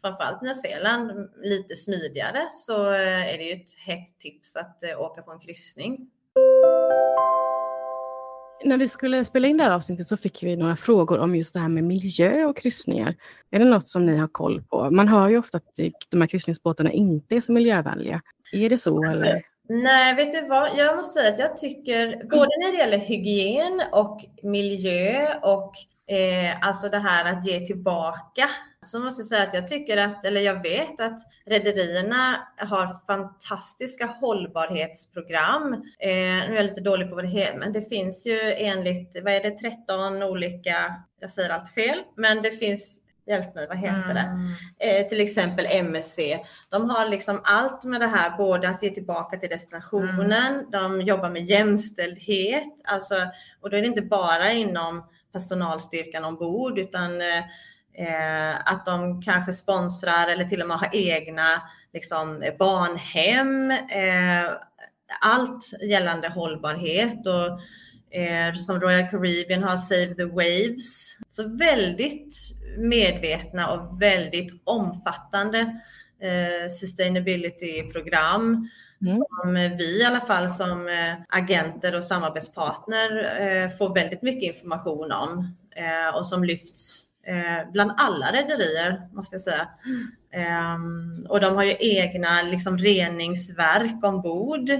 [0.00, 5.22] framförallt Nya Zeeland lite smidigare så eh, är det ju ett hett tips att åka
[5.22, 6.10] på en kryssning.
[8.64, 11.54] När vi skulle spela in det här avsnittet så fick vi några frågor om just
[11.54, 13.14] det här med miljö och kryssningar.
[13.50, 14.90] Är det något som ni har koll på?
[14.90, 15.64] Man hör ju ofta att
[16.08, 18.22] de här kryssningsbåtarna inte är så miljövänliga.
[18.52, 19.42] Är det så Alltså, eller?
[19.68, 20.70] Nej, vet du vad?
[20.76, 25.74] Jag måste säga att jag tycker både när det gäller hygien och miljö och
[26.08, 28.50] eh, alltså det här att ge tillbaka
[28.80, 34.06] så måste jag säga att jag tycker att, eller jag vet att rederierna har fantastiska
[34.06, 35.72] hållbarhetsprogram.
[35.72, 39.16] Eh, nu är jag lite dålig på vad det heter, men det finns ju enligt,
[39.24, 43.78] vad är det, 13 olika, jag säger allt fel, men det finns, hjälp mig, vad
[43.78, 44.20] heter det?
[44.20, 45.02] Mm.
[45.02, 46.18] eh, till exempel MSC.
[46.70, 51.30] De har liksom allt med det här, både att ge tillbaka till destinationen, de jobbar
[51.30, 53.14] med jämställdhet, alltså,
[53.60, 55.02] och då är det inte bara inom
[55.36, 57.20] personalstyrkan ombord, utan
[57.94, 63.70] eh, att de kanske sponsrar eller till och med har egna liksom, barnhem.
[63.70, 64.50] Eh,
[65.20, 67.60] allt gällande hållbarhet och
[68.18, 71.16] eh, som Royal Caribbean har Save the Waves.
[71.28, 72.36] Så väldigt
[72.78, 75.58] medvetna och väldigt omfattande
[76.22, 78.68] eh, sustainability-program
[79.02, 79.16] Mm.
[79.16, 85.12] som vi i alla fall som eh, agenter och samarbetspartner eh, får väldigt mycket information
[85.12, 87.02] om eh, och som lyfts
[87.72, 89.68] bland alla rederier måste jag säga.
[90.32, 94.70] Ehm, och de har ju egna liksom, reningsverk ombord.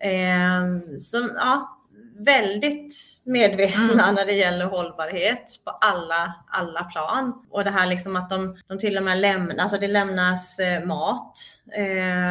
[0.00, 1.78] Ehm, som, ja,
[2.18, 2.94] väldigt
[3.24, 7.46] medvetna när det gäller hållbarhet på alla, alla plan.
[7.50, 11.38] Och det här liksom att de, de till och med lämnar, alltså det lämnas mat,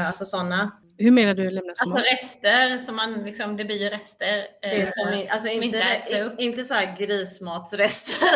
[0.08, 0.72] alltså sådana.
[0.98, 2.04] Hur menar du lämna Alltså mat?
[2.12, 4.38] rester, som man liksom, det blir ju rester.
[4.38, 6.40] eh, Det är som, i- alltså som inte, inte äts upp.
[6.40, 8.28] inte så här grismatsrester.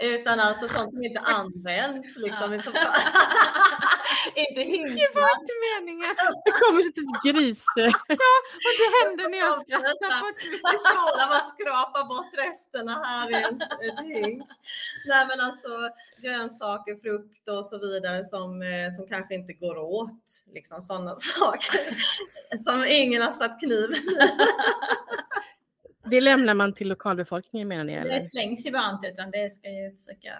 [0.00, 2.16] Utan alltså sånt som inte används.
[2.16, 2.94] Liksom, Ja.
[4.44, 4.94] inte hinkar.
[4.94, 6.14] Det var inte meningen.
[6.44, 7.64] Det kommer lite gris.
[8.66, 10.26] Och det hände när jag skrattade på
[10.74, 14.48] I skolan, man skrapar bort resterna här i en hink.
[15.06, 15.68] Nej men alltså
[16.22, 20.24] grönsaker, frukt och så vidare som, eh, som kanske inte går åt.
[20.54, 21.80] Liksom sådana saker.
[22.62, 24.18] Som ingen har satt kniven i.
[26.10, 27.92] Det lämnar man till lokalbefolkningen menar ni?
[27.92, 28.14] Eller?
[28.14, 30.34] Det slängs ju bara inte utan det ska ju försöka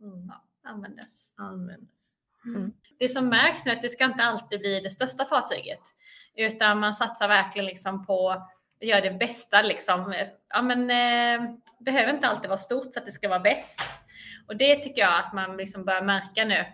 [0.00, 0.26] Mm.
[0.28, 1.32] ja, användas.
[2.46, 2.76] Används.
[2.98, 5.80] Det som märks är att det ska inte alltid bli det största fartyget.
[6.36, 8.48] Utan man satsar verkligen liksom på att
[8.80, 9.62] göra det bästa.
[9.62, 10.14] Liksom.
[10.48, 13.80] Ja, men, eh, behöver inte alltid vara stort för att det ska vara bäst.
[14.48, 16.64] Och det tycker jag att man liksom börjar märka nu.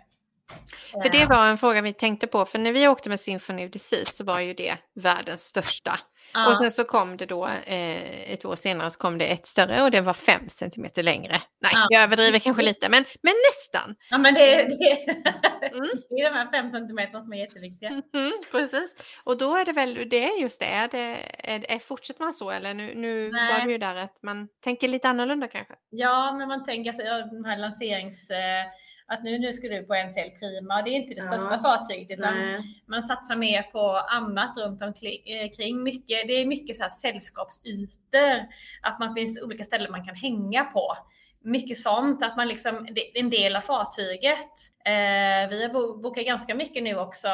[1.03, 4.15] För det var en fråga vi tänkte på, för när vi åkte med Symphony Seas
[4.15, 5.99] så var ju det världens största.
[6.33, 6.47] Ja.
[6.47, 9.81] Och sen så kom det då, eh, ett år senare så kom det ett större
[9.81, 11.41] och det var fem centimeter längre.
[11.61, 11.87] Nej, Ja.
[11.89, 13.95] jag överdriver kanske lite, men, men nästan.
[14.09, 15.89] Ja, men det, är- det, är- Mm.
[16.09, 17.89] det är de här fem centimeterna som är jätteviktiga.
[17.89, 18.95] Mm, precis.
[19.23, 22.33] Och då är det väl, det är just det, är det är, är, fortsätter man
[22.33, 25.73] så eller nu, nu sa du ju där att man tänker lite annorlunda kanske?
[25.89, 27.03] Ja, men man tänker alltså,
[27.35, 28.29] de här lanserings...
[28.29, 28.65] Eh,
[29.07, 31.31] att nu, nu ska du på NCL Prima, det är inte det Ja.
[31.39, 32.59] största fartyget utan Nej.
[32.87, 35.83] man satsar mer på annat runt omkring.
[35.83, 38.45] Mycket, det är mycket så här sällskapsytor,
[38.81, 40.97] att man finns olika ställen man kan hänga på.
[41.45, 44.49] Mycket sånt, att man liksom, det är en del av fartyget.
[44.85, 47.27] Eh, vi har bo- bokat ganska mycket nu också.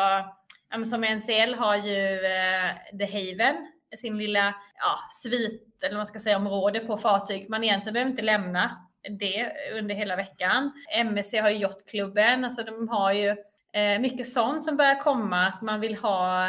[0.71, 3.55] Ja, Som NCL har ju eh, The Haven,
[3.97, 8.11] sin lilla ja, svit, eller vad man ska säga, område på fartyg man egentligen behöver
[8.11, 8.85] inte lämna.
[9.19, 10.71] Det under hela veckan.
[10.97, 13.29] MSC har ju Yachtklubben, alltså de har ju
[13.73, 15.47] eh, mycket sånt som börjar komma.
[15.47, 16.45] Att man vill ha,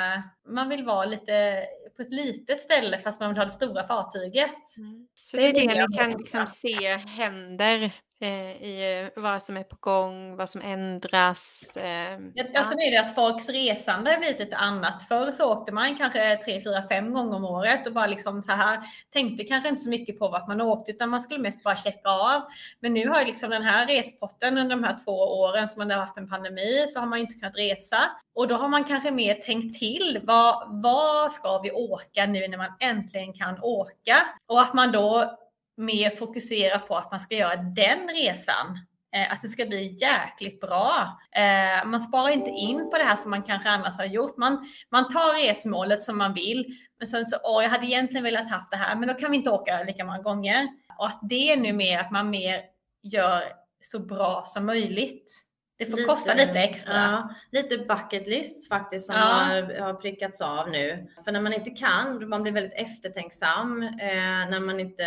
[0.49, 1.65] man vill vara lite
[1.97, 4.77] på ett litet ställe fast man vill ha det stora fartyget.
[4.79, 5.07] Mm.
[5.15, 7.93] Så det är det ni kan liksom se händer
[8.27, 11.77] i vad som är på gång, vad som ändras.
[11.77, 12.65] Eh, ja.
[12.65, 15.03] sen är det att folks resande har blivit lite annat.
[15.03, 18.53] Förr så åkte man kanske tre, fyra, fem gånger om året och bara liksom så
[18.53, 18.81] här
[19.13, 22.09] tänkte kanske inte så mycket på vart man åkte utan man skulle mest bara checka
[22.09, 22.43] av.
[22.81, 25.91] Men nu har ju liksom den här respotten under de här två åren som man
[25.91, 28.11] har haft en pandemi så har man inte kunnat resa.
[28.35, 30.21] Och då har man kanske mer tänkt till.
[30.23, 34.17] Vad, vad ska vi åka nu när man äntligen kan åka?
[34.47, 35.37] Och att man då
[35.81, 38.79] mer fokusera på att man ska göra den resan.
[39.13, 41.19] Eh, att det ska bli jäkligt bra.
[41.37, 44.37] Eh, man sparar inte in på det här som man kanske annars har gjort.
[44.37, 48.51] Man, man tar resmålet som man vill, men sen så, åh, jag hade egentligen velat
[48.51, 50.69] haft det här, men då kan vi inte åka lika många gånger.
[50.99, 52.61] Och att det är nu mer att man mer
[53.03, 53.43] gör
[53.81, 55.33] så bra som möjligt.
[55.79, 57.01] Det får lite, kosta lite extra.
[57.01, 59.23] Ja, lite bucket list faktiskt som ja.
[59.23, 61.09] har, har prickats av nu.
[61.25, 65.05] För när man inte kan, man blir väldigt eftertänksam eh, när man inte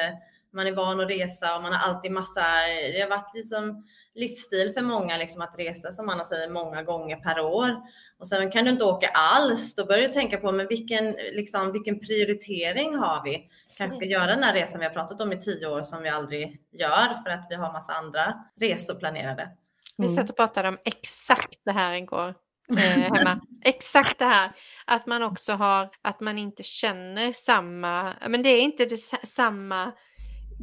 [0.54, 2.46] man är van att resa och man har alltid massa,
[2.94, 3.84] det har varit liksom
[4.16, 7.82] livsstil för många liksom att resa som man säger många gånger per år.
[8.20, 11.72] Och sen kan du inte åka alls, då börjar du tänka på men vilken, liksom,
[11.72, 13.50] vilken prioritering har vi?
[13.78, 16.10] Kanske ska göra den här resan vi har pratat om i tio år som vi
[16.10, 19.44] aldrig gör för att vi har massa andra resor planerade.
[19.44, 19.56] Mm.
[19.98, 22.34] Vi satt och pratade om exakt det här igår.
[22.70, 22.78] Eh,
[23.14, 23.42] hemma.
[23.66, 24.52] Exakt det här
[24.86, 29.92] att man också har, att man inte känner samma, men det är inte det, samma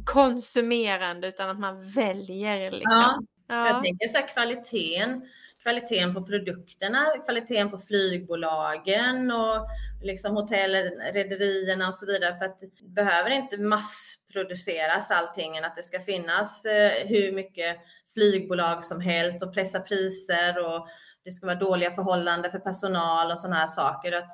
[0.05, 2.71] konsumerande utan att man väljer.
[2.71, 2.91] Liksom.
[2.91, 3.19] Ja.
[3.47, 3.67] ja.
[3.67, 5.21] Jag tänker så här, kvaliteten,
[5.63, 9.67] kvaliteten på produkterna, kvaliteten på flygbolagen och
[10.01, 10.75] liksom hotell,
[11.13, 12.35] rederierna och så vidare.
[12.35, 17.77] För att det behöver inte massproduceras allting än att det ska finnas eh, hur mycket
[18.13, 20.87] flygbolag som helst och pressa priser och
[21.23, 24.11] det ska vara dåliga förhållanden för personal och sådana här saker.
[24.11, 24.31] Att,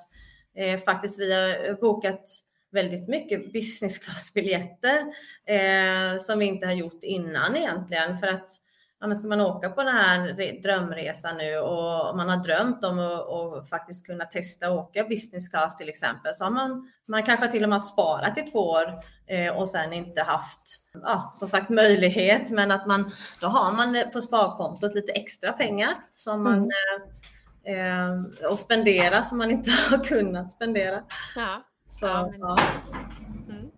[0.57, 2.43] eh, faktiskt vi har bokat
[2.77, 4.97] väldigt mycket business class-biljetter
[5.45, 8.17] eh, som vi inte har gjort innan egentligen.
[8.17, 8.51] För att
[8.99, 13.69] ja, ska man åka på den här drömresan nu och man har drömt om att
[13.69, 17.63] faktiskt kunna testa att åka business class till exempel så har man, man kanske till
[17.63, 20.61] och med sparat i två år eh, och sen inte haft,
[21.03, 25.93] ja, som sagt möjlighet, men att man, då har man på sparkontot lite extra pengar
[26.15, 26.69] som man mm.
[27.65, 28.13] eh,
[28.43, 31.03] eh och spendera som man inte har kunnat spendera.
[31.35, 31.61] Ja.
[31.87, 32.57] Så, ja, ja.
[33.49, 33.71] Mm.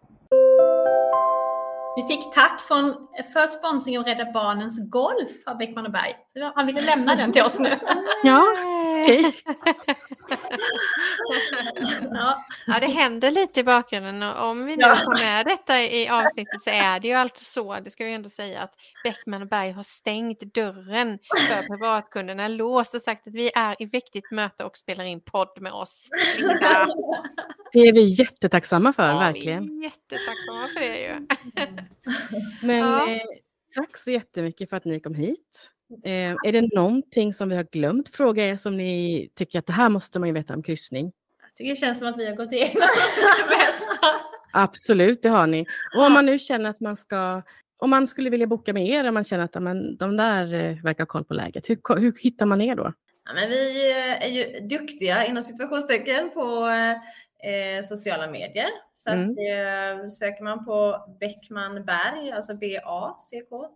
[1.96, 2.96] Vi fick tack från,
[3.34, 6.16] för sponsring av Rädda Barnens Golf av Beckman och Berg.
[6.34, 7.80] Så han ville lämna den till oss nu.
[8.24, 8.44] Ja,
[9.02, 9.20] okej.
[9.20, 9.34] Okay.
[12.12, 12.46] ja.
[12.68, 14.96] ja, det händer lite i bakgrunden och om vi nu ja.
[14.96, 18.30] får med detta i avsnittet så är det ju alltid så, det ska vi ändå
[18.30, 18.74] säga, att
[19.04, 23.86] Beckman och Berg har stängt dörren för privatkunderna, låst och sagt att vi är i
[23.86, 26.10] viktigt möte och spelar in podd med oss.
[27.72, 29.66] Det är vi jättetacksamma för, ja, verkligen.
[29.66, 31.28] Vi är jättetacksamma för det ju.
[32.68, 33.10] Men ja.
[33.12, 33.22] eh,
[33.76, 35.72] tack så jättemycket för att ni kom hit.
[36.04, 39.74] Eh, är det någonting som vi har glömt fråga er som ni tycker att det
[39.74, 41.12] här måste man ju veta om kryssning?
[41.42, 42.74] Jag tycker det känns som att vi har gått igenom
[43.50, 44.08] det mesta.
[44.54, 45.66] Absolut, det har ni.
[45.98, 47.42] Och om man nu känner att man ska
[47.82, 50.84] om man skulle vilja boka med er, om man känner att men, de där eh,
[50.84, 52.94] verkar ha koll på läget, hur, hur hittar man er då?
[53.26, 56.68] Ja, men vi eh, är ju duktiga inom situationstecken på
[57.44, 58.70] eh, sociala medier.
[58.94, 59.30] Så mm.
[59.30, 63.68] att, eh, söker man på Beckman Berg, alltså B-A-C-K,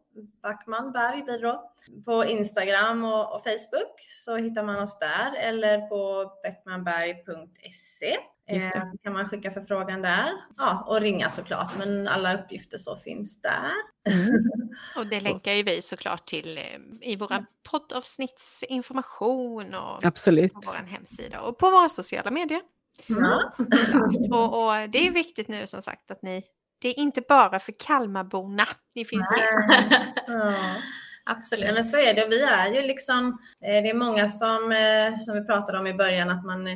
[0.42, 1.74] Backman Berg blir det då.
[2.06, 8.16] På Instagram och, och, Facebook så hittar man oss där eller på beckmanberg.se.
[8.48, 8.70] Eh, så
[9.04, 10.30] kan man skicka förfrågan där.
[10.58, 13.72] Ja, och ringa såklart, men alla uppgifter så finns där.
[14.10, 14.30] Mm.
[14.98, 16.64] och det länkar ju vi såklart till eh,
[17.02, 20.54] i våra poddavsnittsinformation och Absolut.
[20.54, 22.62] på vår hemsida och på våra sociala medier.
[23.10, 23.24] Mm.
[24.32, 26.44] och, och, det är viktigt nu som sagt att ni,
[26.82, 29.28] det är inte bara för Kalmarborna ni finns
[30.28, 30.76] ja.
[31.26, 31.66] Absolut.
[31.66, 32.28] Ja, men så är det.
[32.28, 35.94] Vi är ju liksom, eh, det är många som, eh, som vi pratade om i
[35.94, 36.68] början, att man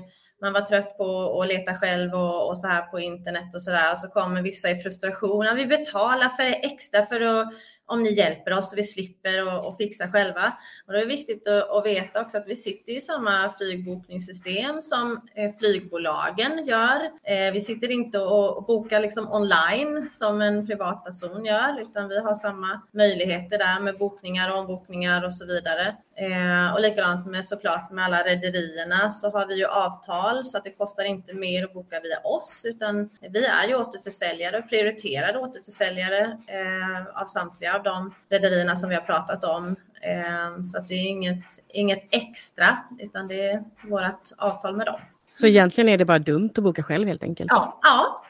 [0.41, 3.71] man var trött på att leta själv och, och så här på internet och så
[3.71, 3.91] där.
[3.91, 5.55] Och så kommer vissa i frustration.
[5.55, 7.53] Vi betalar för extra för att
[7.87, 10.57] om ni hjälper oss så vi slipper och, och fixa själva.
[10.85, 14.81] Och då är det viktigt att, att, veta också att vi sitter i samma flygbokningssystem
[14.81, 17.03] som eh, flygbolagen gör.
[17.23, 22.19] Eh, vi sitter inte och, och bokar liksom online som en privatperson gör, utan vi
[22.19, 25.95] har samma möjligheter där med bokningar och ombokningar och så vidare.
[26.19, 30.63] Eh, och likadant med såklart med alla rederierna så har vi ju avtal så att
[30.63, 36.21] det kostar inte mer att boka via oss utan vi är ju återförsäljare, prioriterade återförsäljare
[36.47, 39.75] eh, av samtliga av de rederierna som vi har pratat om.
[40.01, 44.99] Eh, så att det är inget, inget extra utan det är vårt avtal med dem.
[45.33, 47.51] Så egentligen är det bara dumt att boka själv helt enkelt?
[47.51, 47.79] Ja.
[47.83, 48.23] ja.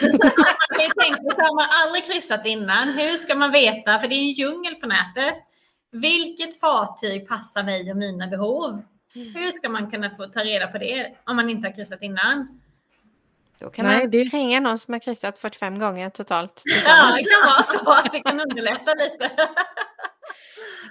[0.00, 3.98] man kan ju tänka sig, har man aldrig kryssat innan, hur ska man veta?
[3.98, 5.34] För det är en djungel på nätet.
[5.92, 8.82] Vilket fartyg passar mig och mina behov?
[9.14, 9.34] Mm.
[9.34, 12.60] Hur ska man kunna få ta reda på det om man inte har kryssat innan?
[13.58, 16.62] Då kan Nej, man det- ringa någon som har kryssat 45 gånger totalt.
[16.84, 19.30] Ja, det kan vara så att det kan underlätta lite.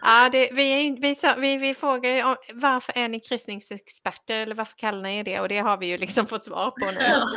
[0.04, 4.78] Ja, det, vi, vi, vi, vi frågar ju om, varför är ni kryssningsexperter eller varför
[4.78, 5.40] kallar ni er det?
[5.40, 7.28] Och det har vi ju liksom fått svar på nu, Ja.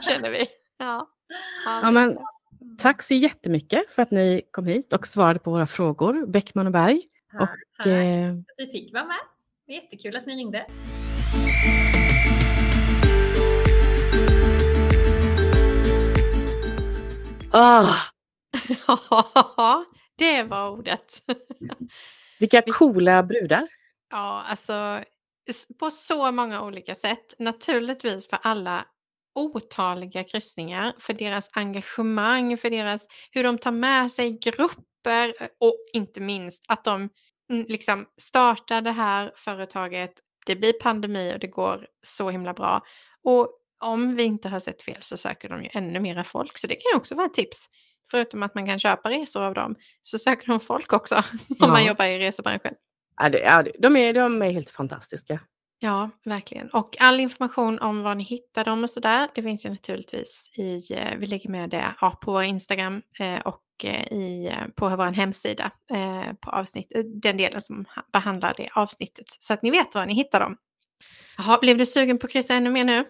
[0.12, 0.46] känner vi.
[0.78, 1.08] Ja.
[1.66, 2.18] Ja, Ja, men,
[2.78, 6.72] tack så jättemycket för att ni kom hit och svarade på våra frågor, Bäckman och
[6.72, 7.02] Berg.
[7.32, 9.16] Och, Tack eh, att vi fick vara med.
[9.66, 10.66] Det är jättekul att ni ringde.
[17.52, 17.94] ah,
[18.86, 19.84] Ja,
[20.16, 21.22] det var ordet.
[22.38, 23.68] vilka coola brudar.
[24.10, 25.04] Ja, alltså
[25.78, 27.34] på så många olika sätt.
[27.38, 28.84] Naturligtvis för alla
[29.34, 36.20] otaliga kryssningar, för deras engagemang, för deras, hur de tar med sig grupper och inte
[36.20, 37.08] minst att de
[37.52, 40.12] mm, liksom startar det här företaget.
[40.46, 42.82] Det blir pandemi och det går så himla bra.
[43.24, 46.66] Och om vi inte har sett fel så söker de ju ännu mera folk, så
[46.66, 47.66] det kan ju också vara ett tips.
[48.10, 51.14] Förutom att man kan köpa resor av dem så söker de folk också
[51.60, 51.88] om man Ja.
[51.88, 52.74] jobbar i resebranschen.
[53.16, 55.40] Ja, det, ja, det- de, är, de är helt fantastiska.
[55.82, 56.70] Ja, verkligen.
[56.70, 60.94] Och all information om var ni hittar dem och sådär, det finns ju naturligtvis i,
[60.94, 64.88] eh, vi lägger med det ja, på vår Instagram eh, och eh, i, eh, på
[64.88, 66.92] vår hemsida eh, på avsnitt,
[67.22, 69.26] den delen som behandlar det avsnittet.
[69.38, 70.56] Så att ni vet var ni hittar dem.
[71.38, 73.04] Jaha, blev du sugen på att kryssa ännu mer nu?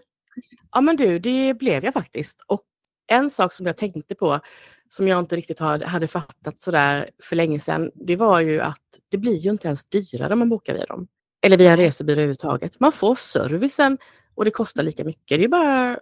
[0.72, 2.44] Ja men du, det blev jag faktiskt.
[2.46, 2.62] Och
[3.06, 4.40] en sak som jag tänkte på,
[4.88, 8.82] som jag inte riktigt hade, hade fattat sådär för länge sedan, det var ju att
[9.08, 11.08] det blir ju inte ens dyrare om man bokar via dem.
[11.42, 12.80] Eller via en resebyrå överhuvudtaget.
[12.80, 13.98] Man får servicen
[14.34, 15.38] och det kostar lika mycket.
[15.38, 15.98] Det är bara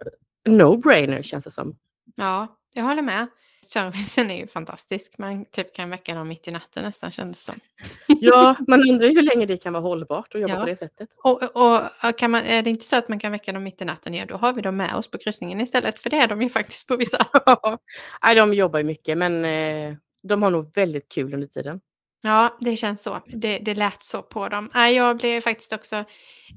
[0.49, 1.75] no-brainer känns det som.
[2.15, 3.27] Ja, jag håller med.
[3.67, 5.17] Servicen är ju fantastisk.
[5.17, 7.59] Man typ kan väcka dem mitt i natten nästan kändes det som.
[8.07, 10.59] Ja, man undrar ju hur länge det kan vara hållbart att jobba Ja.
[10.59, 11.09] på det sättet.
[11.23, 13.81] Och, och, och kan man, är det inte så att man kan väcka dem mitt
[13.81, 15.99] i natten, ja då har vi dem med oss på kryssningen istället.
[15.99, 17.25] För det är de ju faktiskt på vissa.
[18.23, 21.81] Nej, de jobbar ju mycket men eh, de har nog väldigt kul under tiden.
[22.21, 23.21] Ja, det känns så.
[23.25, 24.71] Det, det lät så på dem.
[24.73, 25.95] Nej, Jag blev faktiskt också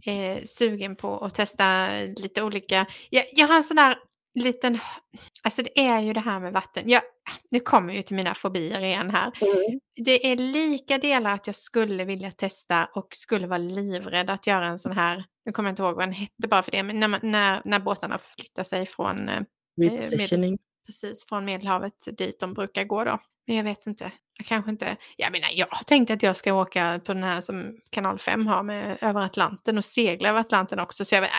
[0.07, 2.87] eh, sugen på att testa lite olika.
[3.11, 3.99] Jag, jag har en sån där
[4.35, 4.79] liten...
[5.43, 6.89] Alltså det är ju det här med vatten.
[6.89, 7.03] Jag,
[7.51, 9.33] nu kommer ju till mina fobier igen här.
[10.05, 14.67] Det är lika delar att jag skulle vilja testa och skulle vara livrädd att göra
[14.67, 17.01] en sån här, nu kommer jag inte ihåg vad den hette bara för det, men
[17.01, 19.41] när, man, när, när båtarna flyttar sig från eh,
[19.81, 20.59] Repositioning.
[20.87, 23.19] precis från Medelhavet dit de brukar gå då.
[23.47, 24.13] Men jag vet inte.
[24.39, 24.97] Jag kanske inte.
[25.17, 28.47] Jag menar, jag har tänkt att jag ska åka på den här som Kanal 5
[28.47, 31.05] har med över Atlanten och segla över Atlanten också.
[31.05, 31.31] Så jag, nej,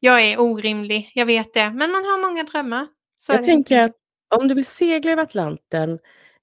[0.00, 1.70] jag är orimlig, jag vet det.
[1.70, 2.86] Men man har många drömmar.
[3.20, 3.92] Så Jag det tänker att
[4.36, 5.98] om du vill segla över Atlanten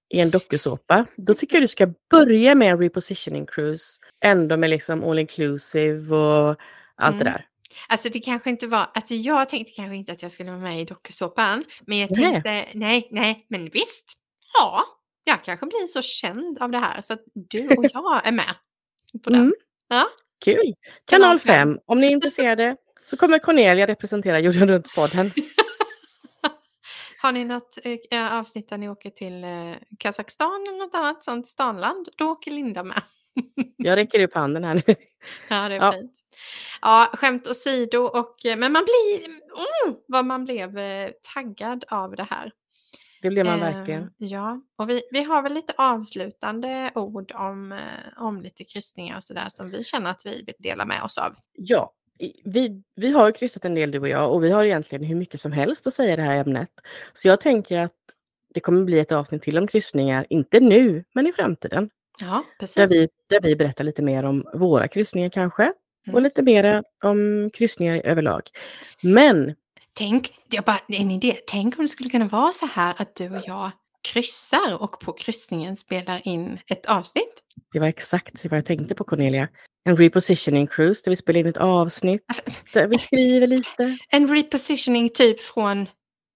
[0.10, 4.00] i en dokusåpa, då tycker jag du ska börja med en repositioning cruise.
[4.26, 6.56] Ändå med liksom all inclusive och
[6.96, 7.34] allt det Mm.
[7.34, 7.46] där.
[7.88, 10.82] Alltså det kanske inte var, alltså jag tänkte kanske inte att jag skulle vara med
[10.82, 11.64] i dokusåpan.
[11.86, 12.32] Men jag Nej.
[12.32, 14.14] tänkte, nej, nej, men visst.
[14.60, 14.84] Ja,
[15.28, 18.56] jag kanske blir så känd av det här så att du och jag är med
[19.24, 19.40] på den.
[19.42, 19.54] Mm.
[19.88, 20.06] Ja.
[20.46, 20.56] Kul!
[20.56, 20.74] Kanal
[21.06, 21.74] Kanal fem.
[21.74, 25.32] 5, om ni är intresserade så kommer Cornelia representera jorden runt-podden.
[27.22, 27.78] Har ni något
[28.12, 32.10] eh, avsnitt där ni åker till eh, Kazakstan eller något annat sånt stanland?
[32.16, 33.02] Då åker Linda med.
[33.78, 34.96] Jag räcker upp handen här nu.
[35.50, 35.92] Ja, det är Ja.
[35.92, 36.14] fint.
[36.82, 42.16] Ja, skämt åsido och eh, men man blir, mm, vad man blev eh, taggad av
[42.16, 42.52] det här.
[43.28, 44.10] Det blir man Eh, verkligen.
[44.18, 47.80] Ja, och vi, vi har väl lite avslutande ord om, eh,
[48.18, 51.36] om lite kryssningar och sådär som vi känner att vi vill dela med oss av.
[51.54, 51.94] Ja,
[52.44, 55.16] vi, vi har ju kryssat en del du och jag och vi har egentligen hur
[55.16, 56.70] mycket som helst att säga i det här ämnet.
[57.14, 57.94] Så jag tänker att
[58.54, 61.90] det kommer bli ett avsnitt till om kryssningar, inte nu, men i framtiden.
[62.22, 62.76] Ja, precis.
[62.76, 65.74] Där vi, där vi berättar lite mer om våra kryssningar kanske.
[66.08, 66.24] Och Mm.
[66.24, 68.42] lite mer om kryssningar överlag.
[69.02, 69.56] Men
[69.98, 71.38] Tänk, jag bara, en idé.
[71.48, 73.72] Tänk om det skulle kunna vara så här att du och jag
[74.02, 77.34] kryssar och på kryssningen spelar in ett avsnitt.
[77.74, 79.48] det var exakt vad jag tänkte på Cornelia.
[79.86, 82.24] En repositioning cruise där vi spelar in ett avsnitt,
[82.74, 83.98] där vi skriver lite.
[84.10, 85.90] En repositioning typ från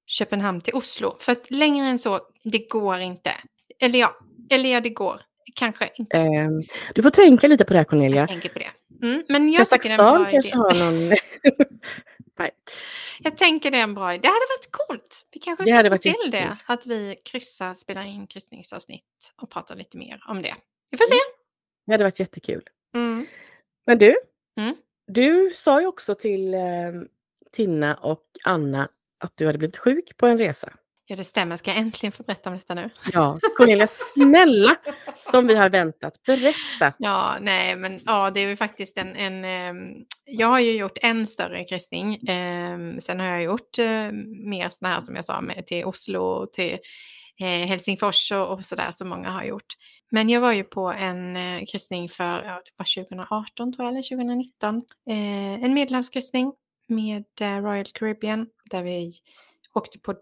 [0.07, 1.15] Köpenhamn till Oslo.
[1.19, 3.31] För att längre än så, det går inte.
[3.79, 4.15] Eller ja,
[4.51, 5.21] eller ja det går.
[5.55, 6.49] kanske inte Eh,
[6.95, 8.27] du får tänka lite på det här Cornelia.
[8.27, 8.71] tänker på det.
[9.07, 11.17] Mm, men jag Kazakstan kanske har någon...
[12.39, 12.51] Nej.
[13.19, 14.21] Jag tänker det är en bra idé.
[14.21, 15.25] Det hade varit coolt.
[15.31, 16.37] Vi kanske Det hade varit till det.
[16.37, 16.57] jättekul.
[16.65, 20.55] Att vi kryssar, spelar in kryssningsavsnitt och pratar lite mer om det.
[20.91, 21.15] Vi får se.
[21.85, 22.63] Det hade varit jättekul.
[22.95, 23.25] Mm.
[23.85, 24.15] Men du,
[24.57, 24.75] Mm.
[25.07, 26.59] du sa ju också till eh,
[27.51, 28.89] Tina och Anna
[29.19, 30.73] att du hade blivit sjuk på en resa.
[31.11, 31.57] Ja, det stämmer.
[31.57, 32.89] Ska jag äntligen få berätta om detta nu?
[33.13, 34.75] Ja, Cornelia, snälla,
[35.21, 36.93] som vi har väntat, berätta.
[36.97, 39.15] Ja, nej, men ja, det är ju faktiskt en...
[39.15, 42.19] en ehm, jag har ju gjort en större kryssning.
[42.27, 44.11] ehm, sen har jag gjort eh,
[44.45, 46.77] mer sådana här som jag sa med till Oslo och till
[47.39, 49.73] eh, Helsingfors och, och sådär som många har gjort.
[50.11, 53.91] Men jag var ju på en eh, kryssning för, ja, det var 2018 tror jag,
[53.91, 54.75] eller 2019.
[55.09, 56.53] Eh, en medelhavskryssning
[56.87, 59.13] med eh, Royal Caribbean där vi
[59.73, 60.15] åkte på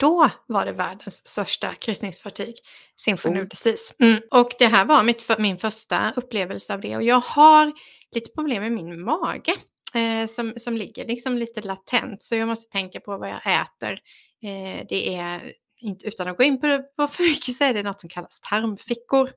[0.00, 2.54] då var det världens största kryssningsfartyg,
[2.96, 3.94] Symphony Seas.
[3.98, 4.20] Mm.
[4.30, 6.96] Och det här var mitt, min första upplevelse av det.
[6.96, 7.72] Och jag har
[8.14, 9.54] lite problem med min mage
[9.94, 12.22] eh, som, som ligger liksom lite latent.
[12.22, 13.92] Så jag måste tänka på vad jag äter.
[14.42, 17.74] Eh, det är, inte, utan att gå in på det på för mycket, så är
[17.74, 19.30] det något som kallas tarmfickor.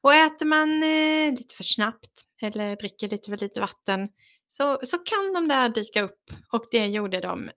[0.00, 2.10] Och äter man eh, lite för snabbt
[2.42, 4.08] eller dricker lite för lite vatten
[4.48, 6.30] så, så kan de där dyka upp.
[6.52, 7.50] Och det gjorde de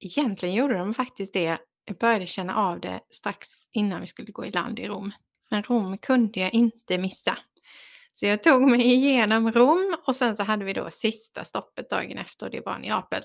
[0.00, 1.58] egentligen gjorde de faktiskt det.
[1.84, 5.12] Jag började känna av det strax innan vi skulle gå i land i Rom.
[5.50, 7.38] Men Rom kunde jag inte missa.
[8.12, 12.18] Så jag tog mig igenom Rom och sen så hade vi då sista stoppet dagen
[12.18, 13.22] efter och det var Neapel.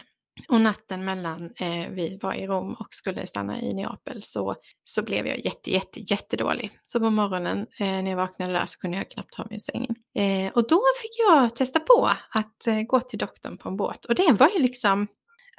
[0.48, 5.04] Och natten mellan eh, vi var i Rom och skulle stanna i Neapel så, så
[5.04, 6.80] blev jag jätte, jätte, jättedålig.
[6.88, 9.60] Så på morgonen eh, när jag vaknade där så kunde jag knappt ta mig ur
[9.60, 9.96] sängen.
[10.16, 14.06] Eh, och då fick jag testa på att eh, gå till doktorn på en båt.
[14.06, 15.08] Och det var ju liksom,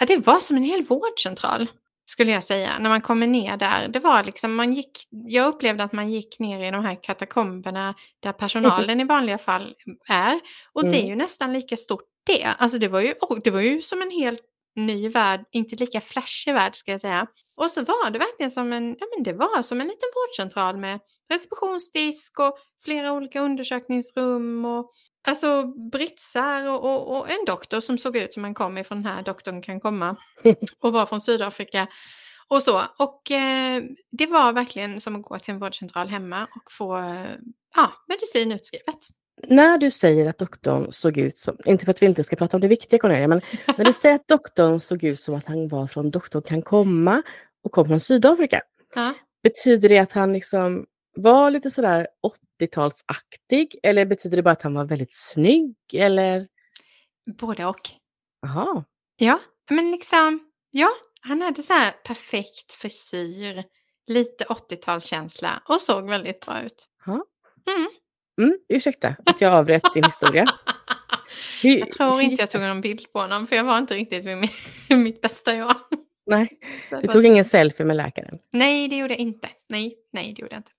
[0.01, 1.67] ja det var som en hel vårdcentral
[2.07, 2.79] skulle jag säga.
[2.79, 6.39] När man kommer ner där, det var liksom, man gick, jag upplevde att man gick
[6.39, 9.75] ner i de här katakomberna där personalen i vanliga fall
[10.09, 10.41] är.
[10.73, 11.09] Och det är Mm.
[11.11, 12.45] ju nästan lika stort det.
[12.59, 14.43] Alltså det var ju, och det var ju som en helt
[14.77, 17.27] ny värld, inte lika flashig värld ska jag säga.
[17.57, 20.77] Och så var det verkligen som en, ja men det var som en liten vårdcentral
[20.77, 21.01] med
[21.31, 24.91] receptionsdisk och flera olika undersökningsrum och
[25.29, 29.13] alltså britsar och, och, och en doktor som såg ut som han kom ifrån den
[29.13, 30.17] här doktorn kan komma
[30.81, 31.89] och var från Sydafrika
[32.49, 32.83] och så.
[32.99, 37.31] Och eh, det var verkligen som att gå till en vårdcentral hemma och få eh,
[37.77, 38.97] ja, medicin utskrivet.
[39.49, 42.57] När du säger att doktorn såg ut som, inte för att vi inte ska prata
[42.57, 43.41] om det viktiga Cornelia, men
[43.79, 47.23] när du säger att doktorn såg ut som att han var från Doktorn kan komma
[47.65, 48.61] och kom från Sydafrika,
[48.95, 49.15] Ja.
[49.43, 50.87] betyder det att han liksom
[51.17, 52.07] var lite sådär
[52.61, 56.49] 80-talsaktig eller betyder det bara att han var väldigt snygg eller?
[57.39, 57.91] Både och.
[58.47, 58.85] Aha.
[59.17, 63.65] Ja, men liksom, ja, han hade så här perfekt frisyr,
[64.07, 66.87] lite 80-talskänsla och såg väldigt bra ut.
[67.07, 67.25] Ja.
[67.77, 67.89] Mm.
[68.43, 70.45] Mm, ursäkta att jag avbröt din historia.
[71.63, 74.25] Hur- Jag tror inte jag tog någon bild på honom för jag var inte riktigt
[74.25, 74.51] vid min,
[75.03, 75.77] mitt bästa jag.
[76.27, 76.59] Nej,
[76.91, 78.39] du tog ingen selfie med läkaren.
[78.53, 79.49] Nej, det gjorde jag inte.
[79.69, 80.71] Nej, nej, det gjorde jag inte.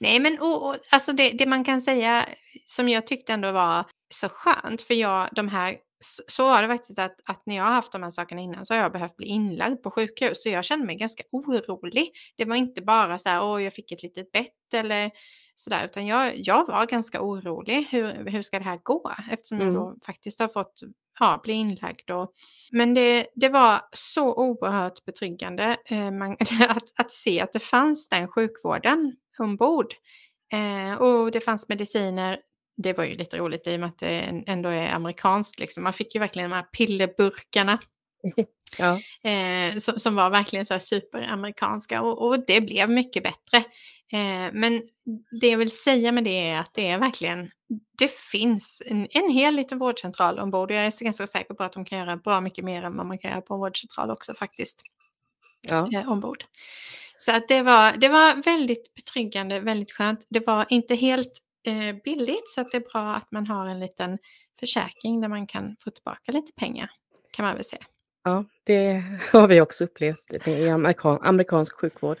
[0.00, 2.28] Nej, men och, och, alltså det, det man kan säga
[2.66, 3.84] som jag tyckte ändå var
[4.14, 7.64] så skönt, för jag, de här, så, så var det faktiskt att, att när jag
[7.64, 10.48] har haft de här sakerna innan så har jag behövt bli inlagd på sjukhus, så
[10.48, 12.12] jag kände mig ganska orolig.
[12.36, 15.10] Det var inte bara så här, åh, jag fick ett litet bett eller
[15.54, 17.86] sådär, utan jag, jag var ganska orolig.
[17.90, 19.12] Hur, hur ska det här gå?
[19.30, 19.74] Eftersom jag Mm.
[19.80, 20.80] då faktiskt har fått
[21.20, 22.10] ja, bli inlagd.
[22.10, 22.32] Och,
[22.72, 26.32] men det, det var så oerhört betryggande eh, man,
[26.68, 29.94] att, att se att det fanns den sjukvården ombord.
[30.52, 32.38] Eh, och det fanns mediciner.
[32.76, 35.58] Det var ju lite roligt i och med att det ändå är amerikanskt.
[35.58, 35.84] Liksom.
[35.84, 37.78] Man fick ju verkligen de här pillerburkarna
[38.78, 39.00] Ja.
[39.30, 43.64] eh, som, som var verkligen så här superamerikanska och, och det blev mycket bättre.
[44.12, 44.82] Eh, men
[45.40, 47.50] det jag vill säga med det är att det är verkligen,
[47.98, 51.72] det finns en, en hel liten vårdcentral ombord och jag är ganska säker på att
[51.72, 54.34] de kan göra bra mycket mer än vad man kan göra på en vårdcentral också
[54.34, 54.82] faktiskt
[55.68, 55.90] Ja.
[55.92, 56.44] eh, ombord.
[57.16, 60.26] Så att det var, det var väldigt betryggande, väldigt skönt.
[60.28, 61.32] Det var inte helt
[61.66, 64.18] eh, billigt så att det är bra att man har en liten
[64.60, 66.90] försäkring där man kan få tillbaka lite pengar
[67.32, 67.84] kan man väl säga.
[68.24, 72.18] Ja, det har vi också upplevt i amerikan, amerikansk sjukvård.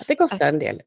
[0.00, 0.82] Att det kostar en del.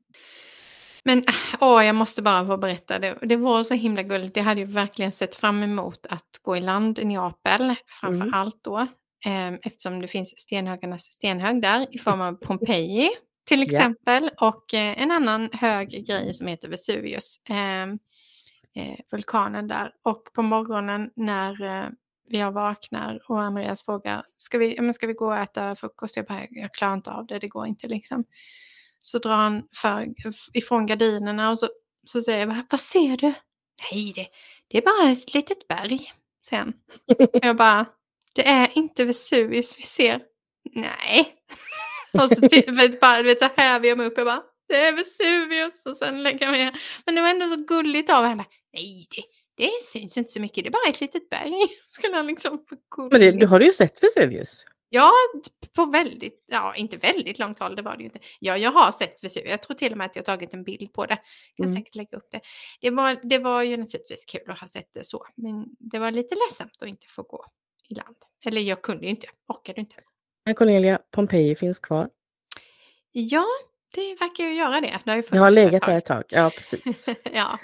[1.03, 1.23] Men
[1.59, 4.38] åh, jag måste bara få berätta, det, det var så himla gulligt.
[4.38, 8.34] Jag hade ju verkligen sett fram emot att gå i land i Neapel, framför Mm.
[8.34, 8.77] allt då,
[9.26, 13.09] eh, eftersom det finns stenhögarnas stenhög där i form av Pompeji
[13.47, 17.84] till exempel och eh, en annan hög grej som heter Vesuvius, eh,
[18.84, 19.91] eh, vulkanen där.
[20.03, 21.89] Och på morgonen när eh,
[22.38, 26.16] jag vaknar och Andreas frågar, ska vi, men ska vi gå och äta frukost?
[26.16, 28.26] Jag bara, jag klarar inte av det, det går inte liksom.
[28.99, 30.08] Så drar han för,
[30.53, 31.70] ifrån gardinerna och så
[32.06, 33.34] Så säger jag, vad ser du?
[33.91, 34.28] Nej, det,
[34.68, 36.14] det är bara ett litet berg.
[36.49, 36.74] Sen.
[37.34, 37.86] Jag bara,
[38.34, 40.22] det är inte Vesuvius vi ser.
[40.72, 41.36] Nej.
[42.14, 44.18] Och så typ, till, bara, vet, så häver jag mig upp.
[44.18, 45.86] Jag bara, det är Vesuvius.
[45.86, 46.72] Och sen lägger jag mig.
[47.06, 48.45] Men det var ändå så gulligt av henne.
[48.74, 49.24] Nej, det,
[49.56, 50.64] det syns inte så mycket.
[50.64, 51.53] Det är bara ett litet berg.
[51.90, 52.65] Skulle han liksom
[53.11, 54.65] Men det, du har ju sett Vesuvius?
[54.94, 55.11] Ja,
[55.76, 58.19] på väldigt, ja inte väldigt långt håll, det var det ju inte.
[58.40, 59.52] Ja, jag har sett Vesuvius.
[59.52, 61.18] Jag tror till och med att jag tagit en bild på det.
[61.57, 61.76] Kan Mm.
[61.78, 62.41] säkert lägga upp det.
[62.82, 66.11] Det var, det var ju naturligtvis kul att ha sett det så, men det var
[66.11, 67.45] lite ledsamt att inte få gå
[67.90, 68.15] i land.
[68.45, 69.95] Eller jag kunde ju inte, jag orkade inte.
[70.45, 72.10] Men Cornelia, Pompeji finns kvar.
[73.11, 73.45] Ja,
[73.94, 74.99] det verkar ju göra det.
[75.06, 76.23] Det har, ju Jag har legat där ett tag.
[76.30, 77.06] Ja, precis.
[77.34, 77.60] ja,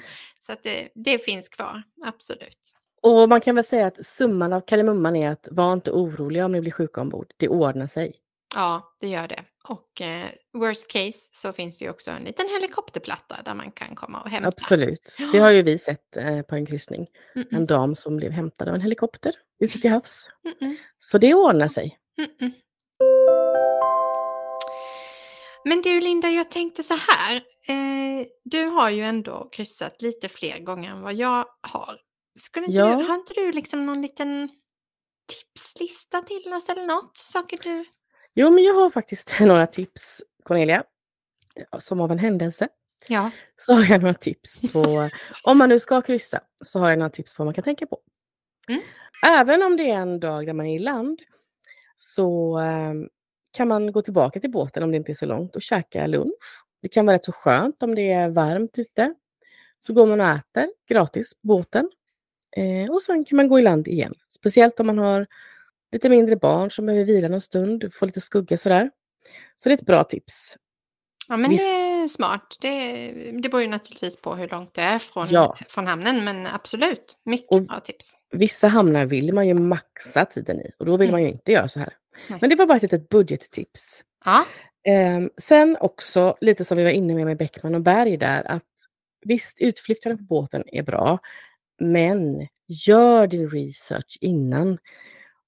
[0.48, 2.74] så att det, det finns kvar, absolut.
[3.02, 6.52] Och man kan väl säga att summan av kardemumman är att var inte oroliga om
[6.52, 7.34] ni blir sjuka ombord.
[7.38, 8.16] Det ordnar sig.
[8.56, 9.44] Ja, det gör det.
[9.70, 13.96] Och eh, worst case så finns det ju också en liten helikopterplatta där man kan
[13.96, 14.48] komma och hämta.
[14.48, 15.18] Absolut.
[15.32, 17.08] Det har ju vi sett eh, på en kryssning.
[17.36, 20.30] Mm, En dam som blev hämtad av en helikopter ute till havs.
[20.46, 20.78] mm, mm.
[20.98, 21.98] Så det ordnar sig.
[25.66, 27.42] Men du Linda, jag tänkte så här.
[27.68, 31.98] Eh, du har ju ändå kryssat lite fler gånger än vad jag har.
[32.40, 32.96] Skulle inte Ja.
[32.96, 34.50] du, har inte du liksom någon liten
[35.28, 37.18] tipslista till oss eller något?
[37.18, 37.86] Saker du...
[38.34, 40.84] Jo, men jag har faktiskt några tips, Cornelia.
[41.80, 42.68] Som av en händelse.
[43.08, 43.32] Ja.
[43.58, 45.10] Så har jag några tips på,
[45.44, 47.88] om man nu ska kryssa, så har jag några tips på vad man kan tänka
[47.88, 48.00] på.
[48.70, 48.82] Mm.
[49.26, 51.22] Även om det är en dag där man är i land
[51.96, 52.94] så eh,
[53.52, 56.34] kan man gå tillbaka till båten om det inte är så långt och käka lunch.
[56.82, 59.14] Det kan vara rätt så skönt om det är varmt ute.
[59.80, 61.90] Så går man och äter gratis på båten.
[62.58, 64.14] Eh, och sen kan man gå i land igen.
[64.30, 65.28] Speciellt om man har
[65.92, 68.92] lite mindre barn som behöver vila någon stund, få lite skugga sådär.
[69.56, 70.58] Så det är ett bra tips.
[71.28, 71.64] ja, men Visst.
[71.64, 72.58] det är smart.
[72.62, 75.58] Det, det beror ju naturligtvis på hur långt det är från, Ja.
[75.70, 77.18] från hamnen, men absolut.
[77.26, 78.12] Mycket Och- bra tips.
[78.32, 81.12] Vissa hamnar vill man ju maxa tiden i och då vill Mm.
[81.12, 81.94] man ju inte göra så här.
[82.28, 82.38] Nej.
[82.42, 84.04] Men det var bara ett litet budgettips.
[84.26, 84.46] Ja.
[84.88, 88.64] Ehm, sen också lite som vi var inne med med Bäckman och Berg där att
[89.26, 91.20] visst utflykterna på båten är bra
[91.80, 94.78] men gör din research innan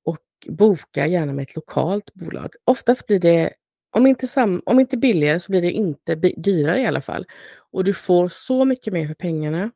[0.05, 2.53] och boka gärna med ett lokalt bolag.
[2.63, 3.53] Oftast blir det,
[3.91, 7.25] om inte, sam, om inte billigare så blir det inte dyrare i alla fall.
[7.71, 9.71] Och du får så mycket mer för pengarna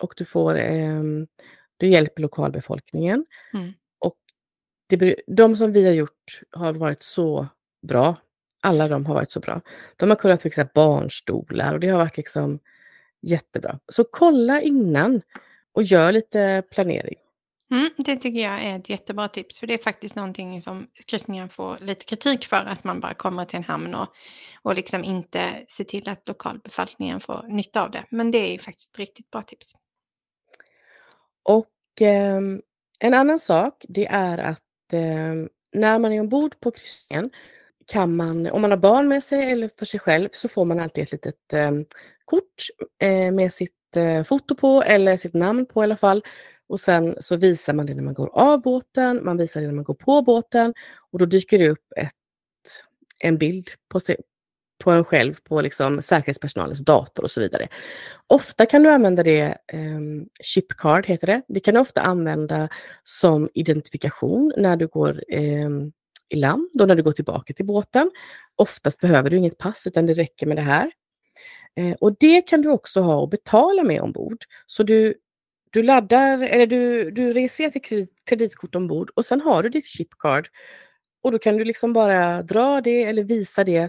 [0.00, 1.26] och du får ehm,
[1.76, 3.26] du hjälper lokalbefolkningen.
[3.54, 3.72] Mm.
[3.98, 4.16] Och
[4.88, 7.46] det, de som vi har gjort har varit så
[7.88, 8.16] bra.
[8.64, 9.60] Alla de har varit så bra.
[9.96, 12.58] De har kunnat fixa barnstolar och det har varit liksom
[13.20, 13.78] jättebra.
[13.86, 15.22] Så kolla innan
[15.72, 17.16] och gör lite planering.
[17.72, 19.60] Mm, det tycker jag är ett jättebra tips.
[19.60, 22.56] För det är faktiskt någonting som kryssningen får lite kritik för.
[22.56, 24.08] Att man bara kommer till en hamn och,
[24.62, 28.04] och liksom inte ser till att lokalbefolkningen får nytta av det.
[28.10, 29.66] Men det är faktiskt ett riktigt bra tips.
[31.42, 31.70] Och
[32.00, 32.62] ehm,
[32.98, 37.30] en annan sak det är att ehm, när man är ombord på kryssningen
[37.92, 40.80] kan man, om man har barn med sig eller för sig själv, så får man
[40.80, 41.70] alltid ett litet eh,
[42.24, 42.66] kort
[43.02, 46.24] eh, med sitt eh, foto på eller sitt namn på i alla fall.
[46.68, 49.74] Och sen så visar man det när man går av båten, man visar det när
[49.74, 50.74] man går på båten
[51.10, 52.12] och då dyker det upp ett,
[53.18, 54.16] en bild på, sig,
[54.84, 57.68] på en själv på liksom säkerhetspersonalens dator och så vidare.
[58.26, 61.42] Ofta kan du använda det, ehm, um, chipcard heter det.
[61.48, 62.68] Det kan du ofta använda
[63.04, 65.92] som identifikation när du går ehm,
[66.32, 68.10] i land och när du går tillbaka till båten.
[68.56, 70.90] Oftast behöver du inget pass utan det räcker med det här.
[71.76, 74.38] Eh, och det kan du också ha och betala med ombord.
[74.66, 75.14] Så du,
[75.70, 79.86] du laddar, eller du, du registrerar till kredit, kreditkort ombord och sen har du ditt
[79.86, 80.48] chipcard.
[81.22, 83.88] Och då kan du liksom bara dra det eller visa det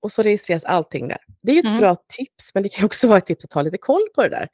[0.00, 1.18] och så registreras allting där.
[1.42, 1.78] Det är ett Mm.
[1.80, 4.28] bra tips, men det kan också vara ett tips att ha lite koll på det
[4.28, 4.48] där.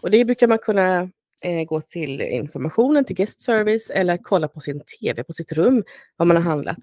[0.00, 1.10] Och det brukar man kunna
[1.42, 5.84] eh, gå till informationen, till guest service eller kolla på sin TV på sitt rum
[6.16, 6.78] vad man har handlat.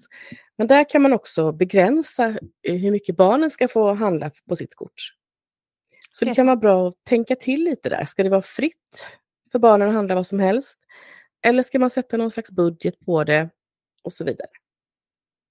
[0.58, 2.26] Men där kan man också begränsa
[2.62, 5.00] eh, hur mycket barnen ska få handla på sitt kort.
[6.10, 8.04] Så det Det- kan vara bra att tänka till lite där.
[8.04, 9.06] Ska det vara fritt
[9.52, 10.78] för barnen att handla vad som helst?
[11.46, 13.50] Eller ska man sätta någon slags budget på det?
[14.02, 14.48] Och så vidare.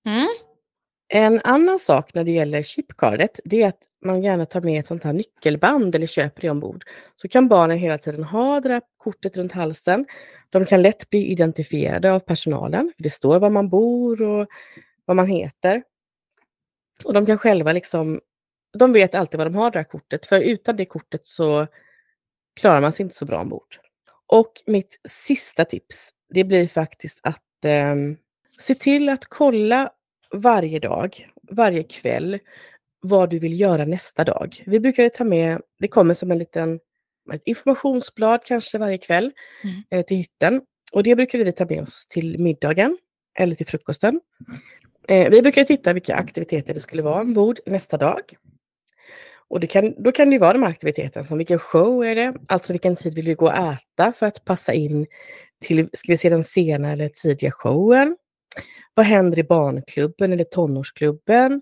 [0.06, 0.27] Mm.
[1.11, 4.88] En annan sak när det gäller chipcardet, det är att man gärna tar med ett
[4.88, 6.86] sånt här nyckelband eller köper det ombord.
[7.15, 10.06] Så kan barnen hela tiden ha det där kortet runt halsen.
[10.49, 12.94] De kan lätt bli identifierade av personalen.
[12.98, 14.48] Det står var man bor och
[15.06, 15.84] vad man heter.
[17.03, 18.22] Och de kan själva liksom,
[18.77, 21.68] de vet alltid vad de har det där kortet, för utan det kortet så
[22.60, 23.80] klarar man sig inte så bra ombord.
[24.27, 27.95] Och mitt sista tips, det blir faktiskt att eh,
[28.60, 29.91] se till att kolla
[30.34, 32.39] varje dag, varje kväll,
[33.01, 34.64] vad du vill göra nästa dag.
[34.65, 36.80] Vi brukar ta med, det kommer som en liten
[37.34, 39.31] ett informationsblad kanske varje kväll
[39.64, 39.84] Mm.
[39.89, 40.61] eh, till hytten.
[40.91, 42.97] Och det brukade vi ta med oss till middagen
[43.39, 44.22] eller till frukosten.
[45.07, 48.22] Eh, vi brukade titta vilka aktiviteter det skulle vara ombord nästa dag.
[49.47, 52.73] Och kan, då kan det vara de här aktiviteterna som vilken show är det, alltså
[52.73, 55.07] vilken tid vill vi gå och äta för att passa in
[55.61, 58.18] till, ska vi se den sena eller tidiga showen?
[58.93, 61.61] Vad händer i barnklubben eller tonårsklubben?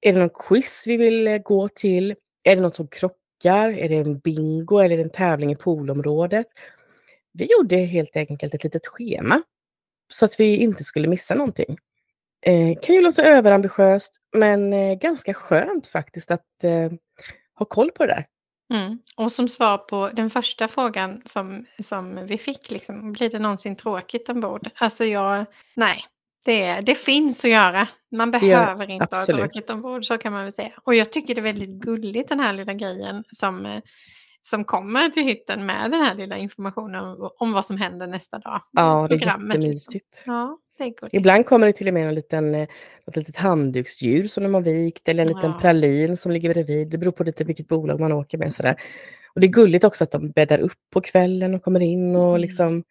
[0.00, 2.14] Är det någon quiz vi vill eh, gå till?
[2.44, 3.68] Är det något som krockar?
[3.68, 6.46] Är det en bingo eller en tävling i poolområdet?
[7.32, 9.42] Vi gjorde helt enkelt ett litet schema
[10.12, 11.78] så att vi inte skulle missa någonting.
[12.40, 16.92] Eh, kan ju låta överambitiöst men eh, ganska skönt faktiskt att eh,
[17.54, 18.26] ha koll på det där.
[18.74, 18.98] Mm.
[19.16, 23.76] Och som svar på den första frågan som, som vi fick, liksom, blir det någonsin
[23.76, 24.70] tråkigt ombord?
[24.74, 26.04] Alltså jag, nej,
[26.44, 27.88] det, det finns att göra.
[28.16, 29.40] Man behöver inte absolut.
[29.40, 30.72] ha tråkigt ombord, så kan man väl säga.
[30.84, 33.82] Och jag tycker det är väldigt gulligt den här lilla grejen som, eh,
[34.46, 38.38] som kommer till hytten med den här lilla informationen om, om vad som händer nästa
[38.38, 38.62] dag.
[38.72, 39.46] Ja, det är liksom.
[39.50, 40.22] jättemysigt.
[40.26, 40.92] Ja, det.
[41.12, 42.68] Ibland kommer det till och med en liten, eh,
[43.06, 45.58] något litet handduksdjur som de har vikt eller en liten Ja.
[45.60, 46.88] pralin som ligger bredvid.
[46.88, 48.54] Det beror på lite vilket bolag man åker med.
[48.54, 48.76] Sådär.
[49.34, 52.28] Och det är gulligt också att de bäddar upp på kvällen och kommer in och
[52.28, 52.40] Mm.
[52.40, 52.84] liksom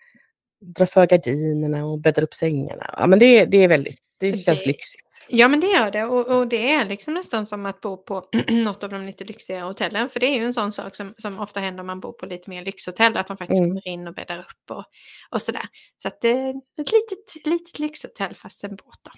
[0.61, 2.95] drar för gardinerna och bäddar upp sängarna.
[2.97, 3.99] Ja, men det, det är väldigt,
[4.31, 5.01] det känns Det- lyxigt.
[5.27, 8.25] Ja men det gör det och, och det är liksom nästan som att bo på
[8.49, 10.09] något av de lite lyxigare hotellen.
[10.09, 12.25] För det är ju en sån sak som, som ofta händer om man bor på
[12.25, 13.17] lite mer lyxhotell.
[13.17, 13.69] Att de faktiskt Mm.
[13.69, 14.83] kommer in och bäddar upp och,
[15.29, 15.67] och sådär.
[16.01, 19.11] Så att det är ett litet, litet lyxhotell fast en båt då.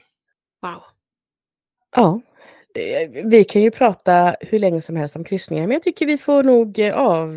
[0.69, 0.83] Wow.
[1.95, 2.21] Ja,
[2.73, 6.17] det, vi kan ju prata hur länge som helst om kryssningar men jag tycker vi
[6.17, 7.29] får nog eh, av,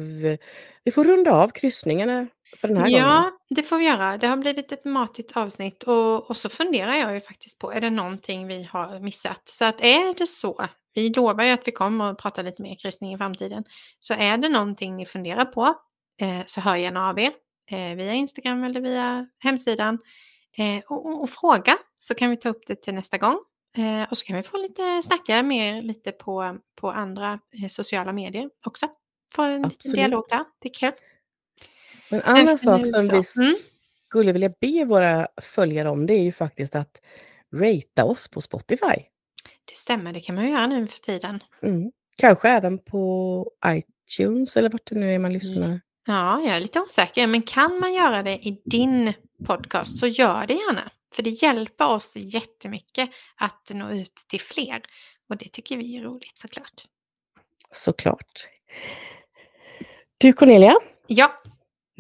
[0.85, 2.27] vi får runda av kryssningarna
[2.57, 3.01] för den här gången.
[3.01, 4.19] Ja, det får vi göra.
[4.19, 7.81] Det har blivit ett matigt avsnitt och, och så funderar jag ju faktiskt på, är
[7.81, 9.43] det någonting vi har missat?
[9.49, 12.75] Så att är det så, vi lovar ju att vi kommer att prata lite mer
[12.75, 13.65] kryssning i framtiden,
[14.01, 15.75] så är det någonting ni funderar på
[16.21, 17.33] eh, så hör gärna av er
[17.71, 19.99] eh, via Instagram eller via hemsidan
[20.59, 23.39] eh, och, och, och fråga så kan vi ta upp det till nästa gång.
[23.77, 28.13] Eh, och så kan vi få lite snacka mer lite på, på andra eh, sociala
[28.13, 28.89] medier också.
[29.35, 29.97] Få en liten Absolut.
[29.97, 30.93] dialog där, det är kul.
[32.11, 33.57] En annan sak som vi Mm.
[34.09, 37.01] skulle vilja be våra följare om det är ju faktiskt att
[37.55, 39.03] ratea oss på Spotify.
[39.65, 41.43] Det stämmer, det kan man ju göra nu för tiden.
[41.62, 41.93] Mm.
[42.16, 45.81] Kanske även på iTunes eller vart det nu är man lyssnar.
[46.07, 49.12] Ja, jag är lite osäker, men kan man göra det i din
[49.45, 50.91] podcast så gör det gärna.
[51.15, 54.82] För det hjälper oss jättemycket att nå ut till fler.
[55.28, 56.85] Och det tycker vi är roligt såklart.
[57.73, 58.49] Såklart.
[60.19, 60.74] Du Cornelia,
[61.07, 61.43] Ja,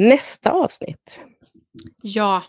[0.08, 1.20] nästa avsnitt.
[2.02, 2.42] ja.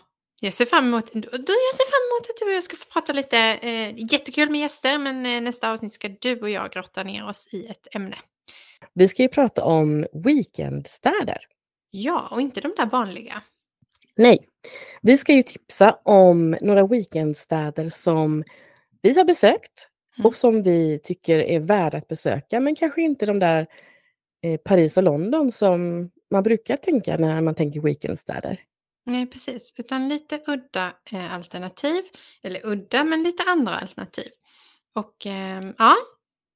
[0.44, 3.12] Jag ser fram emot, jag ser fram emot att du och jag ska få prata
[3.12, 3.38] lite.
[3.38, 7.48] Eh, jättekul med gäster, men eh, nästa avsnitt ska du och jag grotta ner oss
[7.50, 8.16] i ett ämne.
[8.94, 11.38] Vi ska ju prata om weekendstäder.
[11.90, 13.42] Ja, och inte de där vanliga.
[14.16, 14.48] Nej,
[15.02, 18.44] vi ska ju tipsa om några weekendstäder som
[19.02, 19.88] vi har besökt
[20.18, 20.26] Mm.
[20.26, 23.66] och som vi tycker är värda att besöka, men kanske inte de där
[24.42, 28.60] eh, Paris och London som man brukar tänka när man tänker weekendstäder.
[29.06, 29.74] Nej, precis.
[29.76, 32.02] Utan lite udda eh, alternativ.
[32.42, 34.28] Eller udda, men lite andra alternativ.
[34.94, 35.94] Och ehm, ja,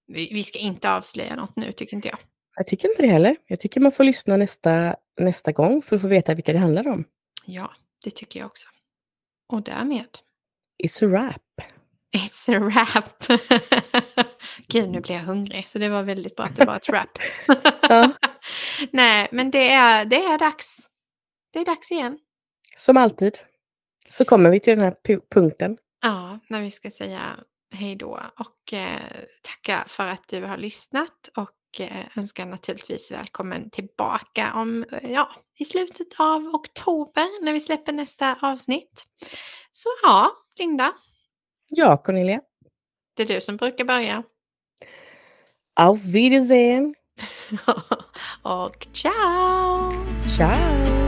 [0.07, 2.19] vi, vi ska inte avslöja något nu, tycker inte jag.
[2.57, 3.37] Jag tycker inte det heller.
[3.47, 6.89] Jag tycker man får lyssna nästa, nästa gång för att få veta vilka det handlar
[6.89, 7.05] om.
[7.45, 7.73] Ja,
[8.05, 8.67] det tycker jag också.
[9.53, 10.19] Och därmed,
[10.85, 11.67] It's a wrap.
[12.17, 13.41] it's a wrap.
[14.69, 15.69] Gud, nu blir jag hungrig.
[15.69, 17.19] Så det var väldigt bra att det var ett wrap.
[17.89, 18.13] Ja.
[18.91, 20.77] Nej, men det är, det är dags.
[21.53, 22.19] Det är dags igen.
[22.77, 23.39] Som alltid
[24.09, 25.79] så kommer vi till den här pu- punkten.
[26.03, 27.37] Ja, när vi ska säga
[27.71, 29.01] hej då och eh,
[29.43, 35.31] tacka för att du har lyssnat och eh, önskar naturligtvis välkommen tillbaka om, eh, ja,
[35.59, 39.05] i slutet av oktober när vi släpper nästa avsnitt.
[39.73, 40.93] Så ja, Linda,
[41.69, 42.41] Ja, Cornelia.
[43.15, 44.23] det är du som brukar börja.
[45.75, 46.95] Auf Wiedersehen.
[48.47, 49.93] och ciao!
[50.27, 51.06] Ciao!